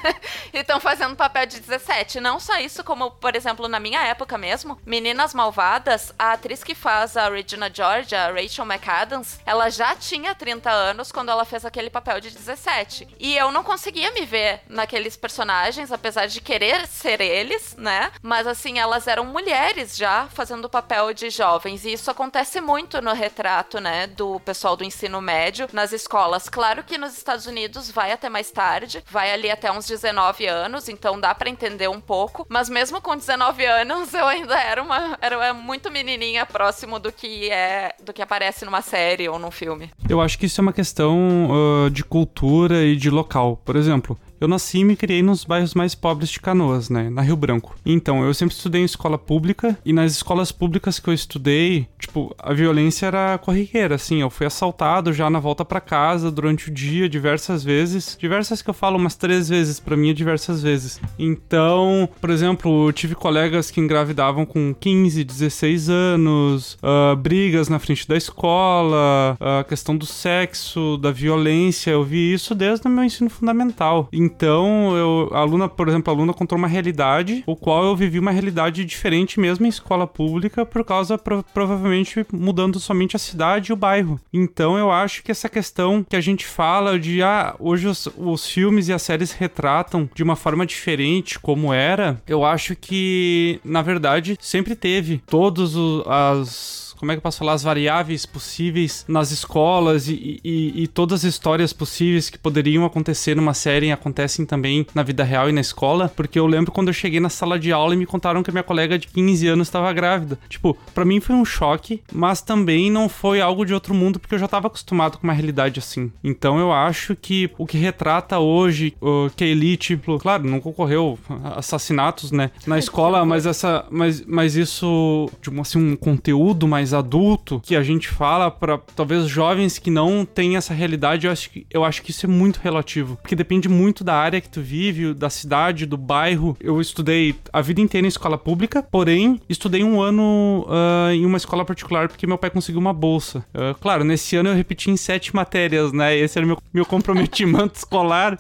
e 0.54 0.60
estão 0.60 0.80
fazendo 0.80 1.16
papel 1.16 1.46
de 1.46 1.60
17. 1.60 2.20
Não 2.20 2.40
só 2.40 2.58
isso, 2.60 2.84
como, 2.84 3.12
por 3.12 3.36
exemplo, 3.36 3.68
na 3.68 3.80
minha 3.80 4.02
época 4.04 4.38
mesmo, 4.38 4.80
Meninas 4.86 5.34
Malvadas, 5.34 6.14
a 6.18 6.32
atriz 6.32 6.64
que 6.64 6.74
faz 6.74 7.18
a 7.18 7.30
Regina 7.30 7.70
George, 7.74 8.16
a 8.16 8.32
Rachel 8.32 8.66
McAdams, 8.66 9.40
ela 9.46 9.70
já 9.70 9.96
tinha 9.96 10.34
30 10.34 10.72
anos 10.72 11.12
quando 11.12 11.30
ela 11.30 11.44
fez 11.44 11.66
aquele 11.66 11.90
papel 11.90 12.22
de 12.22 12.32
17. 12.32 13.10
E 13.20 13.36
eu 13.36 13.52
não 13.52 13.64
conseguia 13.64 14.12
me 14.12 14.26
ver 14.26 14.62
naqueles 14.70 15.18
personagens, 15.18 15.92
apesar 15.92 16.28
de 16.28 16.40
querer 16.40 16.88
ser 16.88 17.20
eles, 17.20 17.76
né? 17.78 18.12
Mas 18.22 18.48
assim, 18.48 18.80
elas 18.80 19.08
eram 19.08 19.26
mulheres 19.26 19.98
já 19.98 20.28
fazendo 20.28 20.70
papel 20.70 21.14
de 21.14 21.30
jovens. 21.30 21.84
E 21.84 21.92
isso 21.92 22.10
acontece 22.10 22.62
muito 22.62 23.02
no 23.02 23.14
retrato, 23.14 23.80
né, 23.80 24.08
do 24.08 24.40
pessoal 24.40 24.78
do 24.78 24.84
ensino 24.84 25.22
médio 25.22 25.68
nas 25.74 25.92
escolas. 25.92 26.48
Claro 26.48 26.84
que 26.84 26.98
nos 26.98 27.18
Estados 27.18 27.46
Unidos 27.46 27.92
vai 27.92 28.13
até 28.14 28.30
mais 28.30 28.52
tarde, 28.52 29.04
vai 29.10 29.32
ali 29.32 29.50
até 29.50 29.72
uns 29.72 29.86
19 29.86 30.46
anos, 30.46 30.88
então 30.90 31.20
dá 31.20 31.34
para 31.34 31.50
entender 31.50 31.90
um 31.90 32.02
pouco. 32.02 32.46
Mas 32.50 32.70
mesmo 32.70 33.02
com 33.02 33.16
19 33.16 33.66
anos, 33.66 34.14
eu 34.14 34.26
ainda 34.26 34.60
era 34.60 34.82
uma 34.82 35.18
era 35.22 35.54
muito 35.54 35.92
menininha 35.92 36.46
próximo 36.46 37.00
do 37.00 37.12
que 37.12 37.50
é 37.50 37.96
do 38.04 38.14
que 38.14 38.22
aparece 38.22 38.66
numa 38.66 38.82
série 38.82 39.28
ou 39.28 39.38
num 39.38 39.52
filme. 39.52 39.92
Eu 40.08 40.22
acho 40.22 40.38
que 40.38 40.46
isso 40.46 40.60
é 40.60 40.64
uma 40.64 40.74
questão 40.74 41.50
uh, 41.50 41.90
de 41.90 42.04
cultura 42.04 42.84
e 42.84 42.96
de 42.96 43.10
local. 43.10 43.62
Por 43.64 43.76
exemplo, 43.76 44.18
eu 44.44 44.48
nasci 44.48 44.80
e 44.80 44.84
me 44.84 44.98
criei 44.98 45.24
nos 45.24 45.46
bairros 45.46 45.74
mais 45.74 45.96
pobres 45.96 46.30
de 46.30 46.42
Canoas, 46.42 46.90
né? 46.90 47.10
Na 47.10 47.22
Rio 47.22 47.38
Branco. 47.38 47.78
Então, 47.86 48.26
eu 48.26 48.34
sempre 48.34 48.54
estudei 48.54 48.82
em 48.82 48.86
escola 48.86 49.18
pública 49.18 49.78
e 49.86 49.94
nas 49.94 50.12
escolas 50.12 50.52
públicas 50.52 51.00
que 51.00 51.10
eu 51.10 51.14
estudei, 51.14 51.88
tipo, 51.98 52.36
a 52.38 52.54
violência 52.54 53.06
era 53.06 53.38
corriqueira, 53.38 53.96
assim. 53.96 54.20
Eu 54.20 54.30
fui 54.30 54.46
assaltado 54.46 55.14
já 55.14 55.30
na 55.30 55.40
volta 55.40 55.64
para 55.64 55.80
casa 55.80 56.30
durante 56.30 56.70
o 56.70 56.74
dia 56.74 57.08
diversas 57.08 57.64
vezes. 57.64 58.18
Diversas 58.20 58.62
que 58.62 58.70
eu 58.70 58.74
falo 58.74 58.98
umas 58.98 59.16
três 59.16 59.48
vezes, 59.48 59.80
para 59.80 59.96
mim 59.96 60.10
é 60.10 60.14
diversas 60.14 60.62
vezes. 60.62 61.00
Então, 61.18 62.10
por 62.20 62.30
exemplo, 62.30 62.90
eu 62.90 62.92
tive 62.92 63.16
colegas 63.16 63.72
que 63.72 63.80
engravidavam 63.80 64.46
com 64.46 64.76
15, 64.78 65.24
16 65.24 65.90
anos, 65.90 66.78
uh, 66.84 67.16
brigas 67.16 67.70
na 67.70 67.80
frente 67.80 68.06
da 68.06 68.18
escola, 68.18 69.38
a 69.40 69.64
questão 69.64 69.96
do 69.96 70.06
sexo, 70.06 70.98
da 70.98 71.12
violência. 71.12 71.92
Eu 71.92 72.04
vi 72.04 72.34
isso 72.34 72.54
desde 72.54 72.86
o 72.86 72.92
meu 72.92 73.06
ensino 73.06 73.30
fundamental. 73.30 74.10
Então, 74.12 74.33
então, 74.36 74.98
eu, 74.98 75.30
a 75.32 75.40
aluna, 75.40 75.70
por 75.70 75.88
exemplo, 75.88 76.12
a 76.12 76.16
aluna 76.16 76.34
contou 76.34 76.58
uma 76.58 76.68
realidade, 76.68 77.44
o 77.46 77.56
qual 77.56 77.86
eu 77.86 77.96
vivi 77.96 78.18
uma 78.18 78.32
realidade 78.32 78.84
diferente 78.84 79.40
mesmo 79.40 79.66
em 79.66 79.70
escola 79.70 80.08
pública, 80.08 80.66
por 80.66 80.84
causa, 80.84 81.18
pro, 81.18 81.44
provavelmente, 81.54 82.26
mudando 82.32 82.80
somente 82.80 83.16
a 83.16 83.20
cidade 83.20 83.72
e 83.72 83.74
o 83.74 83.78
bairro. 83.78 84.20
Então, 84.34 84.78
eu 84.78 84.92
acho 84.92 85.24
que 85.24 85.32
essa 85.32 85.48
questão 85.48 86.04
que 86.08 86.16
a 86.16 86.22
gente 86.22 86.46
fala 86.46 87.00
de, 87.00 87.22
ah, 87.22 87.56
hoje 87.60 87.88
os, 87.88 88.08
os 88.18 88.48
filmes 88.48 88.88
e 88.88 88.94
as 88.94 89.04
séries 89.04 89.32
retratam 89.32 90.10
de 90.14 90.24
uma 90.24 90.36
forma 90.36 90.66
diferente 90.66 91.40
como 91.40 91.72
era, 91.72 92.20
eu 92.28 92.44
acho 92.44 92.76
que, 92.76 93.60
na 93.64 93.82
verdade, 93.82 94.36
sempre 94.42 94.76
teve 94.76 95.22
todos 95.28 95.76
os, 95.76 96.04
as 96.08 96.83
como 97.04 97.12
é 97.12 97.16
que 97.16 97.18
eu 97.18 97.22
posso 97.24 97.40
falar, 97.40 97.52
as 97.52 97.64
variáveis 97.64 98.26
possíveis 98.26 99.04
nas 99.10 99.30
escolas 99.30 100.08
e, 100.08 100.40
e, 100.42 100.84
e, 100.84 100.88
todas 100.88 101.26
as 101.26 101.34
histórias 101.34 101.74
possíveis 101.74 102.30
que 102.30 102.38
poderiam 102.38 102.86
acontecer 102.86 103.36
numa 103.36 103.54
série 103.54 103.92
acontecem 103.92 104.46
também 104.46 104.88
na 104.96 105.04
vida 105.04 105.22
real 105.22 105.50
e 105.50 105.52
na 105.52 105.60
escola, 105.60 106.10
porque 106.16 106.40
eu 106.40 106.48
lembro 106.48 106.72
quando 106.72 106.88
eu 106.88 106.94
cheguei 106.94 107.20
na 107.20 107.28
sala 107.28 107.60
de 107.60 107.74
aula 107.74 107.94
e 107.94 107.98
me 107.98 108.06
contaram 108.06 108.42
que 108.42 108.50
a 108.50 108.54
minha 108.54 108.64
colega 108.64 108.98
de 108.98 109.08
15 109.08 109.48
anos 109.50 109.68
estava 109.68 109.92
grávida. 109.92 110.40
Tipo, 110.48 110.78
para 110.96 111.04
mim 111.04 111.20
foi 111.20 111.36
um 111.36 111.44
choque, 111.44 112.02
mas 112.10 112.42
também 112.42 112.90
não 112.90 113.10
foi 113.10 113.42
algo 113.42 113.66
de 113.66 113.74
outro 113.74 113.94
mundo 113.94 114.18
porque 114.18 114.36
eu 114.36 114.40
já 114.40 114.46
estava 114.46 114.68
acostumado 114.68 115.18
com 115.18 115.28
uma 115.28 115.34
realidade 115.34 115.80
assim. 115.80 116.10
Então 116.24 116.58
eu 116.58 116.72
acho 116.72 117.18
que 117.18 117.52
o 117.58 117.68
que 117.68 117.78
retrata 117.78 118.40
hoje 118.40 118.96
uh, 119.02 119.30
que 119.36 119.44
a 119.44 119.48
elite, 119.48 120.00
claro, 120.22 120.46
não 120.46 120.60
ocorreu 120.60 121.20
assassinatos, 121.58 122.32
né, 122.32 122.52
na 122.66 122.80
escola, 122.80 123.26
mas 123.26 123.46
essa 123.46 123.86
mas, 123.92 124.24
mas 124.26 124.56
isso 124.56 125.30
de 125.42 125.50
um, 125.50 125.60
assim 125.60 125.78
um 125.78 125.98
conteúdo 125.98 126.66
mais 126.66 126.93
adulto 126.94 127.60
que 127.64 127.76
a 127.76 127.84
gente 127.84 128.08
fala 128.08 128.50
para 128.50 128.78
talvez 128.96 129.28
jovens 129.28 129.78
que 129.78 129.90
não 129.90 130.26
têm 130.26 130.56
essa 130.56 130.74
realidade, 130.74 131.28
eu 131.28 131.32
acho, 131.32 131.50
que, 131.50 131.66
eu 131.70 131.84
acho 131.84 132.02
que 132.02 132.12
isso 132.12 132.26
é 132.26 132.30
muito 132.30 132.58
relativo. 132.58 133.18
Porque 133.22 133.36
depende 133.36 133.68
muito 133.68 134.04
da 134.04 134.16
área 134.16 134.42
que 134.42 134.50
tu 134.50 134.62
vive, 134.62 135.14
da 135.14 135.30
cidade, 135.30 135.86
do 135.86 135.98
bairro. 135.98 136.56
Eu 136.60 136.80
estudei 136.80 137.36
a 137.52 137.62
vida 137.62 137.82
inteira 137.82 138.06
em 138.06 138.10
escola 138.10 138.38
pública, 138.38 138.84
porém, 138.84 139.40
estudei 139.50 139.84
um 139.84 140.02
ano 140.02 140.66
uh, 140.68 141.12
em 141.12 141.26
uma 141.26 141.38
escola 141.38 141.66
particular 141.66 142.08
porque 142.08 142.28
meu 142.28 142.38
pai 142.38 142.50
conseguiu 142.50 142.80
uma 142.80 142.94
bolsa. 142.94 143.46
Uh, 143.54 143.74
claro, 143.80 144.04
nesse 144.04 144.36
ano 144.36 144.50
eu 144.50 144.56
repeti 144.56 144.90
em 144.90 144.98
sete 144.98 145.36
matérias, 145.36 145.92
né? 145.92 146.16
Esse 146.18 146.38
era 146.38 146.46
meu, 146.46 146.58
meu 146.74 146.86
comprometimento 146.86 147.76
escolar, 147.78 148.40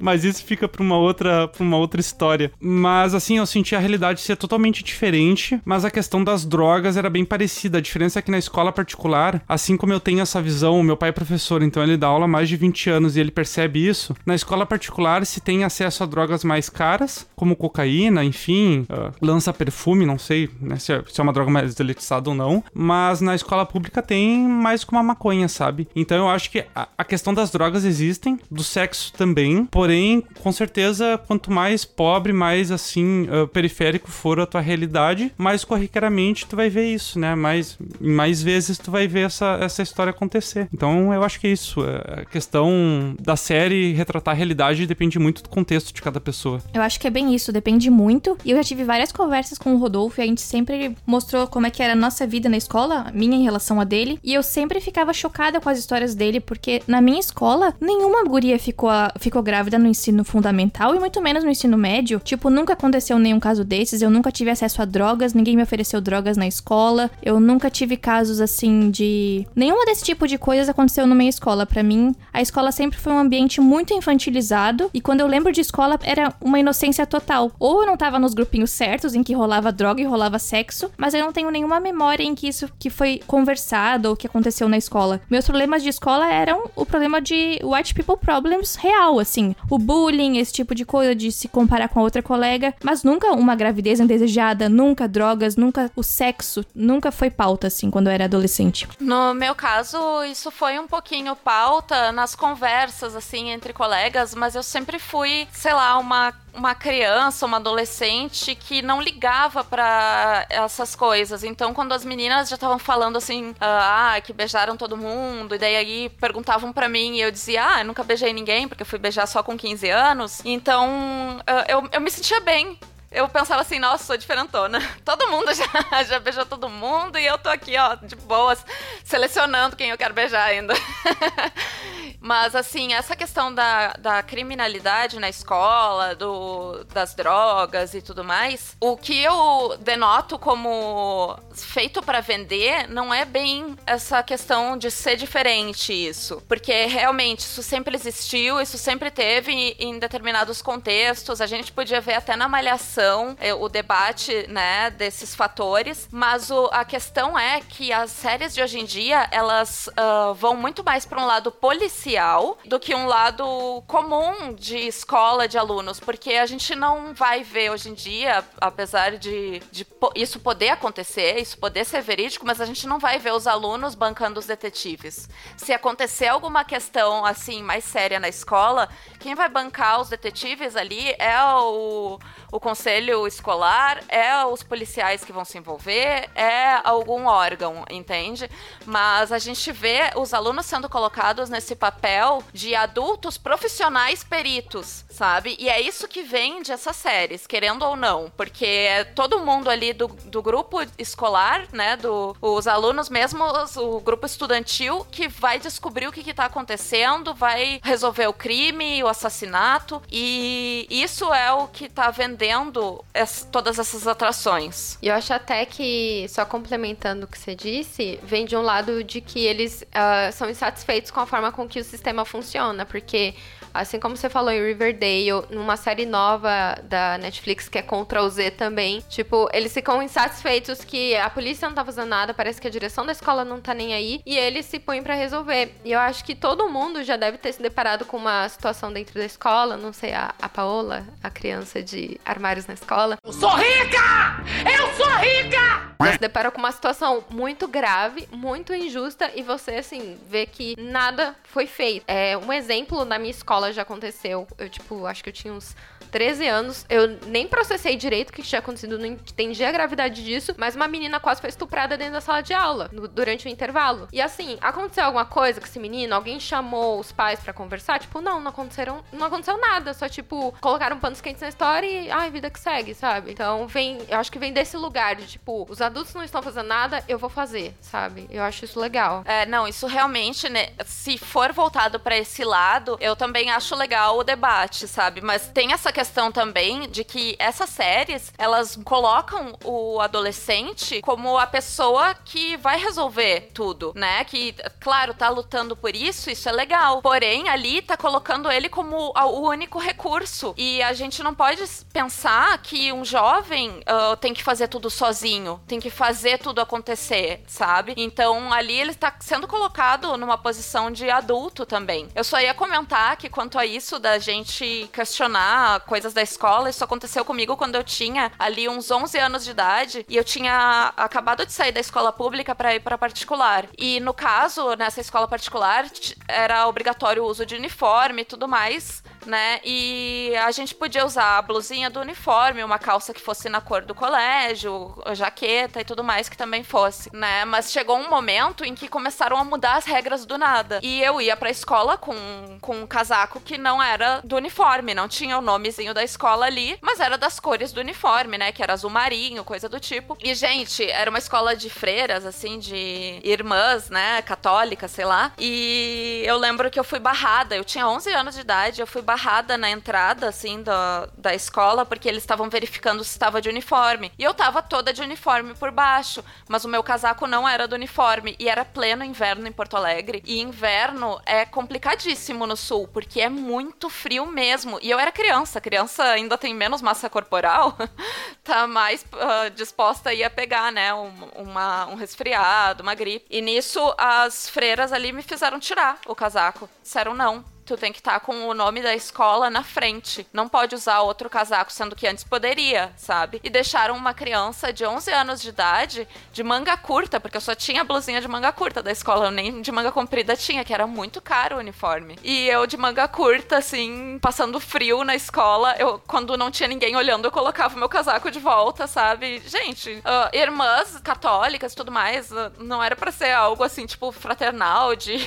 mas 0.00 0.24
isso 0.24 0.44
fica 0.44 0.68
para 0.68 0.82
uma 0.82 0.96
outra 0.96 1.48
pra 1.48 1.62
uma 1.62 1.76
outra 1.76 2.00
história. 2.00 2.50
Mas 2.60 3.14
assim, 3.14 3.38
eu 3.38 3.46
senti 3.46 3.74
a 3.74 3.78
realidade 3.78 4.20
ser 4.20 4.36
totalmente 4.36 4.82
diferente, 4.82 5.60
mas 5.64 5.84
a 5.84 5.90
questão 5.90 6.22
das 6.22 6.44
drogas 6.44 6.96
era 6.96 7.10
bem 7.10 7.24
parecida. 7.24 7.78
A 7.78 7.80
diferença 7.90 8.20
é 8.20 8.22
que 8.22 8.30
na 8.30 8.38
escola 8.38 8.70
particular, 8.72 9.42
assim 9.48 9.76
como 9.76 9.92
eu 9.92 9.98
tenho 9.98 10.20
essa 10.20 10.40
visão, 10.40 10.82
meu 10.82 10.96
pai 10.96 11.08
é 11.08 11.12
professor, 11.12 11.62
então 11.62 11.82
ele 11.82 11.96
dá 11.96 12.06
aula 12.06 12.24
há 12.24 12.28
mais 12.28 12.48
de 12.48 12.56
20 12.56 12.88
anos 12.88 13.16
e 13.16 13.20
ele 13.20 13.32
percebe 13.32 13.84
isso. 13.86 14.14
Na 14.24 14.34
escola 14.34 14.64
particular 14.64 15.26
se 15.26 15.40
tem 15.40 15.64
acesso 15.64 16.04
a 16.04 16.06
drogas 16.06 16.44
mais 16.44 16.68
caras, 16.68 17.26
como 17.34 17.56
cocaína, 17.56 18.24
enfim, 18.24 18.86
uh, 18.90 19.12
lança 19.20 19.52
perfume, 19.52 20.06
não 20.06 20.18
sei 20.18 20.48
né, 20.60 20.78
se, 20.78 20.92
é, 20.92 21.02
se, 21.08 21.20
é, 21.20 21.22
uma 21.22 21.32
droga 21.32 21.50
mais 21.50 21.78
elitizada 21.80 22.30
ou 22.30 22.36
não, 22.36 22.62
mas 22.72 23.20
na 23.20 23.34
escola 23.34 23.66
pública 23.66 24.00
tem 24.00 24.38
mais 24.38 24.84
que 24.84 24.92
uma 24.92 25.02
maconha, 25.02 25.48
sabe? 25.48 25.88
Então 25.96 26.16
eu 26.16 26.28
acho 26.28 26.50
que 26.50 26.64
a, 26.74 26.88
a 26.96 27.04
questão 27.04 27.34
das 27.34 27.50
drogas 27.50 27.84
existem, 27.84 28.38
do 28.50 28.62
sexo 28.62 29.12
também, 29.14 29.64
porém, 29.64 30.22
com 30.40 30.52
certeza, 30.52 31.20
quanto 31.26 31.50
mais 31.50 31.84
pobre, 31.84 32.32
mais 32.32 32.70
assim, 32.70 33.26
uh, 33.28 33.48
periférico 33.48 34.10
for 34.10 34.38
a 34.38 34.46
tua 34.46 34.60
realidade, 34.60 35.32
mais 35.36 35.64
corriqueiramente 35.64 36.46
tu 36.46 36.54
vai 36.54 36.70
ver 36.70 36.86
isso, 36.86 37.18
né? 37.18 37.34
Mais 37.34 37.69
mais 38.00 38.42
vezes 38.42 38.78
tu 38.78 38.90
vai 38.90 39.06
ver 39.06 39.26
essa, 39.26 39.58
essa 39.60 39.82
história 39.82 40.10
acontecer. 40.10 40.68
Então 40.72 41.12
eu 41.12 41.22
acho 41.22 41.40
que 41.40 41.46
é 41.46 41.50
isso. 41.50 41.84
É, 41.84 42.22
a 42.22 42.24
questão 42.24 43.14
da 43.20 43.36
série 43.36 43.92
retratar 43.92 44.34
a 44.34 44.36
realidade 44.36 44.86
depende 44.86 45.18
muito 45.18 45.42
do 45.42 45.48
contexto 45.48 45.92
de 45.92 46.00
cada 46.00 46.20
pessoa. 46.20 46.60
Eu 46.72 46.82
acho 46.82 46.98
que 46.98 47.06
é 47.06 47.10
bem 47.10 47.34
isso, 47.34 47.52
depende 47.52 47.90
muito. 47.90 48.36
E 48.44 48.50
eu 48.50 48.56
já 48.56 48.64
tive 48.64 48.84
várias 48.84 49.12
conversas 49.12 49.58
com 49.58 49.74
o 49.74 49.78
Rodolfo 49.78 50.20
e 50.20 50.22
a 50.22 50.26
gente 50.26 50.40
sempre 50.40 50.94
mostrou 51.06 51.46
como 51.46 51.66
é 51.66 51.70
que 51.70 51.82
era 51.82 51.92
a 51.92 51.96
nossa 51.96 52.26
vida 52.26 52.48
na 52.48 52.56
escola, 52.56 53.10
minha 53.12 53.36
em 53.36 53.42
relação 53.42 53.80
a 53.80 53.84
dele. 53.84 54.18
E 54.22 54.32
eu 54.34 54.42
sempre 54.42 54.80
ficava 54.80 55.12
chocada 55.12 55.60
com 55.60 55.68
as 55.68 55.78
histórias 55.78 56.14
dele, 56.14 56.40
porque 56.40 56.82
na 56.86 57.00
minha 57.00 57.20
escola, 57.20 57.74
nenhuma 57.80 58.24
guria 58.24 58.58
ficou, 58.58 58.90
ficou 59.18 59.42
grávida 59.42 59.78
no 59.78 59.86
ensino 59.86 60.24
fundamental 60.24 60.94
e 60.94 60.98
muito 60.98 61.20
menos 61.20 61.44
no 61.44 61.50
ensino 61.50 61.76
médio. 61.76 62.20
Tipo, 62.24 62.50
nunca 62.50 62.72
aconteceu 62.72 63.18
nenhum 63.18 63.40
caso 63.40 63.64
desses, 63.64 64.02
eu 64.02 64.10
nunca 64.10 64.30
tive 64.30 64.50
acesso 64.50 64.80
a 64.80 64.84
drogas, 64.84 65.34
ninguém 65.34 65.56
me 65.56 65.62
ofereceu 65.62 66.00
drogas 66.00 66.36
na 66.36 66.46
escola, 66.46 67.10
eu 67.22 67.40
nunca 67.40 67.59
nunca 67.60 67.68
tive 67.68 67.98
casos 67.98 68.40
assim 68.40 68.90
de. 68.90 69.46
Nenhuma 69.54 69.84
desse 69.84 70.02
tipo 70.02 70.26
de 70.26 70.38
coisas 70.38 70.70
aconteceu 70.70 71.06
na 71.06 71.14
minha 71.14 71.28
escola. 71.28 71.66
Para 71.66 71.82
mim, 71.82 72.14
a 72.32 72.40
escola 72.40 72.72
sempre 72.72 72.98
foi 72.98 73.12
um 73.12 73.18
ambiente 73.18 73.60
muito 73.60 73.92
infantilizado. 73.92 74.90
E 74.94 75.00
quando 75.00 75.20
eu 75.20 75.26
lembro 75.26 75.52
de 75.52 75.60
escola, 75.60 75.98
era 76.02 76.32
uma 76.40 76.58
inocência 76.58 77.04
total. 77.04 77.52
Ou 77.58 77.82
eu 77.82 77.86
não 77.86 77.98
tava 77.98 78.18
nos 78.18 78.32
grupinhos 78.32 78.70
certos 78.70 79.14
em 79.14 79.22
que 79.22 79.34
rolava 79.34 79.70
droga 79.70 80.00
e 80.00 80.06
rolava 80.06 80.38
sexo, 80.38 80.90
mas 80.96 81.12
eu 81.12 81.20
não 81.20 81.32
tenho 81.32 81.50
nenhuma 81.50 81.78
memória 81.78 82.24
em 82.24 82.34
que 82.34 82.48
isso 82.48 82.66
que 82.78 82.88
foi 82.88 83.20
conversado 83.26 84.08
ou 84.08 84.16
que 84.16 84.26
aconteceu 84.26 84.66
na 84.66 84.78
escola. 84.78 85.20
Meus 85.28 85.44
problemas 85.44 85.82
de 85.82 85.90
escola 85.90 86.32
eram 86.32 86.70
o 86.74 86.86
problema 86.86 87.20
de 87.20 87.60
white 87.62 87.92
people 87.92 88.16
problems 88.16 88.74
real, 88.76 89.18
assim. 89.18 89.54
O 89.68 89.78
bullying, 89.78 90.38
esse 90.38 90.52
tipo 90.54 90.74
de 90.74 90.86
coisa, 90.86 91.14
de 91.14 91.30
se 91.30 91.46
comparar 91.46 91.88
com 91.88 92.00
a 92.00 92.02
outra 92.02 92.22
colega, 92.22 92.74
mas 92.82 93.04
nunca 93.04 93.32
uma 93.32 93.54
gravidez 93.54 94.00
indesejada, 94.00 94.66
nunca 94.66 95.06
drogas, 95.06 95.56
nunca 95.56 95.90
o 95.94 96.02
sexo, 96.02 96.64
nunca 96.74 97.12
foi 97.12 97.30
pauta, 97.50 97.66
assim, 97.66 97.90
quando 97.90 98.06
eu 98.06 98.12
era 98.12 98.24
adolescente. 98.26 98.86
No 99.00 99.34
meu 99.34 99.54
caso, 99.54 99.98
isso 100.24 100.50
foi 100.50 100.78
um 100.78 100.86
pouquinho 100.86 101.34
pauta 101.34 102.12
nas 102.12 102.34
conversas, 102.34 103.16
assim, 103.16 103.50
entre 103.50 103.72
colegas, 103.72 104.34
mas 104.34 104.54
eu 104.54 104.62
sempre 104.62 104.98
fui, 104.98 105.48
sei 105.52 105.72
lá, 105.72 105.98
uma 105.98 106.32
uma 106.52 106.74
criança, 106.74 107.46
uma 107.46 107.58
adolescente 107.58 108.56
que 108.56 108.82
não 108.82 109.00
ligava 109.00 109.62
para 109.62 110.46
essas 110.50 110.96
coisas. 110.96 111.44
Então, 111.44 111.72
quando 111.72 111.92
as 111.92 112.04
meninas 112.04 112.48
já 112.48 112.56
estavam 112.56 112.76
falando 112.76 113.16
assim, 113.16 113.54
ah, 113.60 114.20
que 114.20 114.32
beijaram 114.32 114.76
todo 114.76 114.96
mundo, 114.96 115.54
e 115.54 115.58
daí 115.58 115.76
aí 115.76 116.08
perguntavam 116.08 116.72
para 116.72 116.88
mim 116.88 117.14
e 117.14 117.20
eu 117.20 117.30
dizia, 117.30 117.64
ah, 117.64 117.80
eu 117.80 117.84
nunca 117.84 118.02
beijei 118.02 118.32
ninguém, 118.32 118.66
porque 118.66 118.82
eu 118.82 118.86
fui 118.86 118.98
beijar 118.98 119.26
só 119.26 119.44
com 119.44 119.56
15 119.56 119.88
anos. 119.90 120.42
Então, 120.44 121.40
eu, 121.68 121.88
eu 121.92 122.00
me 122.00 122.10
sentia 122.10 122.40
bem 122.40 122.76
eu 123.10 123.28
pensava 123.28 123.62
assim, 123.62 123.80
nossa, 123.80 124.04
sou 124.04 124.16
diferentona. 124.16 124.78
Todo 125.04 125.28
mundo 125.28 125.52
já, 125.52 125.64
já 126.04 126.20
beijou 126.20 126.46
todo 126.46 126.68
mundo 126.68 127.18
e 127.18 127.26
eu 127.26 127.36
tô 127.38 127.48
aqui, 127.48 127.76
ó, 127.76 127.96
de 127.96 128.14
boas, 128.14 128.64
selecionando 129.04 129.74
quem 129.74 129.90
eu 129.90 129.98
quero 129.98 130.14
beijar 130.14 130.44
ainda. 130.44 130.74
Mas, 132.20 132.54
assim, 132.54 132.92
essa 132.92 133.16
questão 133.16 133.52
da, 133.52 133.94
da 133.94 134.22
criminalidade 134.22 135.18
na 135.18 135.28
escola, 135.28 136.14
do, 136.14 136.84
das 136.92 137.14
drogas 137.14 137.94
e 137.94 138.02
tudo 138.02 138.22
mais, 138.22 138.76
o 138.78 138.96
que 138.96 139.18
eu 139.18 139.76
denoto 139.80 140.38
como 140.38 141.36
feito 141.52 142.02
para 142.02 142.20
vender 142.20 142.88
não 142.88 143.12
é 143.12 143.24
bem 143.24 143.74
essa 143.86 144.22
questão 144.22 144.76
de 144.76 144.90
ser 144.90 145.16
diferente 145.16 145.92
isso. 145.92 146.42
Porque 146.46 146.84
realmente 146.84 147.40
isso 147.40 147.62
sempre 147.62 147.96
existiu, 147.96 148.60
isso 148.60 148.76
sempre 148.76 149.10
teve 149.10 149.74
em 149.78 149.98
determinados 149.98 150.60
contextos. 150.60 151.40
A 151.40 151.46
gente 151.46 151.72
podia 151.72 152.00
ver 152.00 152.14
até 152.14 152.36
na 152.36 152.46
malhação 152.46 152.99
é, 153.38 153.54
o 153.54 153.68
debate, 153.68 154.46
né, 154.48 154.90
desses 154.90 155.34
fatores. 155.34 156.08
Mas 156.10 156.50
o, 156.50 156.68
a 156.72 156.84
questão 156.84 157.38
é 157.38 157.60
que 157.60 157.92
as 157.92 158.10
séries 158.10 158.54
de 158.54 158.62
hoje 158.62 158.78
em 158.78 158.84
dia, 158.84 159.26
elas 159.30 159.88
uh, 159.88 160.34
vão 160.34 160.54
muito 160.54 160.84
mais 160.84 161.06
para 161.06 161.20
um 161.20 161.26
lado 161.26 161.50
policial 161.50 162.58
do 162.64 162.78
que 162.78 162.94
um 162.94 163.06
lado 163.06 163.82
comum 163.86 164.52
de 164.54 164.76
escola 164.76 165.48
de 165.48 165.56
alunos, 165.56 165.98
porque 165.98 166.34
a 166.34 166.46
gente 166.46 166.74
não 166.74 167.14
vai 167.14 167.42
ver 167.42 167.70
hoje 167.70 167.88
em 167.88 167.94
dia, 167.94 168.44
apesar 168.60 169.16
de, 169.16 169.60
de 169.72 169.86
isso 170.14 170.38
poder 170.40 170.68
acontecer, 170.68 171.40
isso 171.40 171.58
poder 171.58 171.84
ser 171.84 172.02
verídico, 172.02 172.46
mas 172.46 172.60
a 172.60 172.66
gente 172.66 172.86
não 172.86 172.98
vai 172.98 173.18
ver 173.18 173.32
os 173.32 173.46
alunos 173.46 173.94
bancando 173.94 174.38
os 174.38 174.46
detetives. 174.46 175.28
Se 175.56 175.72
acontecer 175.72 176.28
alguma 176.28 176.64
questão 176.64 177.24
assim 177.24 177.62
mais 177.62 177.84
séria 177.84 178.20
na 178.20 178.28
escola, 178.28 178.88
quem 179.18 179.34
vai 179.34 179.48
bancar 179.48 180.00
os 180.00 180.08
detetives 180.08 180.76
ali 180.76 181.14
é 181.18 181.42
o, 181.42 182.18
o 182.52 182.60
conselho 182.60 182.89
escolar, 183.26 184.02
é 184.08 184.44
os 184.44 184.62
policiais 184.62 185.24
que 185.24 185.32
vão 185.32 185.44
se 185.44 185.58
envolver, 185.58 186.28
é 186.34 186.80
algum 186.84 187.26
órgão, 187.26 187.84
entende? 187.90 188.50
Mas 188.84 189.32
a 189.32 189.38
gente 189.38 189.70
vê 189.72 190.10
os 190.16 190.34
alunos 190.34 190.66
sendo 190.66 190.88
colocados 190.88 191.48
nesse 191.48 191.74
papel 191.74 192.42
de 192.52 192.74
adultos 192.74 193.38
profissionais 193.38 194.24
peritos, 194.24 195.04
sabe? 195.10 195.56
E 195.58 195.68
é 195.68 195.80
isso 195.80 196.08
que 196.08 196.22
vende 196.22 196.72
essas 196.72 196.96
séries, 196.96 197.46
querendo 197.46 197.82
ou 197.84 197.96
não, 197.96 198.30
porque 198.36 198.66
é 198.66 199.04
todo 199.04 199.40
mundo 199.40 199.70
ali 199.70 199.92
do, 199.92 200.08
do 200.08 200.42
grupo 200.42 200.78
escolar, 200.98 201.66
né, 201.72 201.96
do, 201.96 202.36
os 202.40 202.66
alunos 202.66 203.08
mesmos, 203.08 203.76
o 203.76 204.00
grupo 204.00 204.26
estudantil, 204.26 205.06
que 205.10 205.28
vai 205.28 205.58
descobrir 205.58 206.06
o 206.06 206.12
que, 206.12 206.22
que 206.22 206.34
tá 206.34 206.46
acontecendo, 206.46 207.34
vai 207.34 207.80
resolver 207.82 208.26
o 208.26 208.32
crime, 208.32 209.02
o 209.02 209.08
assassinato, 209.08 210.02
e 210.10 210.86
isso 210.90 211.32
é 211.32 211.52
o 211.52 211.66
que 211.68 211.88
tá 211.88 212.10
vendendo 212.10 212.79
es, 213.14 213.46
todas 213.50 213.78
essas 213.78 214.06
atrações. 214.06 214.98
E 215.02 215.08
eu 215.08 215.14
acho 215.14 215.32
até 215.32 215.64
que, 215.64 216.26
só 216.28 216.44
complementando 216.44 217.24
o 217.24 217.28
que 217.28 217.38
você 217.38 217.54
disse, 217.54 218.18
vem 218.22 218.44
de 218.44 218.56
um 218.56 218.62
lado 218.62 219.02
de 219.04 219.20
que 219.20 219.40
eles 219.40 219.82
uh, 219.82 220.32
são 220.32 220.48
insatisfeitos 220.48 221.10
com 221.10 221.20
a 221.20 221.26
forma 221.26 221.52
com 221.52 221.68
que 221.68 221.80
o 221.80 221.84
sistema 221.84 222.24
funciona, 222.24 222.84
porque 222.84 223.34
Assim 223.72 223.98
como 224.00 224.16
você 224.16 224.28
falou 224.28 224.50
em 224.50 224.64
Riverdale, 224.64 225.46
numa 225.50 225.76
série 225.76 226.06
nova 226.06 226.78
da 226.84 227.18
Netflix 227.18 227.68
que 227.68 227.78
é 227.78 227.82
Contra 227.82 228.22
o 228.22 228.28
Z 228.28 228.52
também, 228.52 229.02
tipo, 229.08 229.48
eles 229.52 229.72
ficam 229.72 230.02
insatisfeitos 230.02 230.84
que 230.84 231.16
a 231.16 231.30
polícia 231.30 231.68
não 231.68 231.74
tá 231.74 231.84
fazendo 231.84 232.08
nada, 232.08 232.34
parece 232.34 232.60
que 232.60 232.66
a 232.66 232.70
direção 232.70 233.04
da 233.04 233.12
escola 233.12 233.44
não 233.44 233.60
tá 233.60 233.74
nem 233.74 233.94
aí, 233.94 234.20
e 234.24 234.36
eles 234.36 234.66
se 234.66 234.78
põem 234.78 235.02
para 235.02 235.14
resolver. 235.14 235.74
E 235.84 235.92
eu 235.92 236.00
acho 236.00 236.24
que 236.24 236.34
todo 236.34 236.68
mundo 236.68 237.02
já 237.02 237.16
deve 237.16 237.38
ter 237.38 237.52
se 237.52 237.62
deparado 237.62 238.04
com 238.04 238.16
uma 238.16 238.48
situação 238.48 238.92
dentro 238.92 239.14
da 239.14 239.24
escola, 239.24 239.76
não 239.76 239.92
sei, 239.92 240.12
a, 240.12 240.34
a 240.40 240.48
Paola, 240.48 241.04
a 241.22 241.30
criança 241.30 241.82
de 241.82 242.20
armários 242.24 242.66
na 242.66 242.74
escola. 242.74 243.16
Eu 243.24 243.32
sou 243.32 243.50
rica! 243.50 244.42
Eu 244.64 244.94
sou 244.94 245.10
rica! 245.18 245.90
Você 245.98 246.12
se 246.12 246.18
depara 246.18 246.50
com 246.50 246.58
uma 246.58 246.72
situação 246.72 247.22
muito 247.28 247.68
grave, 247.68 248.26
muito 248.32 248.74
injusta, 248.74 249.30
e 249.34 249.42
você, 249.42 249.72
assim, 249.72 250.18
vê 250.28 250.46
que 250.46 250.74
nada 250.78 251.36
foi 251.44 251.66
feito. 251.66 252.04
É, 252.08 252.38
um 252.38 252.52
exemplo 252.52 253.04
na 253.04 253.18
minha 253.18 253.30
escola 253.30 253.59
escola 253.60 253.72
já 253.72 253.82
aconteceu. 253.82 254.46
Eu, 254.56 254.68
tipo, 254.68 255.06
acho 255.06 255.22
que 255.22 255.28
eu 255.28 255.32
tinha 255.32 255.52
uns 255.52 255.76
13 256.10 256.46
anos. 256.46 256.84
Eu 256.88 257.18
nem 257.26 257.46
processei 257.46 257.96
direito 257.96 258.30
o 258.30 258.32
que 258.32 258.42
tinha 258.42 258.58
acontecido, 258.58 258.98
não 258.98 259.06
entendi 259.06 259.64
a 259.64 259.72
gravidade 259.72 260.22
disso, 260.24 260.54
mas 260.58 260.74
uma 260.76 260.88
menina 260.88 261.20
quase 261.20 261.40
foi 261.40 261.50
estuprada 261.50 261.96
dentro 261.96 262.14
da 262.14 262.20
sala 262.20 262.42
de 262.42 262.52
aula, 262.52 262.90
no, 262.92 263.08
durante 263.08 263.46
o 263.46 263.48
intervalo. 263.48 264.08
E 264.12 264.20
assim, 264.20 264.58
aconteceu 264.60 265.04
alguma 265.04 265.24
coisa 265.24 265.60
com 265.60 265.66
esse 265.66 265.78
menino? 265.78 266.14
Alguém 266.14 266.38
chamou 266.38 266.98
os 266.98 267.12
pais 267.12 267.40
para 267.40 267.52
conversar? 267.52 267.98
Tipo, 268.00 268.20
não, 268.20 268.40
não 268.40 268.50
aconteceram, 268.50 269.02
não 269.12 269.26
aconteceu 269.26 269.56
nada, 269.58 269.94
só 269.94 270.08
tipo, 270.08 270.54
colocaram 270.60 270.98
panos 270.98 271.20
quentes 271.20 271.40
na 271.40 271.48
história 271.48 271.86
e 271.86 272.10
ai, 272.10 272.30
vida 272.30 272.50
que 272.50 272.58
segue, 272.58 272.94
sabe? 272.94 273.30
Então, 273.30 273.66
vem, 273.66 273.98
eu 274.08 274.18
acho 274.18 274.30
que 274.30 274.38
vem 274.38 274.52
desse 274.52 274.76
lugar 274.76 275.16
de 275.16 275.26
tipo, 275.26 275.66
os 275.68 275.80
adultos 275.80 276.14
não 276.14 276.24
estão 276.24 276.42
fazendo 276.42 276.66
nada, 276.66 277.04
eu 277.08 277.18
vou 277.18 277.30
fazer, 277.30 277.74
sabe? 277.80 278.26
Eu 278.30 278.42
acho 278.42 278.64
isso 278.64 278.80
legal. 278.80 279.22
É, 279.24 279.46
não, 279.46 279.66
isso 279.66 279.86
realmente, 279.86 280.48
né, 280.48 280.70
se 280.84 281.16
for 281.18 281.52
voltado 281.52 282.00
para 282.00 282.16
esse 282.16 282.44
lado, 282.44 282.98
eu 283.00 283.14
também 283.14 283.50
acho 283.50 283.74
legal 283.76 284.18
o 284.18 284.24
debate, 284.24 284.88
sabe? 284.88 285.20
Mas 285.20 285.48
tem 285.48 285.72
essa 285.72 285.92
questão 285.92 285.99
também 286.32 286.88
de 286.88 287.04
que 287.04 287.36
essas 287.38 287.70
séries, 287.70 288.32
elas 288.38 288.78
colocam 288.84 289.56
o 289.64 290.00
adolescente 290.00 291.00
como 291.02 291.36
a 291.38 291.46
pessoa 291.46 292.14
que 292.14 292.56
vai 292.56 292.78
resolver 292.78 293.50
tudo, 293.52 293.92
né? 293.94 294.24
Que, 294.24 294.54
claro, 294.80 295.14
tá 295.14 295.28
lutando 295.28 295.76
por 295.76 295.94
isso, 295.94 296.30
isso 296.30 296.48
é 296.48 296.52
legal. 296.52 297.02
Porém, 297.02 297.48
ali 297.48 297.82
tá 297.82 297.96
colocando 297.96 298.50
ele 298.50 298.68
como 298.68 299.12
o 299.14 299.48
único 299.48 299.78
recurso. 299.78 300.54
E 300.56 300.82
a 300.82 300.92
gente 300.92 301.22
não 301.22 301.34
pode 301.34 301.62
pensar 301.92 302.58
que 302.58 302.92
um 302.92 303.04
jovem 303.04 303.80
uh, 303.80 304.16
tem 304.16 304.32
que 304.32 304.42
fazer 304.42 304.68
tudo 304.68 304.88
sozinho, 304.90 305.60
tem 305.66 305.80
que 305.80 305.90
fazer 305.90 306.38
tudo 306.38 306.60
acontecer, 306.60 307.42
sabe? 307.46 307.94
Então, 307.96 308.52
ali 308.52 308.78
ele 308.78 308.94
tá 308.94 309.14
sendo 309.20 309.46
colocado 309.48 310.16
numa 310.16 310.38
posição 310.38 310.90
de 310.90 311.10
adulto 311.10 311.66
também. 311.66 312.08
Eu 312.14 312.24
só 312.24 312.40
ia 312.40 312.54
comentar 312.54 313.16
que 313.16 313.28
quanto 313.28 313.58
a 313.58 313.66
isso 313.66 313.98
da 313.98 314.18
gente 314.18 314.88
questionar 314.92 315.80
coisas 315.90 316.14
da 316.14 316.22
escola, 316.22 316.70
isso 316.70 316.84
aconteceu 316.84 317.24
comigo 317.24 317.56
quando 317.56 317.74
eu 317.74 317.82
tinha 317.82 318.30
ali 318.38 318.68
uns 318.68 318.88
11 318.92 319.18
anos 319.18 319.44
de 319.44 319.50
idade 319.50 320.06
e 320.08 320.16
eu 320.16 320.22
tinha 320.22 320.92
acabado 320.96 321.44
de 321.44 321.52
sair 321.52 321.72
da 321.72 321.80
escola 321.80 322.12
pública 322.12 322.54
para 322.54 322.72
ir 322.72 322.78
para 322.78 322.96
particular. 322.96 323.66
E 323.76 323.98
no 323.98 324.14
caso, 324.14 324.76
nessa 324.76 325.00
escola 325.00 325.26
particular, 325.26 325.84
era 326.28 326.68
obrigatório 326.68 327.24
o 327.24 327.26
uso 327.26 327.44
de 327.44 327.56
uniforme 327.56 328.22
e 328.22 328.24
tudo 328.24 328.46
mais 328.46 329.02
né? 329.26 329.60
E 329.64 330.32
a 330.36 330.50
gente 330.50 330.74
podia 330.74 331.04
usar 331.04 331.38
a 331.38 331.42
blusinha 331.42 331.90
do 331.90 332.00
uniforme, 332.00 332.64
uma 332.64 332.78
calça 332.78 333.12
que 333.12 333.20
fosse 333.20 333.48
na 333.48 333.60
cor 333.60 333.82
do 333.82 333.94
colégio, 333.94 334.94
jaqueta 335.12 335.80
e 335.80 335.84
tudo 335.84 336.02
mais 336.04 336.28
que 336.28 336.36
também 336.36 336.62
fosse, 336.62 337.10
né? 337.14 337.44
Mas 337.44 337.70
chegou 337.70 337.96
um 337.96 338.08
momento 338.08 338.64
em 338.64 338.74
que 338.74 338.88
começaram 338.88 339.36
a 339.36 339.44
mudar 339.44 339.76
as 339.76 339.84
regras 339.84 340.24
do 340.24 340.38
nada. 340.38 340.80
E 340.82 341.02
eu 341.02 341.20
ia 341.20 341.36
pra 341.36 341.50
escola 341.50 341.96
com, 341.96 342.14
com 342.60 342.82
um 342.82 342.86
casaco 342.86 343.40
que 343.40 343.58
não 343.58 343.82
era 343.82 344.20
do 344.24 344.36
uniforme, 344.36 344.94
não 344.94 345.08
tinha 345.08 345.38
o 345.38 345.42
nomezinho 345.42 345.94
da 345.94 346.02
escola 346.02 346.46
ali, 346.46 346.78
mas 346.80 347.00
era 347.00 347.16
das 347.16 347.38
cores 347.38 347.72
do 347.72 347.80
uniforme, 347.80 348.38
né? 348.38 348.52
Que 348.52 348.62
era 348.62 348.72
azul 348.72 348.90
marinho, 348.90 349.44
coisa 349.44 349.68
do 349.68 349.80
tipo. 349.80 350.16
E, 350.20 350.34
gente, 350.34 350.88
era 350.90 351.10
uma 351.10 351.18
escola 351.18 351.54
de 351.54 351.68
freiras, 351.70 352.24
assim, 352.26 352.58
de 352.58 353.20
irmãs, 353.22 353.90
né? 353.90 354.22
Católicas, 354.22 354.90
sei 354.90 355.04
lá. 355.04 355.32
E 355.38 356.22
eu 356.24 356.36
lembro 356.36 356.70
que 356.70 356.78
eu 356.78 356.84
fui 356.84 356.98
barrada, 356.98 357.56
eu 357.56 357.64
tinha 357.64 357.86
11 357.88 358.12
anos 358.12 358.34
de 358.34 358.40
idade, 358.40 358.80
eu 358.80 358.86
fui 358.86 359.02
barrada 359.10 359.58
na 359.58 359.68
entrada, 359.68 360.28
assim, 360.28 360.62
da, 360.62 361.08
da 361.18 361.34
escola, 361.34 361.84
porque 361.84 362.08
eles 362.08 362.22
estavam 362.22 362.48
verificando 362.48 363.02
se 363.02 363.10
estava 363.10 363.40
de 363.40 363.48
uniforme. 363.48 364.12
E 364.16 364.22
eu 364.22 364.32
tava 364.32 364.62
toda 364.62 364.92
de 364.92 365.02
uniforme 365.02 365.52
por 365.54 365.72
baixo, 365.72 366.24
mas 366.48 366.64
o 366.64 366.68
meu 366.68 366.80
casaco 366.80 367.26
não 367.26 367.48
era 367.48 367.66
do 367.66 367.74
uniforme. 367.74 368.36
E 368.38 368.48
era 368.48 368.64
pleno 368.64 369.02
inverno 369.02 369.48
em 369.48 369.52
Porto 369.52 369.76
Alegre. 369.76 370.22
E 370.24 370.40
inverno 370.40 371.20
é 371.26 371.44
complicadíssimo 371.44 372.46
no 372.46 372.56
sul, 372.56 372.86
porque 372.86 373.20
é 373.20 373.28
muito 373.28 373.90
frio 373.90 374.26
mesmo. 374.26 374.78
E 374.80 374.88
eu 374.88 375.00
era 375.00 375.10
criança, 375.10 375.60
criança 375.60 376.04
ainda 376.04 376.38
tem 376.38 376.54
menos 376.54 376.80
massa 376.80 377.10
corporal, 377.10 377.76
tá 378.44 378.68
mais 378.68 379.02
uh, 379.02 379.50
disposta 379.56 380.10
a 380.10 380.14
ir 380.14 380.22
a 380.22 380.30
pegar, 380.30 380.70
né, 380.70 380.94
um, 380.94 381.10
uma, 381.34 381.86
um 381.86 381.96
resfriado, 381.96 382.84
uma 382.84 382.94
gripe. 382.94 383.26
E 383.28 383.42
nisso 383.42 383.80
as 383.98 384.48
freiras 384.48 384.92
ali 384.92 385.10
me 385.10 385.22
fizeram 385.22 385.58
tirar 385.58 385.98
o 386.06 386.14
casaco. 386.14 386.70
Disseram 386.80 387.12
não 387.12 387.44
tu 387.70 387.76
tem 387.76 387.92
que 387.92 388.00
estar 388.00 388.14
tá 388.14 388.20
com 388.20 388.48
o 388.48 388.54
nome 388.54 388.82
da 388.82 388.94
escola 388.96 389.48
na 389.48 389.62
frente. 389.62 390.26
Não 390.32 390.48
pode 390.48 390.74
usar 390.74 391.00
outro 391.02 391.30
casaco, 391.30 391.72
sendo 391.72 391.94
que 391.94 392.06
antes 392.06 392.24
poderia, 392.24 392.92
sabe? 392.96 393.40
E 393.44 393.48
deixaram 393.48 393.96
uma 393.96 394.12
criança 394.12 394.72
de 394.72 394.84
11 394.84 395.12
anos 395.12 395.40
de 395.40 395.50
idade 395.50 396.08
de 396.32 396.42
manga 396.42 396.76
curta, 396.76 397.20
porque 397.20 397.36
eu 397.36 397.40
só 397.40 397.54
tinha 397.54 397.84
blusinha 397.84 398.20
de 398.20 398.26
manga 398.26 398.50
curta 398.50 398.82
da 398.82 398.90
escola, 398.90 399.26
eu 399.26 399.30
nem 399.30 399.62
de 399.62 399.70
manga 399.70 399.92
comprida 399.92 400.36
tinha, 400.36 400.64
que 400.64 400.74
era 400.74 400.84
muito 400.84 401.20
caro 401.20 401.56
o 401.56 401.58
uniforme. 401.60 402.18
E 402.24 402.48
eu 402.48 402.66
de 402.66 402.76
manga 402.76 403.06
curta, 403.06 403.58
assim, 403.58 404.18
passando 404.20 404.58
frio 404.58 405.04
na 405.04 405.14
escola, 405.14 405.76
eu 405.78 406.00
quando 406.08 406.36
não 406.36 406.50
tinha 406.50 406.68
ninguém 406.68 406.96
olhando, 406.96 407.26
eu 407.26 407.30
colocava 407.30 407.76
o 407.76 407.78
meu 407.78 407.88
casaco 407.88 408.32
de 408.32 408.40
volta, 408.40 408.88
sabe? 408.88 409.40
Gente, 409.46 409.92
uh, 409.92 410.36
irmãs 410.36 410.98
católicas 411.04 411.72
e 411.72 411.76
tudo 411.76 411.92
mais, 411.92 412.32
uh, 412.32 412.50
não 412.58 412.82
era 412.82 412.96
para 412.96 413.12
ser 413.12 413.30
algo 413.30 413.62
assim, 413.62 413.86
tipo, 413.86 414.10
fraternal, 414.10 414.96
de. 414.96 415.18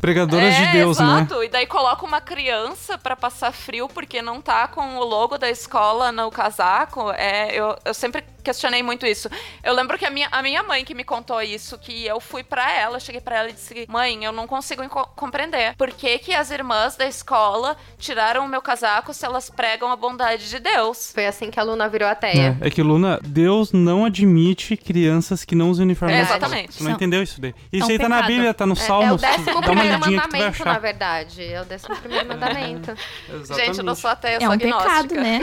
Pregadoras 0.00 0.54
é, 0.54 0.66
de 0.66 0.72
Deus, 0.72 0.96
exato. 0.96 1.33
né? 1.33 1.33
E 1.42 1.48
daí 1.48 1.66
coloca 1.66 2.04
uma 2.04 2.20
criança 2.20 2.96
para 2.98 3.16
passar 3.16 3.52
frio 3.52 3.88
porque 3.88 4.22
não 4.22 4.40
tá 4.40 4.68
com 4.68 4.96
o 4.96 5.04
logo 5.04 5.38
da 5.38 5.50
escola 5.50 6.12
no 6.12 6.30
casaco. 6.30 7.10
É, 7.12 7.54
eu, 7.54 7.76
eu 7.84 7.94
sempre 7.94 8.22
questionei 8.44 8.82
muito 8.82 9.06
isso. 9.06 9.28
Eu 9.62 9.74
lembro 9.74 9.98
que 9.98 10.04
a 10.04 10.10
minha, 10.10 10.28
a 10.30 10.42
minha 10.42 10.62
mãe 10.62 10.84
que 10.84 10.94
me 10.94 11.02
contou 11.02 11.40
isso, 11.42 11.78
que 11.78 12.06
eu 12.06 12.20
fui 12.20 12.44
para 12.44 12.70
ela, 12.70 13.00
cheguei 13.00 13.20
para 13.20 13.38
ela 13.38 13.50
e 13.50 13.52
disse: 13.52 13.86
Mãe, 13.88 14.24
eu 14.24 14.30
não 14.30 14.46
consigo 14.46 14.86
compreender. 15.16 15.74
Por 15.76 15.90
que, 15.90 16.18
que 16.18 16.34
as 16.34 16.50
irmãs 16.50 16.96
da 16.96 17.06
escola 17.06 17.76
tiraram 17.98 18.44
o 18.44 18.48
meu 18.48 18.60
casaco 18.60 19.12
se 19.12 19.24
elas 19.24 19.48
pregam 19.50 19.90
a 19.90 19.96
bondade 19.96 20.48
de 20.48 20.58
Deus? 20.58 21.12
Foi 21.12 21.26
assim 21.26 21.50
que 21.50 21.58
a 21.58 21.62
Luna 21.62 21.88
virou 21.88 22.08
ateia. 22.08 22.56
É, 22.60 22.68
é 22.68 22.70
que, 22.70 22.82
Luna, 22.82 23.18
Deus 23.22 23.72
não 23.72 24.04
admite 24.04 24.76
crianças 24.76 25.44
que 25.44 25.54
não 25.54 25.70
usam 25.70 25.84
uniforme. 25.84 26.14
É, 26.14 26.20
exatamente. 26.20 26.74
Você 26.74 26.84
não 26.84 26.90
entendeu 26.92 27.22
isso 27.22 27.40
daí? 27.40 27.54
Isso 27.72 27.84
é 27.84 27.86
um 27.86 27.90
aí 27.90 27.98
tá 27.98 28.08
na 28.08 28.22
Bíblia, 28.22 28.52
tá 28.52 28.66
no 28.66 28.76
Salmo. 28.76 29.04
É, 29.04 29.08
é 29.08 29.12
o 29.12 29.18
décimo 29.18 29.62
primeiro 29.62 29.98
mandamento, 29.98 30.64
na 30.64 30.78
verdade. 30.78 31.42
É 31.42 31.62
o 31.62 31.64
décimo 31.64 31.96
primeiro 31.96 32.28
mandamento. 32.28 32.94
Gente, 33.56 33.78
eu 33.78 33.84
não 33.84 33.94
sou 33.94 34.10
ateia, 34.10 34.34
eu 34.36 34.40
sou 34.40 34.46
é 34.46 34.50
um 34.50 34.52
agnóstica. 34.52 35.08
pecado, 35.08 35.14
né? 35.14 35.40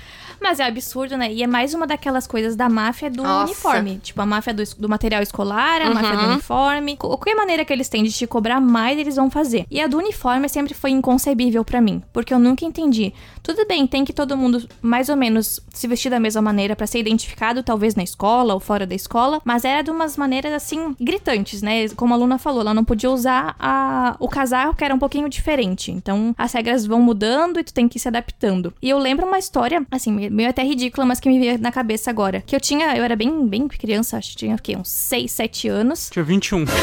Mas 0.40 0.58
é 0.58 0.64
absurdo, 0.64 1.16
né? 1.16 1.32
E 1.32 1.42
é 1.42 1.46
mais 1.46 1.74
uma 1.74 1.86
daquelas 1.86 2.26
coisas 2.26 2.56
da 2.56 2.68
máfia 2.68 3.10
do 3.10 3.22
Nossa. 3.22 3.44
uniforme. 3.44 3.98
Tipo, 4.02 4.22
a 4.22 4.26
máfia 4.26 4.54
do, 4.54 4.62
do 4.78 4.88
material 4.88 5.22
escolar, 5.22 5.82
a 5.82 5.88
Uhum. 5.88 5.94
máfia 5.94 6.16
do 6.16 6.24
uniforme. 6.32 6.96
Qualquer 6.96 7.34
maneira 7.34 7.64
que 7.64 7.72
eles 7.72 7.88
têm 7.88 8.02
de 8.04 8.12
te 8.12 8.26
cobrar 8.26 8.60
mais, 8.60 8.98
eles 8.98 9.16
vão 9.16 9.30
fazer. 9.30 9.66
E 9.70 9.80
a 9.80 9.86
do 9.86 9.98
uniforme 9.98 10.48
sempre 10.48 10.72
foi 10.74 10.90
inconcebível 10.90 11.64
pra 11.64 11.80
mim. 11.80 12.02
Porque 12.12 12.32
eu 12.32 12.38
nunca 12.38 12.64
entendi. 12.64 13.12
Tudo 13.42 13.66
bem, 13.66 13.86
tem 13.86 14.04
que 14.04 14.12
todo 14.12 14.36
mundo 14.36 14.66
mais 14.82 15.08
ou 15.08 15.16
menos 15.16 15.60
se 15.72 15.86
vestir 15.86 16.10
da 16.10 16.20
mesma 16.20 16.40
maneira 16.42 16.74
pra 16.76 16.86
ser 16.86 16.98
identificado, 17.00 17.62
talvez 17.62 17.94
na 17.94 18.02
escola 18.02 18.54
ou 18.54 18.60
fora 18.60 18.86
da 18.86 18.94
escola. 18.94 19.40
Mas 19.44 19.64
era 19.64 19.82
de 19.82 19.90
umas 19.90 20.16
maneiras, 20.16 20.52
assim, 20.52 20.94
gritantes, 21.00 21.60
né? 21.62 21.88
Como 21.90 22.14
a 22.14 22.16
Luna 22.16 22.38
falou, 22.38 22.60
ela 22.60 22.74
não 22.74 22.84
podia 22.84 23.10
usar 23.10 23.56
a, 23.58 24.16
o 24.18 24.28
casaco, 24.28 24.74
que 24.76 24.84
era 24.84 24.94
um 24.94 24.98
pouquinho 24.98 25.28
diferente. 25.28 25.90
Então, 25.90 26.34
as 26.38 26.52
regras 26.52 26.86
vão 26.86 27.00
mudando 27.00 27.58
e 27.60 27.64
tu 27.64 27.72
tem 27.74 27.88
que 27.88 27.96
ir 27.98 28.00
se 28.00 28.08
adaptando. 28.08 28.72
E 28.80 28.88
eu 28.90 28.98
lembro 28.98 29.26
uma 29.26 29.38
história, 29.38 29.84
assim, 29.90 30.29
meio 30.30 30.48
até 30.48 30.62
ridícula, 30.62 31.04
mas 31.04 31.18
que 31.18 31.28
me 31.28 31.38
veio 31.38 31.58
na 31.58 31.72
cabeça 31.72 32.10
agora. 32.10 32.42
Que 32.46 32.54
eu 32.54 32.60
tinha, 32.60 32.96
eu 32.96 33.02
era 33.04 33.16
bem, 33.16 33.46
bem 33.46 33.66
criança, 33.66 34.16
acho 34.16 34.30
que 34.30 34.36
tinha 34.36 34.54
o 34.54 34.62
quê? 34.62 34.76
Uns 34.76 34.88
6, 34.88 35.30
7 35.30 35.68
anos. 35.68 36.10
Tinha 36.10 36.24
21. 36.24 36.64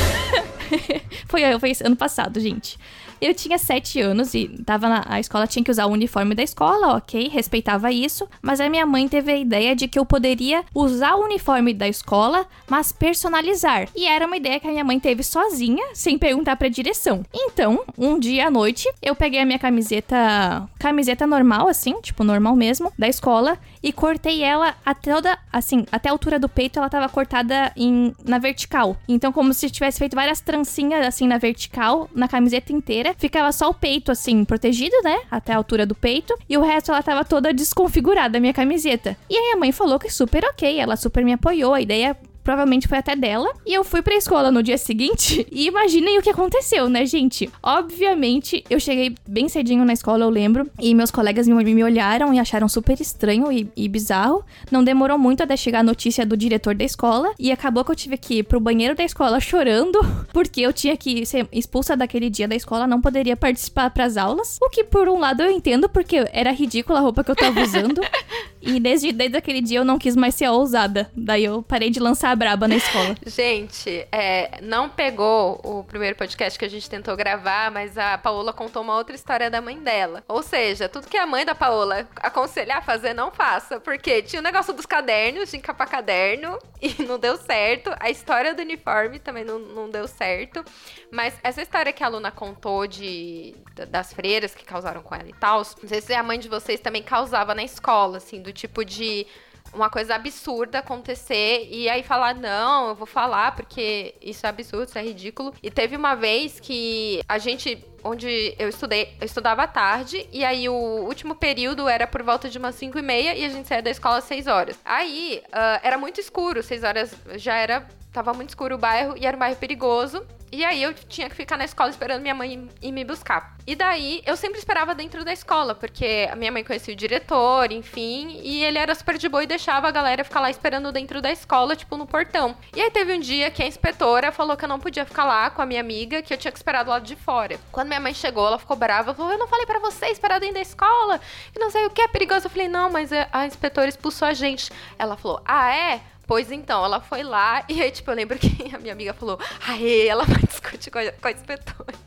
Foi, 1.27 1.41
foi 1.59 1.73
ano 1.83 1.95
passado, 1.95 2.39
gente. 2.39 2.77
Eu 3.19 3.33
tinha 3.33 3.57
7 3.57 3.99
anos 3.99 4.33
e 4.33 4.47
tava 4.65 4.87
na 4.87 5.03
a 5.07 5.19
escola, 5.19 5.47
tinha 5.47 5.63
que 5.63 5.71
usar 5.71 5.85
o 5.85 5.91
uniforme 5.91 6.35
da 6.35 6.43
escola, 6.43 6.95
ok, 6.95 7.29
respeitava 7.29 7.91
isso. 7.91 8.27
Mas 8.41 8.59
a 8.59 8.69
minha 8.69 8.85
mãe 8.85 9.07
teve 9.07 9.31
a 9.31 9.37
ideia 9.37 9.75
de 9.75 9.87
que 9.87 9.97
eu 9.97 10.05
poderia 10.05 10.63
usar 10.73 11.15
o 11.15 11.23
uniforme 11.23 11.73
da 11.73 11.87
escola, 11.87 12.45
mas 12.67 12.91
personalizar. 12.91 13.87
E 13.95 14.05
era 14.05 14.25
uma 14.25 14.37
ideia 14.37 14.59
que 14.59 14.67
a 14.67 14.71
minha 14.71 14.83
mãe 14.83 14.99
teve 14.99 15.23
sozinha, 15.23 15.83
sem 15.93 16.17
perguntar 16.17 16.55
pra 16.55 16.67
direção. 16.67 17.23
Então, 17.33 17.83
um 17.97 18.19
dia 18.19 18.47
à 18.47 18.51
noite, 18.51 18.87
eu 19.01 19.15
peguei 19.15 19.39
a 19.39 19.45
minha 19.45 19.59
camiseta, 19.59 20.67
camiseta 20.79 21.25
normal, 21.25 21.67
assim, 21.67 21.99
tipo 22.01 22.23
normal 22.23 22.55
mesmo, 22.55 22.91
da 22.97 23.07
escola, 23.07 23.57
e 23.81 23.91
cortei 23.91 24.43
ela 24.43 24.75
até 24.85 25.13
toda, 25.13 25.37
assim, 25.51 25.85
até 25.91 26.09
a 26.09 26.11
altura 26.11 26.37
do 26.37 26.49
peito, 26.49 26.79
ela 26.79 26.89
tava 26.89 27.07
cortada 27.09 27.71
em, 27.75 28.13
na 28.25 28.37
vertical. 28.37 28.97
Então, 29.07 29.31
como 29.31 29.53
se 29.53 29.69
tivesse 29.69 29.97
feito 29.97 30.15
várias 30.15 30.41
trancinhas, 30.41 31.05
assim, 31.05 31.27
na 31.27 31.37
vertical, 31.37 32.09
na 32.13 32.27
camiseta 32.27 32.73
inteira. 32.73 33.15
Ficava 33.17 33.51
só 33.51 33.69
o 33.69 33.73
peito, 33.73 34.11
assim, 34.11 34.43
protegido, 34.45 34.95
né? 35.03 35.17
Até 35.31 35.53
a 35.53 35.57
altura 35.57 35.85
do 35.85 35.95
peito. 35.95 36.37
E 36.49 36.57
o 36.57 36.61
resto, 36.61 36.91
ela 36.91 37.01
tava 37.01 37.25
toda 37.25 37.53
desconfigurada, 37.53 38.37
a 38.37 38.41
minha 38.41 38.53
camiseta. 38.53 39.17
E 39.29 39.35
aí 39.35 39.53
a 39.53 39.57
mãe 39.57 39.71
falou 39.71 39.99
que 39.99 40.09
super 40.09 40.43
ok, 40.45 40.79
ela 40.79 40.95
super 40.95 41.23
me 41.23 41.33
apoiou. 41.33 41.73
A 41.73 41.81
ideia 41.81 42.15
provavelmente 42.47 42.87
foi 42.87 42.97
até 42.97 43.13
dela. 43.13 43.51
E 43.65 43.73
eu 43.73 43.83
fui 43.83 44.01
pra 44.01 44.15
escola 44.15 44.49
no 44.49 44.63
dia 44.63 44.77
seguinte. 44.77 45.45
E 45.57 45.65
imaginem 45.65 46.19
o 46.19 46.21
que 46.21 46.29
aconteceu, 46.29 46.87
né, 46.87 47.03
gente? 47.05 47.49
Obviamente, 47.63 48.63
eu 48.69 48.79
cheguei 48.79 49.15
bem 49.27 49.49
cedinho 49.49 49.83
na 49.83 49.91
escola, 49.91 50.23
eu 50.23 50.29
lembro. 50.29 50.69
E 50.79 50.93
meus 50.93 51.09
colegas 51.09 51.47
me, 51.47 51.63
me 51.73 51.83
olharam 51.83 52.31
e 52.31 52.39
acharam 52.39 52.69
super 52.69 52.99
estranho 53.01 53.51
e, 53.51 53.67
e 53.75 53.89
bizarro. 53.89 54.45
Não 54.71 54.83
demorou 54.83 55.17
muito 55.17 55.41
até 55.41 55.57
chegar 55.57 55.79
a 55.79 55.83
notícia 55.83 56.23
do 56.27 56.37
diretor 56.37 56.75
da 56.75 56.83
escola. 56.83 57.33
E 57.39 57.51
acabou 57.51 57.83
que 57.83 57.91
eu 57.91 57.95
tive 57.95 58.17
que 58.17 58.35
ir 58.35 58.43
pro 58.43 58.59
banheiro 58.59 58.93
da 58.93 59.03
escola 59.03 59.39
chorando. 59.41 59.99
Porque 60.31 60.61
eu 60.61 60.71
tinha 60.71 60.95
que 60.95 61.25
ser 61.25 61.47
expulsa 61.51 61.97
daquele 61.97 62.29
dia 62.29 62.47
da 62.47 62.55
escola, 62.55 62.85
não 62.85 63.01
poderia 63.01 63.35
participar 63.35 63.89
pras 63.89 64.15
aulas. 64.15 64.59
O 64.61 64.69
que, 64.69 64.83
por 64.83 65.09
um 65.09 65.17
lado, 65.17 65.41
eu 65.41 65.49
entendo, 65.49 65.89
porque 65.89 66.27
era 66.31 66.51
ridícula 66.51 66.99
a 66.99 67.01
roupa 67.01 67.23
que 67.23 67.31
eu 67.31 67.35
tava 67.35 67.61
usando. 67.61 67.99
e 68.61 68.79
desde, 68.79 69.11
desde 69.11 69.37
aquele 69.37 69.61
dia 69.61 69.79
eu 69.79 69.85
não 69.85 69.97
quis 69.97 70.15
mais 70.15 70.35
ser 70.35 70.49
ousada. 70.49 71.09
Daí 71.15 71.45
eu 71.45 71.63
parei 71.63 71.89
de 71.89 71.99
lançar 71.99 72.31
a 72.31 72.35
braba 72.37 72.67
na 72.67 72.75
escola. 72.75 73.15
Gente, 73.25 74.07
é, 74.11 74.61
não 74.61 74.89
pegou 74.89 75.59
o 75.63 75.83
primeiro 75.83 76.15
podcast 76.15 76.57
que 76.57 76.63
a 76.63 76.69
gente 76.69 76.89
tentou 76.89 77.15
gravar, 77.17 77.71
mas 77.71 77.97
a 77.97 78.17
Paola 78.17 78.53
contou 78.53 78.81
uma 78.83 78.95
outra 78.95 79.15
história 79.15 79.49
da 79.49 79.61
mãe 79.61 79.77
dela. 79.79 80.23
Ou 80.27 80.41
seja, 80.41 80.87
tudo 80.87 81.07
que 81.07 81.17
a 81.17 81.25
mãe 81.25 81.45
da 81.45 81.55
Paola 81.55 82.07
aconselhar 82.15 82.77
a 82.77 82.81
fazer, 82.81 83.13
não 83.13 83.31
faça. 83.31 83.79
Porque 83.79 84.21
tinha 84.21 84.39
o 84.39 84.43
negócio 84.43 84.73
dos 84.73 84.85
cadernos, 84.85 85.49
de 85.49 85.57
encapar 85.57 85.89
caderno, 85.89 86.57
e 86.81 87.03
não 87.03 87.19
deu 87.19 87.35
certo. 87.37 87.91
A 87.99 88.09
história 88.09 88.53
do 88.53 88.61
uniforme 88.61 89.19
também 89.19 89.43
não, 89.43 89.59
não 89.59 89.89
deu 89.89 90.07
certo. 90.07 90.63
Mas 91.11 91.33
essa 91.43 91.61
história 91.61 91.91
que 91.91 92.03
a 92.03 92.07
Luna 92.07 92.31
contou 92.31 92.85
de, 92.85 93.55
das 93.89 94.13
freiras 94.13 94.53
que 94.53 94.63
causaram 94.63 95.01
com 95.01 95.15
ela 95.15 95.29
e 95.29 95.33
tal, 95.33 95.57
não 95.81 95.89
sei 95.89 96.01
se 96.01 96.13
a 96.13 96.23
mãe 96.23 96.39
de 96.39 96.47
vocês 96.47 96.79
também 96.79 97.01
causava 97.01 97.55
na 97.55 97.63
escola, 97.63 98.17
assim, 98.17 98.41
do 98.41 98.53
tipo 98.53 98.83
de 98.85 99.25
uma 99.73 99.89
coisa 99.89 100.15
absurda 100.15 100.79
acontecer 100.79 101.67
e 101.69 101.89
aí 101.89 102.03
falar, 102.03 102.35
não, 102.35 102.89
eu 102.89 102.95
vou 102.95 103.07
falar 103.07 103.55
porque 103.55 104.15
isso 104.21 104.45
é 104.45 104.49
absurdo, 104.49 104.87
isso 104.89 104.97
é 104.97 105.03
ridículo. 105.03 105.53
E 105.61 105.69
teve 105.69 105.95
uma 105.95 106.15
vez 106.15 106.59
que 106.59 107.21
a 107.27 107.37
gente, 107.37 107.83
onde 108.03 108.55
eu 108.57 108.69
estudei, 108.69 109.15
eu 109.19 109.25
estudava 109.25 109.63
à 109.63 109.67
tarde 109.67 110.27
e 110.31 110.43
aí 110.43 110.67
o 110.69 110.73
último 110.73 111.35
período 111.35 111.87
era 111.87 112.07
por 112.07 112.23
volta 112.23 112.49
de 112.49 112.57
umas 112.57 112.75
5 112.75 112.97
e 112.97 113.01
meia 113.01 113.35
e 113.35 113.45
a 113.45 113.49
gente 113.49 113.67
saía 113.67 113.81
da 113.81 113.91
escola 113.91 114.17
às 114.17 114.23
6 114.25 114.47
horas. 114.47 114.79
Aí 114.83 115.41
uh, 115.47 115.79
era 115.83 115.97
muito 115.97 116.19
escuro, 116.19 116.63
6 116.63 116.83
horas 116.83 117.15
já 117.35 117.55
era, 117.55 117.87
tava 118.17 118.33
muito 118.33 118.49
escuro 118.49 118.75
o 118.75 118.77
bairro 118.79 119.15
e 119.15 119.27
era 119.27 119.37
um 119.37 119.39
bairro 119.39 119.55
perigoso. 119.57 120.25
E 120.49 120.63
aí 120.63 120.81
eu 120.81 120.93
tinha 120.93 121.29
que 121.29 121.35
ficar 121.35 121.57
na 121.57 121.65
escola 121.65 121.89
esperando 121.89 122.21
minha 122.21 122.33
mãe 122.33 122.69
ir 122.81 122.91
me 122.91 123.03
buscar. 123.03 123.55
E 123.67 123.75
daí 123.75 124.23
eu 124.25 124.37
sempre 124.37 124.57
esperava 124.57 124.95
dentro 124.95 125.25
da 125.25 125.33
escola, 125.33 125.75
porque 125.75 126.27
a 126.31 126.35
minha 126.37 126.51
mãe 126.51 126.63
conhecia 126.63 126.93
o 126.93 126.97
diretor, 126.97 127.69
enfim, 127.69 128.39
e 128.41 128.63
ele 128.63 128.79
era 128.79 128.95
super 128.95 129.17
de 129.17 129.27
boa 129.27 129.43
e 129.43 129.47
deixava 129.47 129.89
a 129.89 129.91
galera 129.91 130.23
ficar 130.23 130.39
lá 130.39 130.49
esperando 130.49 130.89
dentro 130.91 131.21
da 131.21 131.29
escola, 131.29 131.75
tipo 131.75 131.97
no 131.97 132.07
portão. 132.07 132.55
E 132.73 132.81
aí 132.81 132.89
teve 132.89 133.13
um 133.13 133.19
dia 133.19 133.51
que 133.51 133.61
a 133.61 133.67
inspetora 133.67 134.31
falou 134.31 134.55
que 134.55 134.63
eu 134.63 134.69
não 134.69 134.79
podia 134.79 135.05
ficar 135.05 135.25
lá 135.25 135.49
com 135.49 135.61
a 135.61 135.65
minha 135.65 135.81
amiga, 135.81 136.21
que 136.21 136.33
eu 136.33 136.37
tinha 136.37 136.51
que 136.51 136.57
esperar 136.57 136.83
do 136.83 136.91
lado 136.91 137.03
de 137.03 137.17
fora. 137.17 137.59
Quando 137.71 137.89
minha 137.89 137.99
mãe 137.99 138.13
chegou, 138.13 138.47
ela 138.47 138.57
ficou 138.57 138.77
brava, 138.77 139.13
falou: 139.13 139.33
"Eu 139.33 139.37
não 139.37 139.49
falei 139.49 139.65
para 139.65 139.79
você 139.79 140.07
esperar 140.07 140.39
dentro 140.39 140.55
da 140.55 140.61
escola". 140.61 141.19
E 141.53 141.59
não 141.59 141.69
sei 141.69 141.85
o 141.85 141.89
que 141.89 142.01
é 142.01 142.07
perigoso. 142.07 142.45
Eu 142.45 142.49
falei: 142.49 142.69
"Não, 142.69 142.89
mas 142.89 143.11
a 143.11 143.45
inspetora 143.45 143.89
expulsou 143.89 144.25
a 144.25 144.33
gente". 144.33 144.71
Ela 144.97 145.17
falou: 145.17 145.41
"Ah, 145.45 145.75
é?" 145.75 146.01
Pois 146.27 146.51
então, 146.51 146.83
ela 146.83 146.99
foi 146.99 147.23
lá 147.23 147.63
e 147.69 147.81
aí, 147.81 147.89
tipo, 147.89 148.11
eu 148.11 148.15
lembro 148.15 148.37
que 148.37 148.75
a 148.75 148.77
minha 148.77 148.93
amiga 148.93 149.13
falou, 149.13 149.39
aê, 149.65 150.07
ela 150.07 150.25
vai 150.27 150.41
discutir 150.43 150.91
com 150.91 150.99
a, 150.99 151.11
com 151.11 151.27
a 151.27 151.31
inspetora. 151.31 152.06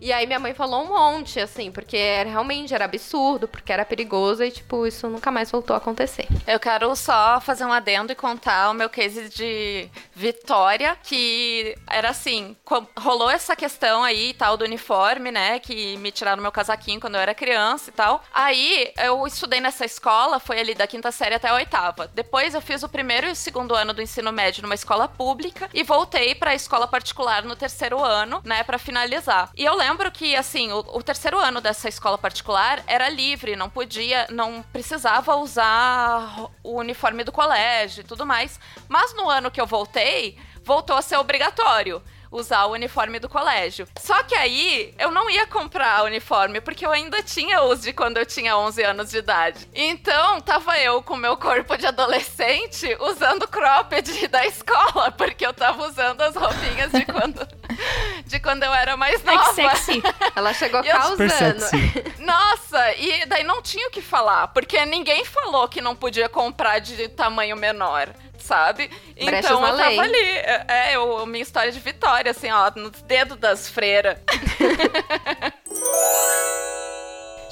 E 0.00 0.12
aí 0.12 0.26
minha 0.26 0.40
mãe 0.40 0.52
falou 0.52 0.82
um 0.82 0.88
monte, 0.88 1.38
assim, 1.38 1.70
porque 1.70 1.96
realmente 2.24 2.74
era 2.74 2.84
absurdo, 2.84 3.46
porque 3.46 3.72
era 3.72 3.84
perigoso 3.84 4.42
e, 4.42 4.50
tipo, 4.50 4.84
isso 4.84 5.08
nunca 5.08 5.30
mais 5.30 5.50
voltou 5.50 5.74
a 5.74 5.76
acontecer. 5.76 6.26
Eu 6.46 6.58
quero 6.58 6.94
só 6.96 7.40
fazer 7.40 7.64
um 7.64 7.72
adendo 7.72 8.10
e 8.10 8.16
contar 8.16 8.70
o 8.70 8.74
meu 8.74 8.90
case 8.90 9.28
de 9.28 9.88
Vitória, 10.14 10.96
que 11.02 11.76
era 11.88 12.10
assim, 12.10 12.56
rolou 12.98 13.30
essa 13.30 13.54
questão 13.54 14.02
aí 14.02 14.30
e 14.30 14.34
tal 14.34 14.56
do 14.56 14.64
uniforme, 14.64 15.30
né, 15.30 15.58
que 15.58 15.96
me 15.98 16.10
tiraram 16.10 16.42
meu 16.42 16.52
casaquinho 16.52 17.00
quando 17.00 17.14
eu 17.14 17.20
era 17.20 17.34
criança 17.34 17.90
e 17.90 17.92
tal. 17.92 18.24
Aí 18.32 18.92
eu 18.98 19.24
estudei 19.26 19.60
nessa 19.60 19.84
escola, 19.84 20.40
foi 20.40 20.58
ali 20.58 20.74
da 20.74 20.86
quinta 20.86 21.12
série 21.12 21.36
até 21.36 21.48
a 21.48 21.54
oitava. 21.54 22.08
Depois 22.08 22.54
eu 22.54 22.60
fiz 22.60 22.82
o 22.82 22.88
primeiro 22.88 23.28
e 23.28 23.30
o 23.30 23.36
segundo 23.36 23.74
ano 23.74 23.92
do 23.92 24.02
ensino 24.02 24.32
médio 24.32 24.62
numa 24.62 24.74
escola 24.74 25.06
pública 25.06 25.70
e 25.72 25.82
voltei 25.82 26.34
para 26.34 26.50
a 26.50 26.54
escola 26.54 26.88
particular 26.88 27.44
no 27.44 27.54
terceiro 27.54 28.02
ano, 28.02 28.42
né, 28.44 28.62
para 28.64 28.78
finalizar. 28.78 29.41
E 29.56 29.64
eu 29.64 29.74
lembro 29.74 30.10
que, 30.10 30.36
assim, 30.36 30.72
o, 30.72 30.78
o, 30.78 31.02
terceiro 31.02 31.38
ano 31.38 31.60
dessa 31.60 31.88
escola 31.88 32.18
particular 32.18 32.82
era 32.86 33.08
livre, 33.08 33.56
não 33.56 33.68
podia, 33.68 34.26
não 34.30 34.62
precisava 34.72 35.36
usar 35.36 36.50
o 36.62 36.78
uniforme 36.78 37.24
do 37.24 37.32
colégio 37.32 38.02
e 38.02 38.04
tudo 38.04 38.26
mais. 38.26 38.58
Mas 38.88 39.14
no 39.14 39.28
ano 39.28 39.50
que 39.50 39.60
eu 39.60 39.66
voltei, 39.66 40.38
voltou 40.64 40.96
a 40.96 41.02
ser 41.02 41.16
obrigatório 41.16 42.02
usar 42.32 42.64
o 42.64 42.72
uniforme 42.72 43.18
do 43.18 43.28
colégio. 43.28 43.86
Só 44.00 44.22
que 44.22 44.34
aí 44.34 44.94
eu 44.98 45.10
não 45.10 45.30
ia 45.30 45.46
comprar 45.46 46.04
uniforme 46.04 46.60
porque 46.60 46.84
eu 46.84 46.90
ainda 46.90 47.22
tinha 47.22 47.62
os 47.62 47.82
de 47.82 47.92
quando 47.92 48.16
eu 48.16 48.26
tinha 48.26 48.56
11 48.56 48.82
anos 48.82 49.10
de 49.10 49.18
idade. 49.18 49.68
Então, 49.74 50.40
tava 50.40 50.78
eu 50.78 51.02
com 51.02 51.16
meu 51.16 51.36
corpo 51.36 51.76
de 51.76 51.86
adolescente 51.86 52.96
usando 53.00 53.46
cropped 53.46 54.26
da 54.28 54.46
escola, 54.46 55.12
porque 55.12 55.46
eu 55.46 55.52
tava 55.52 55.86
usando 55.86 56.22
as 56.22 56.34
roupinhas 56.34 56.90
de 56.90 57.04
quando 57.04 57.46
de 58.26 58.40
quando 58.40 58.62
eu 58.62 58.72
era 58.72 58.96
mais 58.96 59.22
nova. 59.22 59.42
Ai, 59.46 59.54
sexy. 59.54 60.02
Ela 60.34 60.52
chegou 60.54 60.82
causando. 60.82 61.64
Nossa, 62.18 62.94
e 62.96 63.26
daí 63.26 63.44
não 63.44 63.62
tinha 63.62 63.88
o 63.88 63.90
que 63.90 64.00
falar, 64.00 64.48
porque 64.48 64.84
ninguém 64.86 65.24
falou 65.24 65.68
que 65.68 65.80
não 65.80 65.94
podia 65.94 66.28
comprar 66.28 66.78
de 66.78 67.08
tamanho 67.08 67.56
menor 67.56 68.08
sabe? 68.38 68.90
Brechas 69.14 69.44
então 69.44 69.66
eu 69.66 69.76
tava 69.76 70.02
ali. 70.02 70.16
É, 70.16 70.64
é, 70.68 70.96
eu, 70.96 71.24
minha 71.26 71.42
história 71.42 71.72
de 71.72 71.80
vitória, 71.80 72.30
assim, 72.30 72.50
ó, 72.50 72.70
nos 72.74 73.02
dedos 73.02 73.38
das 73.38 73.68
freiras. 73.68 74.18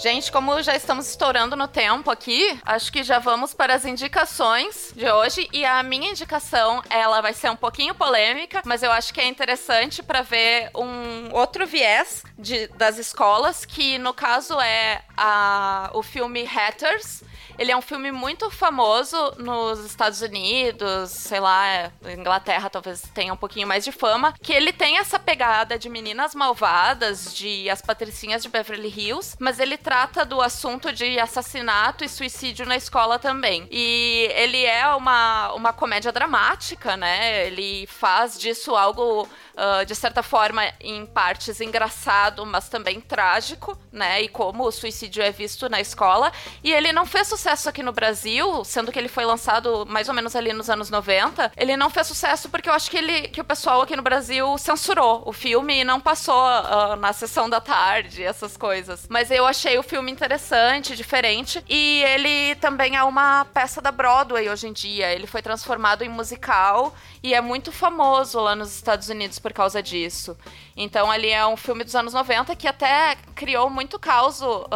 Gente, 0.00 0.32
como 0.32 0.62
já 0.62 0.74
estamos 0.74 1.06
estourando 1.10 1.54
no 1.54 1.68
tempo 1.68 2.10
aqui, 2.10 2.58
acho 2.64 2.90
que 2.90 3.02
já 3.02 3.18
vamos 3.18 3.52
para 3.52 3.74
as 3.74 3.84
indicações 3.84 4.94
de 4.96 5.06
hoje. 5.06 5.46
E 5.52 5.62
a 5.62 5.82
minha 5.82 6.10
indicação, 6.10 6.82
ela 6.88 7.20
vai 7.20 7.34
ser 7.34 7.50
um 7.50 7.56
pouquinho 7.56 7.94
polêmica, 7.94 8.62
mas 8.64 8.82
eu 8.82 8.90
acho 8.90 9.12
que 9.12 9.20
é 9.20 9.28
interessante 9.28 10.02
para 10.02 10.22
ver 10.22 10.70
um 10.74 11.30
outro 11.34 11.66
viés 11.66 12.24
de, 12.38 12.66
das 12.68 12.96
escolas, 12.96 13.66
que 13.66 13.98
no 13.98 14.14
caso 14.14 14.58
é 14.58 15.02
a, 15.18 15.90
o 15.92 16.02
filme 16.02 16.46
Hatters, 16.46 17.22
ele 17.60 17.70
é 17.70 17.76
um 17.76 17.82
filme 17.82 18.10
muito 18.10 18.50
famoso 18.50 19.34
nos 19.36 19.84
Estados 19.84 20.22
Unidos, 20.22 21.10
sei 21.10 21.38
lá, 21.40 21.92
Inglaterra 22.16 22.70
talvez 22.70 23.02
tenha 23.14 23.34
um 23.34 23.36
pouquinho 23.36 23.68
mais 23.68 23.84
de 23.84 23.92
fama, 23.92 24.32
que 24.40 24.50
ele 24.50 24.72
tem 24.72 24.96
essa 24.96 25.18
pegada 25.18 25.78
de 25.78 25.90
meninas 25.90 26.34
malvadas, 26.34 27.34
de 27.34 27.68
as 27.68 27.82
patricinhas 27.82 28.42
de 28.42 28.48
Beverly 28.48 28.88
Hills, 28.88 29.36
mas 29.38 29.60
ele 29.60 29.76
trata 29.76 30.24
do 30.24 30.40
assunto 30.40 30.90
de 30.90 31.20
assassinato 31.20 32.02
e 32.02 32.08
suicídio 32.08 32.64
na 32.64 32.76
escola 32.76 33.18
também. 33.18 33.68
E 33.70 34.30
ele 34.34 34.64
é 34.64 34.88
uma, 34.94 35.52
uma 35.52 35.72
comédia 35.74 36.10
dramática, 36.10 36.96
né? 36.96 37.46
Ele 37.46 37.86
faz 37.88 38.38
disso 38.38 38.74
algo 38.74 39.28
uh, 39.60 39.84
de 39.84 39.94
certa 39.94 40.22
forma, 40.22 40.62
em 40.80 41.04
partes 41.04 41.60
engraçado, 41.60 42.46
mas 42.46 42.68
também 42.68 43.00
trágico, 43.00 43.78
né? 43.92 44.22
E 44.22 44.28
como 44.28 44.64
o 44.64 44.72
suicídio 44.72 45.22
é 45.22 45.30
visto 45.30 45.68
na 45.68 45.80
escola. 45.80 46.32
E 46.64 46.72
ele 46.72 46.92
não 46.92 47.04
fez 47.04 47.28
sucesso 47.28 47.68
aqui 47.68 47.82
no 47.82 47.92
Brasil, 47.92 48.64
sendo 48.64 48.90
que 48.90 48.98
ele 48.98 49.08
foi 49.08 49.24
lançado 49.24 49.84
mais 49.86 50.08
ou 50.08 50.14
menos 50.14 50.34
ali 50.34 50.52
nos 50.52 50.70
anos 50.70 50.88
90. 50.88 51.52
Ele 51.56 51.76
não 51.76 51.90
fez 51.90 52.06
sucesso 52.06 52.48
porque 52.48 52.68
eu 52.68 52.72
acho 52.72 52.90
que 52.90 52.96
ele 52.96 53.28
que 53.28 53.40
o 53.40 53.44
pessoal 53.44 53.82
aqui 53.82 53.94
no 53.94 54.02
Brasil 54.02 54.56
censurou 54.56 55.22
o 55.26 55.32
filme 55.32 55.80
e 55.80 55.84
não 55.84 56.00
passou 56.00 56.34
uh, 56.34 56.96
na 56.96 57.12
sessão 57.12 57.48
da 57.48 57.60
tarde, 57.60 58.22
essas 58.22 58.56
coisas. 58.56 59.06
Mas 59.08 59.30
eu 59.30 59.46
achei 59.46 59.78
o 59.78 59.82
filme 59.82 60.10
interessante, 60.10 60.96
diferente. 60.96 61.62
E 61.68 62.02
ele 62.04 62.54
também 62.56 62.96
é 62.96 63.02
uma 63.02 63.44
peça 63.46 63.80
da 63.80 63.92
Broadway 63.92 64.48
hoje 64.48 64.68
em 64.68 64.72
dia. 64.72 65.12
Ele 65.12 65.26
foi 65.26 65.42
transformado 65.42 66.02
em 66.02 66.08
musical 66.08 66.94
e 67.22 67.34
é 67.34 67.40
muito 67.40 67.70
famoso 67.70 68.40
lá 68.40 68.54
nos 68.54 68.74
Estados 68.74 69.08
Unidos 69.08 69.38
por 69.38 69.49
causa 69.52 69.82
disso. 69.82 70.36
Então, 70.80 71.10
ali 71.10 71.28
é 71.28 71.46
um 71.46 71.58
filme 71.58 71.84
dos 71.84 71.94
anos 71.94 72.14
90 72.14 72.56
que 72.56 72.66
até 72.66 73.14
criou 73.34 73.68
muito 73.68 73.98
caos, 73.98 74.40
uh, 74.40 74.66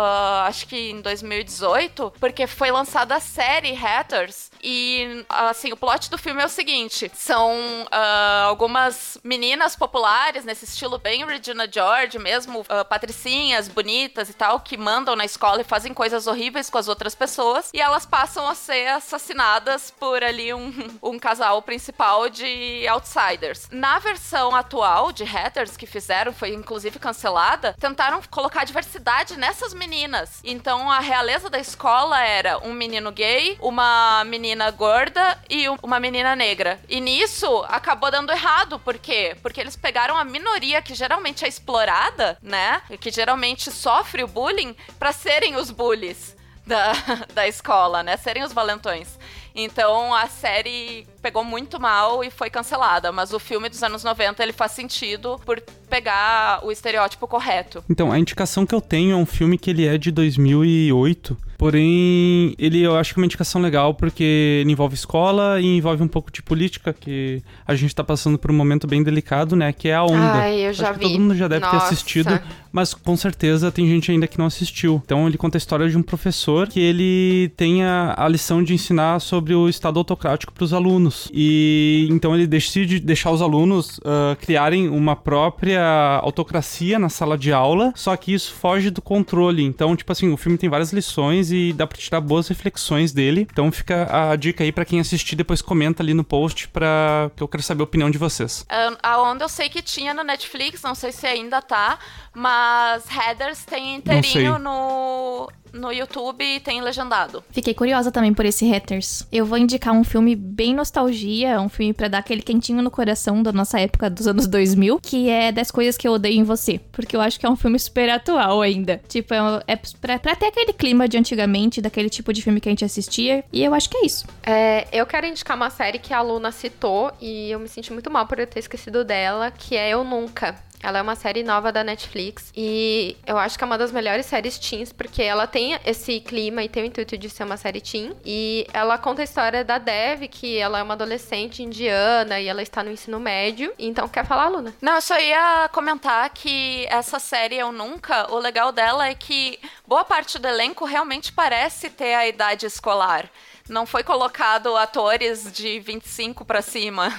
acho 0.47 0.67
que 0.67 0.91
em 0.91 1.01
2018, 1.01 2.13
porque 2.21 2.47
foi 2.47 2.71
lançada 2.71 3.17
a 3.17 3.21
série 3.21 3.75
Hatters. 3.75 4.51
E, 4.63 5.25
assim, 5.31 5.73
o 5.73 5.77
plot 5.79 6.11
do 6.11 6.19
filme 6.19 6.43
é 6.43 6.45
o 6.45 6.49
seguinte: 6.49 7.11
são 7.15 7.55
uh, 7.85 8.49
algumas 8.49 9.19
meninas 9.25 9.75
populares, 9.77 10.45
nesse 10.45 10.67
estilo 10.67 10.99
bem 10.99 11.25
Regina 11.25 11.67
George 11.71 12.19
mesmo, 12.19 12.61
uh, 12.61 12.85
patricinhas, 12.87 13.67
bonitas 13.67 14.29
e 14.29 14.35
tal, 14.35 14.61
que 14.61 14.77
mandam 14.77 15.17
na 15.17 15.25
escola 15.25 15.63
e 15.63 15.65
fazem 15.65 15.95
coisas 15.95 16.27
horríveis 16.27 16.69
com 16.69 16.77
as 16.77 16.87
outras 16.87 17.15
pessoas. 17.15 17.71
E 17.73 17.81
elas 17.81 18.05
passam 18.05 18.47
a 18.47 18.55
ser 18.55 18.89
assassinadas 18.89 19.91
por 19.91 20.23
ali 20.23 20.53
um, 20.53 20.71
um 21.03 21.19
casal 21.19 21.63
principal 21.63 22.29
de 22.29 22.87
outsiders. 22.89 23.69
Na 23.71 23.99
versão 23.99 24.55
atual 24.55 25.11
de 25.11 25.25
Hatters, 25.25 25.79
que 25.79 25.94
fizeram, 25.95 26.33
foi 26.33 26.53
inclusive 26.53 26.99
cancelada, 26.99 27.73
tentaram 27.79 28.21
colocar 28.29 28.65
diversidade 28.65 29.37
nessas 29.39 29.73
meninas. 29.73 30.41
Então 30.43 30.91
a 30.91 30.99
realeza 30.99 31.49
da 31.49 31.61
escola 31.61 32.21
era 32.21 32.59
um 32.67 32.73
menino 32.73 33.13
gay, 33.13 33.57
uma 33.61 34.25
menina 34.25 34.69
gorda 34.73 35.39
e 35.49 35.69
uma 35.81 36.01
menina 36.01 36.35
negra. 36.35 36.81
E 36.89 37.01
nisso 37.01 37.65
acabou 37.69 38.11
dando 38.11 38.33
errado, 38.33 38.77
por 38.81 38.99
quê? 38.99 39.37
Porque 39.41 39.61
eles 39.61 39.77
pegaram 39.77 40.17
a 40.17 40.25
minoria 40.25 40.83
que 40.83 40.97
geralmente 40.97 41.45
é 41.45 41.49
explorada, 41.49 42.37
né? 42.43 42.83
Que 43.01 43.13
geralmente 43.13 43.71
sofre 43.71 44.25
o 44.25 44.29
bullying, 44.29 44.75
para 44.99 45.13
serem 45.13 45.55
os 45.55 45.71
bullies 45.71 46.35
da, 46.67 46.93
da 47.33 47.47
escola, 47.47 48.03
né? 48.03 48.17
Serem 48.17 48.43
os 48.43 48.53
valentões. 48.53 49.17
Então 49.55 50.13
a 50.13 50.27
série 50.27 51.07
pegou 51.23 51.45
muito 51.45 51.81
mal 51.81 52.25
e 52.25 52.31
foi 52.31 52.51
cancelada, 52.51 53.13
mas 53.13 53.33
o 53.33 53.39
filme 53.39 53.69
dos 53.69 53.83
anos 53.83 54.03
90 54.03 54.43
ele 54.43 54.53
faz 54.53 54.73
sentido 54.73 55.41
por 55.47 55.61
pegar 55.89 56.61
o 56.65 56.73
estereótipo 56.73 57.27
correto. 57.29 57.85
Então, 57.89 58.11
a 58.11 58.19
indicação 58.19 58.67
que 58.67 58.75
eu 58.75 58.81
tenho 58.81 59.13
é 59.13 59.17
um 59.17 59.25
filme 59.25 59.57
que 59.57 59.71
ele 59.71 59.87
é 59.87 59.97
de 59.97 60.11
2008, 60.11 61.37
porém 61.57 62.55
ele 62.59 62.83
eu 62.83 62.97
acho 62.97 63.15
que 63.15 63.21
é 63.21 63.23
uma 63.23 63.27
indicação 63.27 63.61
legal 63.61 63.95
porque 63.95 64.61
ele 64.61 64.73
envolve 64.73 64.95
escola 64.95 65.61
e 65.61 65.77
envolve 65.77 66.03
um 66.03 66.09
pouco 66.09 66.33
de 66.33 66.43
política, 66.43 66.93
que 66.93 67.43
a 67.67 67.75
gente 67.75 67.95
tá 67.95 68.03
passando 68.03 68.37
por 68.37 68.51
um 68.51 68.55
momento 68.55 68.87
bem 68.87 69.03
delicado, 69.03 69.55
né, 69.55 69.73
que 69.73 69.89
é 69.89 69.95
a 69.95 70.03
Onda. 70.03 70.35
Ai, 70.35 70.67
eu 70.67 70.73
já 70.73 70.91
acho 70.91 70.99
vi. 70.99 71.07
todo 71.07 71.21
mundo 71.21 71.35
já 71.37 71.49
deve 71.49 71.65
Nossa. 71.65 71.79
ter 71.79 71.85
assistido, 71.85 72.41
mas 72.75 72.93
com 72.93 73.17
certeza 73.17 73.71
tem 73.71 73.87
gente 73.87 74.11
ainda 74.11 74.27
que 74.27 74.37
não 74.37 74.47
assistiu. 74.47 75.01
Então 75.05 75.29
ele 75.29 75.39
conta 75.39 75.57
a 75.57 75.59
história 75.59 75.89
de 75.89 75.97
um 75.97 76.03
professor 76.03 76.67
que 76.67 76.81
ele 76.81 77.53
tem 77.57 77.85
a, 77.85 78.15
a 78.19 78.27
lição 78.27 78.65
de 78.65 78.75
ensinar 78.75 79.21
sobre 79.21 79.55
o 79.55 79.69
Estado 79.69 79.97
autocrático 79.97 80.53
para 80.53 80.65
os 80.65 80.73
alunos. 80.73 81.31
E 81.33 82.09
então 82.11 82.35
ele 82.35 82.49
decide 82.49 82.99
deixar 82.99 83.31
os 83.31 83.41
alunos 83.41 83.99
uh, 83.99 84.35
criarem 84.41 84.89
uma 84.89 85.15
própria 85.15 86.19
autocracia 86.21 86.99
na 86.99 87.09
sala 87.09 87.39
de 87.39 87.53
aula, 87.53 87.93
só 87.95 88.17
que 88.17 88.35
isso 88.35 88.53
foge 88.53 88.91
do 88.91 89.01
controle. 89.01 89.63
Então, 89.63 89.95
tipo 89.95 90.11
assim, 90.11 90.33
o 90.33 90.37
filme 90.37 90.59
tem 90.59 90.69
várias 90.69 90.93
lições 90.93 91.53
e 91.53 91.73
dá 91.73 91.87
pra 91.87 91.97
tirar 91.97 92.21
boas 92.21 92.49
reflexões 92.49 93.13
dele. 93.13 93.47
Então 93.53 93.71
fica 93.71 94.33
a 94.33 94.35
dica 94.35 94.65
aí 94.65 94.73
para 94.73 94.85
quem 94.85 94.99
assistir, 94.99 95.37
depois 95.37 95.63
comenta 95.63 96.03
ali 96.03 96.13
no 96.13 96.25
post 96.25 96.67
para 96.67 97.31
que 97.37 97.43
eu 97.43 97.47
quero 97.47 97.63
saber 97.63 97.83
a 97.83 97.85
opinião 97.85 98.11
de 98.11 98.19
vocês. 98.19 98.67
A 99.01 99.23
Onda 99.23 99.45
eu 99.45 99.49
sei 99.49 99.69
que 99.69 99.81
tinha 99.81 100.13
no 100.13 100.25
Netflix, 100.25 100.83
não 100.83 100.97
sei 100.97 101.13
se 101.13 101.25
ainda 101.25 101.63
tá, 101.63 102.01
mas 102.35 102.64
Headers 103.09 103.65
tem 103.65 103.97
inteirinho 103.97 104.59
no 104.59 105.49
no 105.75 105.93
YouTube 105.93 106.61
tem 106.61 106.81
legendado. 106.81 107.45
Fiquei 107.51 107.75
curiosa 107.75 108.11
também 108.11 108.33
por 108.33 108.47
esse 108.47 108.73
Hatters. 108.73 109.27
Eu 109.31 109.45
vou 109.45 109.59
indicar 109.59 109.93
um 109.93 110.05
filme 110.05 110.35
bem 110.37 110.75
nostalgia, 110.75 111.61
um 111.61 111.69
filme 111.69 111.93
para 111.93 112.09
dar 112.09 112.19
aquele 112.19 112.43
quentinho 112.43 112.81
no 112.81 112.91
coração 112.91 113.43
da 113.43 113.53
nossa 113.53 113.81
época 113.81 114.09
dos 114.09 114.27
anos 114.27 114.47
2000, 114.47 115.01
que 115.01 115.29
é 115.29 115.51
10 115.51 115.71
coisas 115.71 115.97
que 115.97 116.07
eu 116.07 116.13
odeio 116.13 116.41
em 116.41 116.45
você, 116.45 116.81
porque 116.93 117.17
eu 117.17 117.21
acho 117.21 117.39
que 117.39 117.45
é 117.45 117.51
um 117.51 117.57
filme 117.57 117.79
super 117.79 118.09
atual 118.09 118.63
ainda. 118.63 119.01
Tipo, 119.09 119.35
é, 119.35 119.63
é 119.67 119.77
pra, 120.01 120.19
pra 120.19 120.37
ter 120.37 120.47
aquele 120.47 120.73
clima 120.73 121.09
de 121.09 121.19
antigamente, 121.19 121.83
daquele 121.83 122.09
tipo 122.09 122.33
de 122.33 122.41
filme 122.41 122.61
que 122.61 122.69
a 122.69 122.73
gente 122.73 122.85
assistia, 122.85 123.45
e 123.53 123.65
eu 123.65 123.75
acho 123.75 123.91
que 123.91 123.97
é 123.97 124.07
isso. 124.07 124.27
É, 124.45 124.87
eu 124.93 125.05
quero 125.07 125.27
indicar 125.27 125.57
uma 125.57 125.71
série 125.71 125.99
que 125.99 126.15
a 126.15 126.21
Luna 126.21 126.53
citou 126.53 127.13
e 127.21 127.51
eu 127.51 127.59
me 127.59 127.69
senti 127.69 127.93
muito 127.93 128.11
mal 128.11 128.27
por 128.27 128.39
eu 128.39 128.47
ter 128.47 128.61
esquecido 128.61 129.05
dela, 129.05 129.51
que 129.51 129.77
é 129.77 129.91
Eu 129.91 130.05
Nunca. 130.05 130.55
Ela 130.85 130.99
é 130.99 131.03
uma 131.03 131.17
série 131.17 131.43
nova 131.43 131.73
da 131.73 131.83
Netflix 131.83 132.53
e 132.55 133.17
eu 133.27 133.39
acho 133.39 133.57
que 133.57 133.65
é 133.65 133.67
uma 133.67 133.79
das 133.79 133.91
melhores 133.91 134.27
séries 134.27 134.59
teens 134.59 134.93
porque 134.93 135.23
ela 135.23 135.47
tem 135.47 135.79
esse 135.85 136.21
clima 136.21 136.63
e 136.63 136.69
tem 136.69 136.83
o 136.83 136.87
intuito 136.87 137.17
de 137.17 137.31
ser 137.31 137.45
uma 137.45 137.57
série 137.57 137.81
teen 137.81 138.15
e 138.23 138.67
ela 138.71 138.99
conta 138.99 139.23
a 139.23 139.25
história 139.25 139.65
da 139.65 139.79
Dev, 139.79 140.29
que 140.29 140.59
ela 140.59 140.79
é 140.79 140.83
uma 140.83 140.93
adolescente 140.93 141.63
indiana 141.63 142.39
e 142.39 142.49
ela 142.49 142.61
está 142.61 142.83
no 142.85 142.91
ensino 142.91 143.19
médio. 143.19 143.73
Então, 143.79 144.07
quer 144.07 144.27
falar, 144.27 144.49
Luna? 144.49 144.75
Não, 144.83 144.97
eu 144.97 145.01
só 145.01 145.19
ia 145.19 145.71
comentar 145.73 146.29
que 146.31 146.87
essa 146.91 147.19
série 147.19 147.57
Eu 147.57 147.73
Nunca, 147.73 148.31
o 148.31 148.39
legal 148.39 148.71
dela 148.71 149.09
é 149.09 149.15
que 149.15 149.59
boa 149.87 150.05
parte 150.05 150.39
do 150.39 150.47
elenco 150.47 150.85
realmente 150.85 151.33
parece 151.33 151.89
ter 151.89 152.15
a 152.15 152.29
idade 152.29 152.67
escolar. 152.67 153.31
Não 153.69 153.87
foi 153.87 154.03
colocado 154.03 154.77
atores 154.77 155.51
de 155.51 155.81
25 155.81 156.45
para 156.45 156.61
cima. 156.61 157.11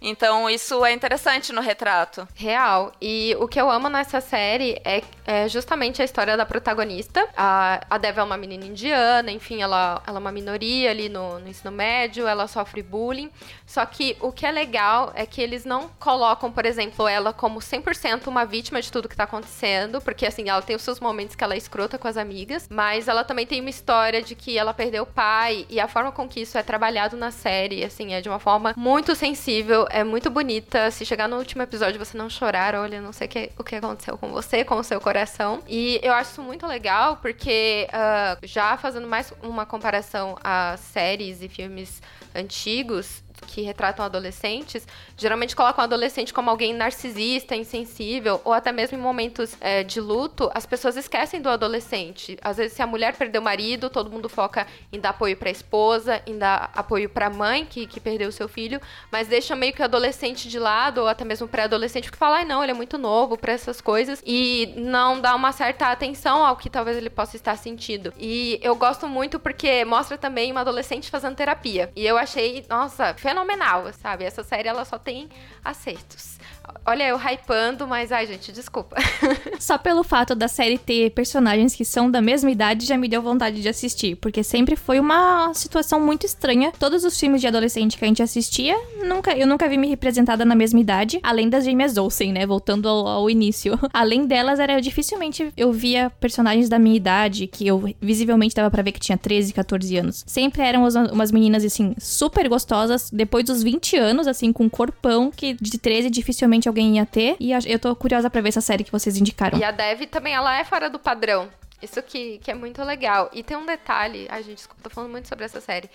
Então 0.00 0.48
isso 0.48 0.84
é 0.84 0.92
interessante 0.92 1.52
no 1.52 1.60
retrato. 1.60 2.26
Real. 2.34 2.92
E 3.00 3.36
o 3.40 3.48
que 3.48 3.60
eu 3.60 3.70
amo 3.70 3.88
nessa 3.88 4.20
série 4.20 4.80
é, 4.84 5.02
é 5.26 5.48
justamente 5.48 6.00
a 6.00 6.04
história 6.04 6.36
da 6.36 6.46
protagonista. 6.46 7.28
A, 7.36 7.80
a 7.90 7.98
Dev 7.98 8.18
é 8.18 8.22
uma 8.22 8.36
menina 8.36 8.64
indiana, 8.64 9.30
enfim, 9.30 9.60
ela, 9.60 10.02
ela 10.06 10.18
é 10.18 10.20
uma 10.20 10.32
minoria 10.32 10.90
ali 10.90 11.08
no, 11.08 11.38
no 11.40 11.48
ensino 11.48 11.72
médio, 11.72 12.26
ela 12.26 12.46
sofre 12.46 12.82
bullying. 12.82 13.30
Só 13.66 13.84
que 13.84 14.16
o 14.20 14.32
que 14.32 14.46
é 14.46 14.52
legal 14.52 15.12
é 15.14 15.26
que 15.26 15.40
eles 15.40 15.64
não 15.64 15.90
colocam, 15.98 16.50
por 16.50 16.64
exemplo, 16.64 17.08
ela 17.08 17.32
como 17.32 17.58
100% 17.58 18.28
uma 18.28 18.44
vítima 18.44 18.80
de 18.80 18.92
tudo 18.92 19.08
que 19.08 19.16
tá 19.16 19.24
acontecendo, 19.24 20.00
porque 20.00 20.26
assim, 20.26 20.48
ela 20.48 20.62
tem 20.62 20.76
os 20.76 20.82
seus 20.82 21.00
momentos 21.00 21.34
que 21.34 21.42
ela 21.42 21.54
é 21.54 21.58
escrota 21.58 21.98
com 21.98 22.06
as 22.06 22.16
amigas, 22.16 22.68
mas 22.70 23.08
ela 23.08 23.24
também 23.24 23.46
tem 23.46 23.60
uma 23.60 23.70
história 23.70 24.22
de 24.22 24.34
que 24.34 24.56
ela 24.56 24.72
perdeu 24.72 25.02
o 25.02 25.06
pai 25.06 25.66
e 25.68 25.80
a 25.80 25.87
forma 25.88 26.12
com 26.12 26.28
que 26.28 26.40
isso 26.40 26.56
é 26.56 26.62
trabalhado 26.62 27.16
na 27.16 27.30
série, 27.30 27.84
assim, 27.84 28.12
é 28.14 28.20
de 28.20 28.28
uma 28.28 28.38
forma 28.38 28.74
muito 28.76 29.14
sensível 29.14 29.86
é 29.90 30.04
muito 30.04 30.30
bonita. 30.30 30.90
Se 30.90 31.04
chegar 31.04 31.28
no 31.28 31.36
último 31.36 31.62
episódio 31.62 31.98
você 31.98 32.16
não 32.16 32.28
chorar, 32.30 32.74
olha, 32.74 33.00
não 33.00 33.12
sei 33.12 33.26
o 33.26 33.30
que, 33.30 33.50
o 33.58 33.64
que 33.64 33.76
aconteceu 33.76 34.16
com 34.16 34.28
você, 34.30 34.64
com 34.64 34.76
o 34.76 34.84
seu 34.84 35.00
coração. 35.00 35.62
E 35.68 36.00
eu 36.02 36.12
acho 36.12 36.32
isso 36.32 36.42
muito 36.42 36.66
legal, 36.66 37.16
porque 37.16 37.88
uh, 37.88 38.46
já 38.46 38.76
fazendo 38.76 39.06
mais 39.06 39.32
uma 39.42 39.66
comparação 39.66 40.36
a 40.42 40.76
séries 40.76 41.42
e 41.42 41.48
filmes 41.48 42.02
antigos, 42.34 43.22
que 43.46 43.62
retratam 43.62 44.04
adolescentes, 44.04 44.86
geralmente 45.18 45.54
colocam 45.54 45.82
o 45.82 45.84
adolescente 45.84 46.32
como 46.32 46.48
alguém 46.48 46.72
narcisista, 46.72 47.54
insensível, 47.56 48.40
ou 48.44 48.52
até 48.52 48.70
mesmo 48.70 48.96
em 48.96 49.00
momentos 49.00 49.56
é, 49.60 49.82
de 49.82 50.00
luto, 50.00 50.50
as 50.54 50.64
pessoas 50.64 50.96
esquecem 50.96 51.42
do 51.42 51.48
adolescente. 51.48 52.38
Às 52.40 52.56
vezes, 52.56 52.72
se 52.72 52.80
a 52.80 52.86
mulher 52.86 53.16
perdeu 53.16 53.40
o 53.40 53.44
marido, 53.44 53.90
todo 53.90 54.10
mundo 54.10 54.28
foca 54.28 54.66
em 54.92 55.00
dar 55.00 55.10
apoio 55.10 55.36
para 55.36 55.48
a 55.48 55.52
esposa, 55.52 56.22
em 56.24 56.38
dar 56.38 56.70
apoio 56.74 57.10
para 57.10 57.26
a 57.26 57.30
mãe 57.30 57.66
que, 57.66 57.86
que 57.86 57.98
perdeu 57.98 58.28
o 58.28 58.32
seu 58.32 58.48
filho, 58.48 58.80
mas 59.10 59.26
deixa 59.26 59.56
meio 59.56 59.72
que 59.72 59.82
o 59.82 59.84
adolescente 59.84 60.48
de 60.48 60.58
lado, 60.58 61.00
ou 61.00 61.08
até 61.08 61.24
mesmo 61.24 61.48
pré-adolescente, 61.48 62.04
porque 62.04 62.18
fala, 62.18 62.38
ai 62.38 62.44
não, 62.44 62.62
ele 62.62 62.70
é 62.72 62.74
muito 62.74 62.96
novo 62.96 63.36
para 63.36 63.52
essas 63.52 63.80
coisas, 63.80 64.22
e 64.24 64.72
não 64.76 65.20
dá 65.20 65.34
uma 65.34 65.50
certa 65.50 65.90
atenção 65.90 66.46
ao 66.46 66.56
que 66.56 66.70
talvez 66.70 66.96
ele 66.96 67.10
possa 67.10 67.34
estar 67.34 67.56
sentindo. 67.56 68.12
E 68.16 68.60
eu 68.62 68.76
gosto 68.76 69.08
muito 69.08 69.40
porque 69.40 69.84
mostra 69.84 70.16
também 70.16 70.52
uma 70.52 70.60
adolescente 70.60 71.10
fazendo 71.10 71.34
terapia. 71.34 71.90
E 71.96 72.06
eu 72.06 72.16
achei, 72.16 72.64
nossa, 72.68 73.14
fenomenal, 73.14 73.92
sabe? 73.94 74.24
Essa 74.24 74.44
série 74.44 74.68
ela 74.68 74.84
só 74.84 74.98
tem 75.08 75.26
acertos. 75.64 76.37
Olha, 76.86 77.06
eu 77.06 77.18
hypando, 77.18 77.86
mas 77.86 78.10
ai, 78.10 78.26
gente, 78.26 78.50
desculpa. 78.50 78.96
Só 79.60 79.76
pelo 79.76 80.02
fato 80.02 80.34
da 80.34 80.48
série 80.48 80.78
ter 80.78 81.10
personagens 81.10 81.74
que 81.74 81.84
são 81.84 82.10
da 82.10 82.22
mesma 82.22 82.50
idade 82.50 82.86
já 82.86 82.96
me 82.96 83.08
deu 83.08 83.20
vontade 83.20 83.60
de 83.60 83.68
assistir, 83.68 84.16
porque 84.16 84.42
sempre 84.42 84.74
foi 84.74 84.98
uma 84.98 85.52
situação 85.52 86.00
muito 86.00 86.24
estranha. 86.24 86.72
Todos 86.78 87.04
os 87.04 87.20
filmes 87.20 87.42
de 87.42 87.46
adolescente 87.46 87.98
que 87.98 88.04
a 88.04 88.08
gente 88.08 88.22
assistia, 88.22 88.74
nunca, 89.04 89.36
eu 89.36 89.46
nunca 89.46 89.68
vi 89.68 89.76
me 89.76 89.86
representada 89.86 90.46
na 90.46 90.54
mesma 90.54 90.80
idade, 90.80 91.20
além 91.22 91.50
das 91.50 91.64
gêmeas 91.64 91.98
Olsen, 91.98 92.32
né? 92.32 92.46
Voltando 92.46 92.88
ao, 92.88 93.06
ao 93.06 93.30
início. 93.30 93.78
Além 93.92 94.26
delas, 94.26 94.58
era 94.58 94.80
dificilmente 94.80 95.52
eu 95.56 95.72
via 95.72 96.10
personagens 96.20 96.68
da 96.68 96.78
minha 96.78 96.96
idade, 96.96 97.46
que 97.46 97.66
eu 97.66 97.94
visivelmente 98.00 98.54
dava 98.54 98.70
para 98.70 98.82
ver 98.82 98.92
que 98.92 99.00
tinha 99.00 99.18
13, 99.18 99.52
14 99.52 99.96
anos. 99.96 100.24
Sempre 100.26 100.62
eram 100.62 100.86
umas 101.12 101.30
meninas, 101.30 101.64
assim, 101.64 101.94
super 101.98 102.48
gostosas, 102.48 103.10
depois 103.10 103.44
dos 103.44 103.62
20 103.62 103.96
anos, 103.96 104.26
assim, 104.26 104.52
com 104.52 104.64
um 104.64 104.68
corpão, 104.68 105.30
que 105.30 105.54
de 105.60 105.78
13 105.78 106.08
dificilmente 106.08 106.57
alguém 106.66 106.96
ia 106.96 107.04
ter. 107.04 107.36
E 107.38 107.52
eu 107.52 107.78
tô 107.78 107.94
curiosa 107.94 108.30
pra 108.30 108.40
ver 108.40 108.48
essa 108.48 108.62
série 108.62 108.84
que 108.84 108.90
vocês 108.90 109.18
indicaram. 109.18 109.58
E 109.58 109.64
a 109.64 109.70
Dev 109.70 110.06
também, 110.06 110.34
ela 110.34 110.58
é 110.58 110.64
fora 110.64 110.88
do 110.88 110.98
padrão. 110.98 111.50
Isso 111.82 112.02
que, 112.02 112.38
que 112.38 112.50
é 112.50 112.54
muito 112.54 112.82
legal. 112.82 113.28
E 113.34 113.42
tem 113.42 113.56
um 113.56 113.66
detalhe, 113.66 114.26
ai 114.30 114.42
gente, 114.42 114.56
desculpa, 114.56 114.82
tô 114.82 114.90
falando 114.90 115.10
muito 115.10 115.28
sobre 115.28 115.44
essa 115.44 115.60
série. 115.60 115.90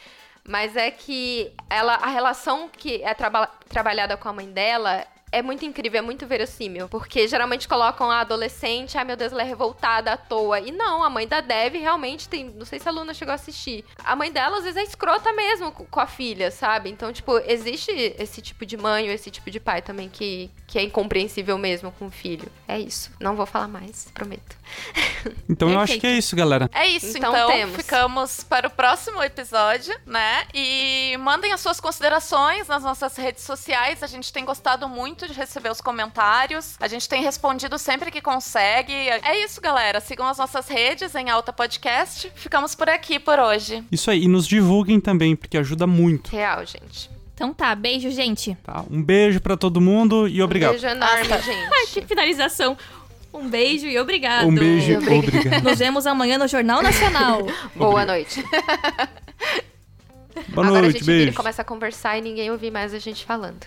Mas 0.48 0.76
é 0.76 0.92
que 0.92 1.52
ela, 1.70 1.96
a 1.96 2.08
relação 2.08 2.70
que 2.70 3.02
é 3.02 3.14
traba 3.14 3.48
trabalhada 3.70 4.16
com 4.16 4.30
a 4.30 4.34
mãe 4.34 4.50
dela 4.52 5.06
é 5.34 5.42
muito 5.42 5.66
incrível, 5.66 5.98
é 5.98 6.02
muito 6.02 6.28
verossímil. 6.28 6.88
Porque 6.88 7.28
geralmente 7.28 7.68
colocam 7.68 8.10
a 8.10 8.20
adolescente, 8.20 8.96
ai 8.98 9.02
ah, 9.02 9.06
meu 9.06 9.18
Deus, 9.18 9.34
ela 9.34 9.42
é 9.42 9.46
revoltada 9.46 10.14
à 10.14 10.18
toa. 10.18 10.60
E 10.60 10.72
não, 10.72 11.04
a 11.04 11.10
mãe 11.10 11.28
da 11.28 11.42
Dev 11.42 11.74
realmente 11.74 12.30
tem. 12.30 12.52
Não 12.52 12.66
sei 12.66 12.80
se 12.80 12.88
a 12.88 12.92
Luna 12.92 13.16
chegou 13.16 13.32
a 13.32 13.36
assistir. 13.36 13.84
A 14.04 14.16
mãe 14.16 14.32
dela, 14.32 14.58
às 14.58 14.64
vezes, 14.64 14.78
é 14.78 14.84
escrota 14.84 15.34
mesmo 15.34 15.72
com 15.72 16.00
a 16.00 16.06
filha, 16.06 16.52
sabe? 16.52 16.92
Então, 16.92 17.12
tipo, 17.12 17.40
existe 17.40 17.92
esse 18.20 18.42
tipo 18.44 18.64
de 18.64 18.78
mãe 18.78 19.08
ou 19.08 19.12
esse 19.12 19.32
tipo 19.32 19.50
de 19.50 19.60
pai 19.60 19.82
também 19.82 20.08
que, 20.08 20.52
que 20.68 20.78
é 20.78 20.84
incompreensível 20.84 21.58
mesmo 21.58 21.92
com 21.94 22.06
o 22.06 22.12
filho. 22.12 22.48
É 22.68 22.78
isso. 22.78 23.12
Não 23.20 23.36
vou 23.36 23.48
falar 23.48 23.68
mais, 23.68 24.12
prometo. 24.14 24.56
Então 25.50 25.70
eu 25.70 25.80
acho 25.80 26.00
que 26.00 26.08
é 26.08 26.12
isso, 26.12 26.36
galera. 26.36 26.70
É 26.74 26.88
isso, 26.88 27.18
então, 27.18 27.34
então 27.34 27.48
temos. 27.48 27.76
ficamos 27.76 28.44
para 28.44 28.68
o 28.68 28.70
próximo 28.70 29.22
episódio, 29.24 29.94
né? 30.06 30.46
E 30.54 31.16
mandem 31.20 31.54
as 31.54 31.62
suas 31.62 31.80
considerações 31.80 32.68
nas 32.68 32.84
nossas 32.84 33.16
redes 33.16 33.44
sociais. 33.44 34.04
A 34.04 34.08
gente 34.08 34.34
tem 34.34 34.44
gostado 34.44 34.88
muito 34.90 35.23
de 35.28 35.34
receber 35.34 35.70
os 35.72 35.82
comentários. 35.82 36.76
A 36.80 36.88
gente 36.88 37.08
tem 37.08 37.22
respondido 37.24 37.78
sempre 37.78 38.12
que 38.12 38.22
consegue. 38.22 38.94
É 38.94 39.44
isso, 39.44 39.60
galera. 39.62 40.00
Sigam 40.00 40.28
as 40.28 40.38
nossas 40.38 40.68
redes 40.68 41.14
em 41.16 41.30
Alta 41.30 41.52
Podcast. 41.54 42.32
Ficamos 42.36 42.76
por 42.76 42.90
aqui 42.90 43.20
por 43.20 43.40
hoje. 43.40 43.84
Isso 43.92 44.10
aí. 44.10 44.24
E 44.24 44.28
nos 44.28 44.48
divulguem 44.48 45.00
também, 45.00 45.36
porque 45.36 45.58
ajuda 45.58 45.86
muito. 45.88 46.30
Real, 46.32 46.66
gente. 46.66 47.10
Então 47.34 47.54
tá, 47.54 47.74
beijo, 47.74 48.12
gente. 48.12 48.56
Tá, 48.64 48.84
um 48.90 49.02
beijo 49.02 49.42
para 49.42 49.58
todo 49.58 49.82
mundo 49.82 50.28
e 50.28 50.42
obrigado. 50.42 50.70
Um 50.70 50.74
beijo 50.74 50.88
enorme, 50.88 51.24
gente. 51.24 51.70
Ai, 51.74 51.88
que 51.88 52.02
finalização. 52.02 52.78
Um 53.34 53.50
beijo 53.50 53.88
e 53.88 53.98
obrigado. 53.98 54.48
Um 54.48 54.54
beijo 54.54 54.92
e 54.92 54.98
obrigado. 54.98 55.64
Nos 55.64 55.80
vemos 55.80 56.06
amanhã 56.06 56.38
no 56.38 56.48
Jornal 56.48 56.84
Nacional. 56.84 57.48
Boa 57.76 58.06
noite. 58.06 58.44
Boa 60.50 60.68
Agora 60.68 60.82
noite, 60.82 60.86
a 60.86 60.92
gente 60.92 61.04
beijo. 61.06 61.20
vira 61.20 61.32
e 61.32 61.34
começa 61.34 61.62
a 61.64 61.66
conversar 61.66 62.18
e 62.18 62.22
ninguém 62.22 62.52
ouvir 62.52 62.70
mais 62.70 62.94
a 62.94 63.00
gente 63.00 63.26
falando. 63.26 63.66